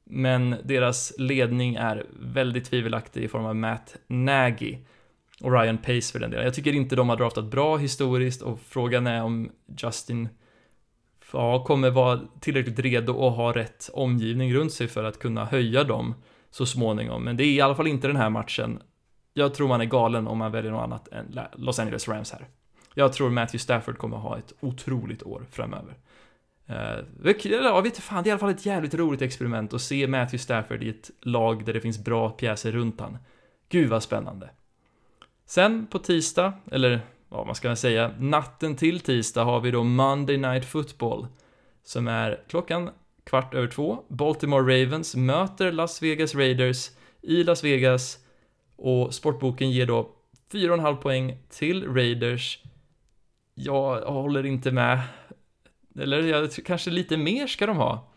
men 0.04 0.56
deras 0.64 1.14
ledning 1.18 1.76
är 1.76 2.06
väldigt 2.20 2.66
tvivelaktig 2.66 3.24
i 3.24 3.28
form 3.28 3.46
av 3.46 3.56
Matt 3.56 3.96
Nagy 4.08 4.78
och 5.42 5.52
Ryan 5.52 5.78
Pace 5.78 6.12
för 6.12 6.20
den 6.20 6.32
delen. 6.32 6.46
Jag 6.46 6.54
tycker 6.54 6.74
inte 6.74 6.96
de 6.96 7.10
har 7.10 7.18
draftat 7.18 7.46
bra 7.46 7.78
historiskt 7.78 8.42
och 8.42 8.60
frågan 8.60 9.08
är 9.08 9.24
om 9.24 9.52
Justin 9.82 10.30
ja, 11.34 11.64
kommer 11.64 11.90
vara 11.90 12.20
tillräckligt 12.40 12.80
redo 12.80 13.14
och 13.14 13.32
ha 13.32 13.56
rätt 13.56 13.90
omgivning 13.94 14.54
runt 14.54 14.74
sig 14.74 14.88
för 14.88 15.04
att 15.04 15.20
kunna 15.20 15.46
höja 15.46 15.84
dem 15.84 16.14
så 16.52 16.66
småningom. 16.66 17.24
Men 17.24 17.38
det 17.38 17.44
är 17.44 17.48
i 17.48 17.62
alla 17.62 17.76
fall 17.76 17.88
inte 17.88 18.08
den 18.08 18.16
här 18.16 18.30
matchen. 18.30 18.80
Jag 19.34 19.54
tror 19.54 19.68
man 19.68 19.82
är 19.82 19.86
galen 19.86 20.28
om 20.28 20.38
man 20.38 20.52
väljer 20.52 20.72
något 20.72 20.84
annat 20.84 21.08
än 21.08 21.40
Los 21.56 21.80
Angeles 21.80 22.08
Rams 22.08 22.32
här. 22.32 22.48
Jag 22.98 23.14
tror 23.14 23.30
Matthew 23.30 23.60
Stafford 23.60 23.98
kommer 23.98 24.18
ha 24.18 24.38
ett 24.38 24.54
otroligt 24.60 25.24
år 25.24 25.46
framöver. 25.52 25.94
Uh, 26.70 27.34
jag 27.44 27.82
vet 27.82 27.98
fan, 27.98 28.24
det 28.24 28.28
är 28.28 28.30
i 28.30 28.32
alla 28.32 28.40
fall 28.40 28.50
ett 28.50 28.66
jävligt 28.66 28.94
roligt 28.94 29.22
experiment 29.22 29.74
att 29.74 29.82
se 29.82 30.08
Matthew 30.08 30.38
Stafford 30.38 30.84
i 30.84 30.90
ett 30.90 31.12
lag 31.22 31.66
där 31.66 31.74
det 31.74 31.82
finns 31.82 32.04
bra 32.04 32.30
pjäser 32.30 32.72
runt 32.72 33.00
han. 33.00 33.18
Gud 33.70 33.90
vad 33.90 34.04
spännande. 34.04 34.50
Sen 35.46 35.88
på 35.88 36.00
tisdag, 36.00 36.54
eller 36.72 37.02
vad 37.30 37.46
man 37.46 37.56
ska 37.56 37.76
säga, 37.76 38.12
natten 38.20 38.76
till 38.76 39.00
tisdag 39.00 39.44
har 39.44 39.60
vi 39.60 39.72
då 39.72 39.84
Monday 39.84 40.38
Night 40.38 40.66
Football. 40.66 41.28
Som 41.84 42.08
är 42.08 42.44
klockan 42.48 42.90
kvart 43.24 43.54
över 43.54 43.68
två. 43.68 44.04
Baltimore 44.08 44.84
Ravens 44.84 45.16
möter 45.16 45.72
Las 45.72 46.02
Vegas 46.02 46.36
Raiders 46.36 46.90
i 47.22 47.44
Las 47.44 47.64
Vegas. 47.64 48.18
Och 48.76 49.14
sportboken 49.14 49.72
ger 49.72 49.86
då 49.86 50.10
4,5 50.52 50.96
poäng 50.96 51.38
till 51.50 51.94
Raiders. 51.94 52.60
Jag 53.56 54.02
håller 54.02 54.46
inte 54.46 54.72
med. 54.72 55.02
Eller 56.00 56.22
jag, 56.22 56.52
kanske 56.66 56.90
lite 56.92 57.18
mer 57.18 57.48
ska 57.48 57.66
de 57.66 57.78
ha. 57.78 58.12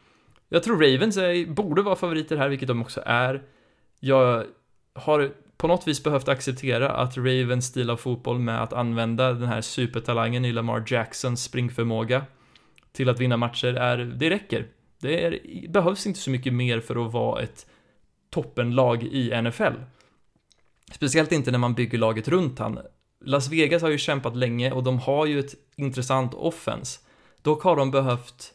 Jag 0.48 0.62
tror 0.62 0.76
Ravens 0.76 1.16
är, 1.16 1.46
borde 1.46 1.82
vara 1.82 1.96
favoriter 1.96 2.36
här, 2.36 2.48
vilket 2.48 2.68
de 2.68 2.82
också 2.82 3.02
är. 3.06 3.42
Jag 4.00 4.44
har 4.94 5.32
på 5.56 5.66
något 5.66 5.88
vis 5.88 6.04
behövt 6.04 6.28
acceptera 6.28 6.90
att 6.90 7.16
Ravens 7.16 7.66
stil 7.66 7.90
av 7.90 7.96
fotboll 7.96 8.38
med 8.38 8.62
att 8.62 8.72
använda 8.72 9.32
den 9.32 9.48
här 9.48 9.60
supertalangen 9.60 10.44
i 10.44 10.52
Lamar 10.52 10.84
Jacksons 10.86 11.42
springförmåga 11.42 12.24
till 12.92 13.08
att 13.08 13.20
vinna 13.20 13.36
matcher 13.36 13.74
är, 13.74 13.98
det 13.98 14.30
räcker. 14.30 14.66
Det 15.00 15.24
är, 15.24 15.38
behövs 15.68 16.06
inte 16.06 16.20
så 16.20 16.30
mycket 16.30 16.52
mer 16.52 16.80
för 16.80 17.06
att 17.06 17.12
vara 17.12 17.42
ett 17.42 17.66
toppenlag 18.30 19.02
i 19.02 19.42
NFL. 19.42 19.74
Speciellt 20.92 21.32
inte 21.32 21.50
när 21.50 21.58
man 21.58 21.74
bygger 21.74 21.98
laget 21.98 22.28
runt 22.28 22.58
han. 22.58 22.78
Las 23.24 23.48
Vegas 23.48 23.82
har 23.82 23.90
ju 23.90 23.98
kämpat 23.98 24.36
länge 24.36 24.72
och 24.72 24.82
de 24.82 24.98
har 24.98 25.26
ju 25.26 25.38
ett 25.38 25.54
intressant 25.76 26.34
offens. 26.34 27.00
Dock 27.42 27.62
har 27.62 27.76
de 27.76 27.90
behövt 27.90 28.54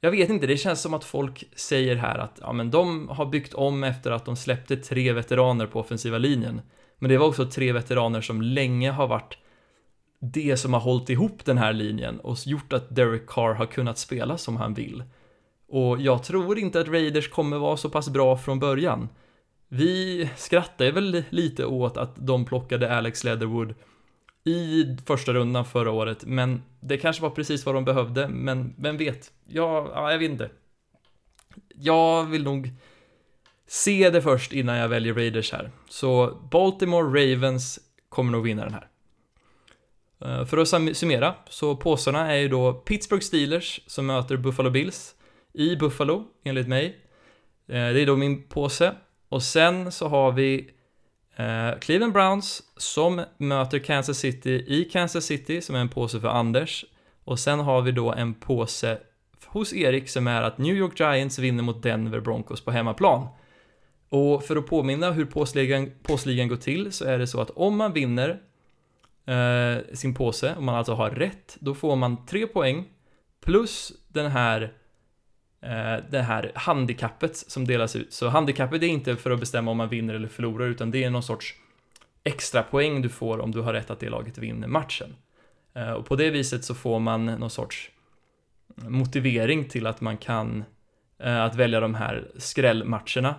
jag 0.00 0.10
vet 0.10 0.30
inte, 0.30 0.46
det 0.46 0.56
känns 0.56 0.80
som 0.80 0.94
att 0.94 1.04
folk 1.04 1.44
säger 1.56 1.96
här 1.96 2.18
att 2.18 2.38
ja, 2.40 2.52
men 2.52 2.70
de 2.70 3.08
har 3.08 3.26
byggt 3.26 3.54
om 3.54 3.84
efter 3.84 4.10
att 4.10 4.24
de 4.24 4.36
släppte 4.36 4.76
tre 4.76 5.12
veteraner 5.12 5.66
på 5.66 5.80
offensiva 5.80 6.18
linjen. 6.18 6.60
Men 6.98 7.10
det 7.10 7.18
var 7.18 7.26
också 7.26 7.46
tre 7.46 7.72
veteraner 7.72 8.20
som 8.20 8.42
länge 8.42 8.90
har 8.90 9.06
varit 9.06 9.38
det 10.20 10.56
som 10.56 10.72
har 10.72 10.80
hållit 10.80 11.10
ihop 11.10 11.44
den 11.44 11.58
här 11.58 11.72
linjen 11.72 12.20
och 12.20 12.36
gjort 12.46 12.72
att 12.72 12.96
Derek 12.96 13.26
Carr 13.26 13.54
har 13.54 13.66
kunnat 13.66 13.98
spela 13.98 14.38
som 14.38 14.56
han 14.56 14.74
vill. 14.74 15.04
Och 15.68 16.00
jag 16.00 16.22
tror 16.22 16.58
inte 16.58 16.80
att 16.80 16.88
Raiders 16.88 17.30
kommer 17.30 17.58
vara 17.58 17.76
så 17.76 17.90
pass 17.90 18.08
bra 18.08 18.36
från 18.36 18.58
början. 18.58 19.08
Vi 19.68 20.28
skrattade 20.36 20.90
väl 20.90 21.24
lite 21.30 21.64
åt 21.66 21.96
att 21.96 22.26
de 22.26 22.44
plockade 22.44 22.96
Alex 22.96 23.24
Leatherwood 23.24 23.74
i 24.44 24.84
första 25.06 25.32
rundan 25.32 25.64
förra 25.64 25.90
året, 25.90 26.24
men 26.24 26.62
det 26.80 26.98
kanske 26.98 27.22
var 27.22 27.30
precis 27.30 27.66
vad 27.66 27.74
de 27.74 27.84
behövde, 27.84 28.28
men 28.28 28.74
vem 28.78 28.96
vet? 28.96 29.32
Ja, 29.46 29.90
ja, 29.94 30.12
jag 30.12 30.18
vet 30.18 30.30
inte. 30.30 30.50
Jag 31.74 32.24
vill 32.24 32.44
nog 32.44 32.70
se 33.66 34.10
det 34.10 34.22
först 34.22 34.52
innan 34.52 34.76
jag 34.76 34.88
väljer 34.88 35.14
Raiders 35.14 35.52
här. 35.52 35.70
Så 35.88 36.38
Baltimore 36.50 37.22
Ravens 37.22 37.80
kommer 38.08 38.32
nog 38.32 38.44
vinna 38.44 38.64
den 38.64 38.74
här. 38.74 38.88
Eh, 40.20 40.44
för 40.44 40.58
att 40.58 40.96
summera, 40.96 41.34
så 41.48 41.76
påsarna 41.76 42.32
är 42.32 42.36
ju 42.36 42.48
då 42.48 42.72
Pittsburgh 42.72 43.24
Steelers 43.24 43.80
som 43.86 44.06
möter 44.06 44.36
Buffalo 44.36 44.70
Bills 44.70 45.14
i 45.52 45.76
Buffalo, 45.76 46.24
enligt 46.44 46.68
mig. 46.68 46.86
Eh, 47.68 47.74
det 47.74 48.00
är 48.00 48.06
då 48.06 48.16
min 48.16 48.42
påse. 48.48 48.94
Och 49.28 49.42
sen 49.42 49.92
så 49.92 50.08
har 50.08 50.32
vi 50.32 50.70
eh, 51.36 51.78
Cleveland 51.80 52.12
Browns 52.12 52.62
som 52.76 53.24
möter 53.36 53.78
Kansas 53.78 54.18
City 54.18 54.64
i 54.66 54.84
Kansas 54.84 55.24
City, 55.24 55.60
som 55.60 55.74
är 55.74 55.80
en 55.80 55.88
påse 55.88 56.20
för 56.20 56.28
Anders. 56.28 56.84
Och 57.24 57.38
sen 57.38 57.60
har 57.60 57.82
vi 57.82 57.92
då 57.92 58.12
en 58.12 58.34
påse 58.34 58.98
hos 59.46 59.72
Erik 59.72 60.08
som 60.08 60.26
är 60.26 60.42
att 60.42 60.58
New 60.58 60.76
York 60.76 61.00
Giants 61.00 61.38
vinner 61.38 61.62
mot 61.62 61.82
Denver 61.82 62.20
Broncos 62.20 62.60
på 62.60 62.70
hemmaplan. 62.70 63.28
Och 64.08 64.44
för 64.44 64.56
att 64.56 64.66
påminna 64.66 65.10
hur 65.10 65.24
påsligan, 65.24 65.90
påsligan 66.02 66.48
går 66.48 66.56
till 66.56 66.92
så 66.92 67.04
är 67.04 67.18
det 67.18 67.26
så 67.26 67.40
att 67.40 67.50
om 67.50 67.76
man 67.76 67.92
vinner 67.92 68.40
eh, 69.26 69.94
sin 69.94 70.14
påse, 70.14 70.54
om 70.58 70.64
man 70.64 70.74
alltså 70.74 70.92
har 70.92 71.10
rätt, 71.10 71.56
då 71.60 71.74
får 71.74 71.96
man 71.96 72.26
tre 72.26 72.46
poäng 72.46 72.84
plus 73.44 73.92
den 74.08 74.30
här 74.30 74.72
Eh, 75.66 76.04
det 76.10 76.22
här 76.22 76.52
handikappet 76.54 77.36
som 77.36 77.64
delas 77.64 77.96
ut. 77.96 78.12
Så 78.12 78.28
handikappet 78.28 78.82
är 78.82 78.86
inte 78.86 79.16
för 79.16 79.30
att 79.30 79.40
bestämma 79.40 79.70
om 79.70 79.76
man 79.76 79.88
vinner 79.88 80.14
eller 80.14 80.28
förlorar, 80.28 80.66
utan 80.66 80.90
det 80.90 81.04
är 81.04 81.10
någon 81.10 81.22
sorts 81.22 81.54
extra 82.24 82.62
poäng 82.62 83.02
du 83.02 83.08
får 83.08 83.38
om 83.38 83.52
du 83.52 83.60
har 83.60 83.72
rätt 83.72 83.90
att 83.90 84.00
det 84.00 84.08
laget 84.08 84.38
vinner 84.38 84.68
matchen. 84.68 85.16
Eh, 85.74 85.92
och 85.92 86.06
på 86.06 86.16
det 86.16 86.30
viset 86.30 86.64
så 86.64 86.74
får 86.74 86.98
man 86.98 87.26
någon 87.26 87.50
sorts 87.50 87.90
motivering 88.76 89.68
till 89.68 89.86
att 89.86 90.00
man 90.00 90.16
kan 90.16 90.64
eh, 91.18 91.42
att 91.42 91.54
välja 91.54 91.80
de 91.80 91.94
här 91.94 92.28
skrällmatcherna. 92.36 93.34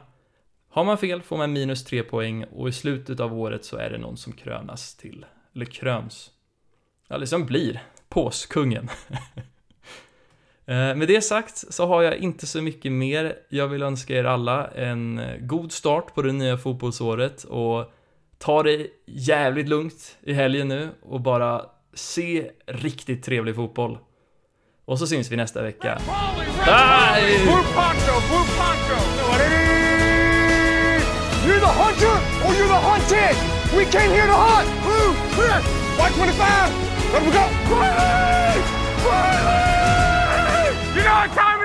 Har 0.69 0.83
man 0.83 0.97
fel 0.97 1.21
får 1.21 1.37
man 1.37 1.53
minus 1.53 1.83
tre 1.83 2.03
poäng 2.03 2.43
och 2.43 2.69
i 2.69 2.71
slutet 2.71 3.19
av 3.19 3.33
året 3.33 3.65
så 3.65 3.77
är 3.77 3.89
det 3.89 3.97
någon 3.97 4.17
som 4.17 4.33
krönas 4.33 4.95
till 4.95 5.25
eller 5.55 5.65
kröns, 5.65 6.31
ja, 7.07 7.17
liksom 7.17 7.45
blir 7.45 7.83
påskungen. 8.09 8.89
Eh, 10.67 10.95
med 10.95 11.07
det 11.07 11.21
sagt 11.21 11.73
så 11.73 11.85
har 11.85 12.01
jag 12.01 12.17
inte 12.17 12.47
så 12.47 12.61
mycket 12.61 12.91
mer. 12.91 13.35
Jag 13.49 13.67
vill 13.67 13.83
önska 13.83 14.17
er 14.17 14.23
alla 14.23 14.67
en 14.67 15.19
eh, 15.19 15.37
god 15.39 15.71
start 15.71 16.15
på 16.15 16.21
det 16.21 16.31
nya 16.31 16.57
fotbollsåret 16.57 17.43
och 17.43 17.91
ta 18.37 18.63
det 18.63 18.87
jävligt 19.05 19.67
lugnt 19.67 20.17
i 20.23 20.33
helgen 20.33 20.67
nu 20.67 20.89
och 21.01 21.21
bara 21.21 21.61
se 21.93 22.51
riktigt 22.65 23.23
trevlig 23.23 23.55
fotboll. 23.55 23.97
Och 24.85 24.99
så 24.99 25.07
syns 25.07 25.31
vi 25.31 25.35
nästa 25.35 25.61
vecka. 25.61 25.99
Bye! 26.65 27.37
Your 41.17 41.27
time! 41.29 41.56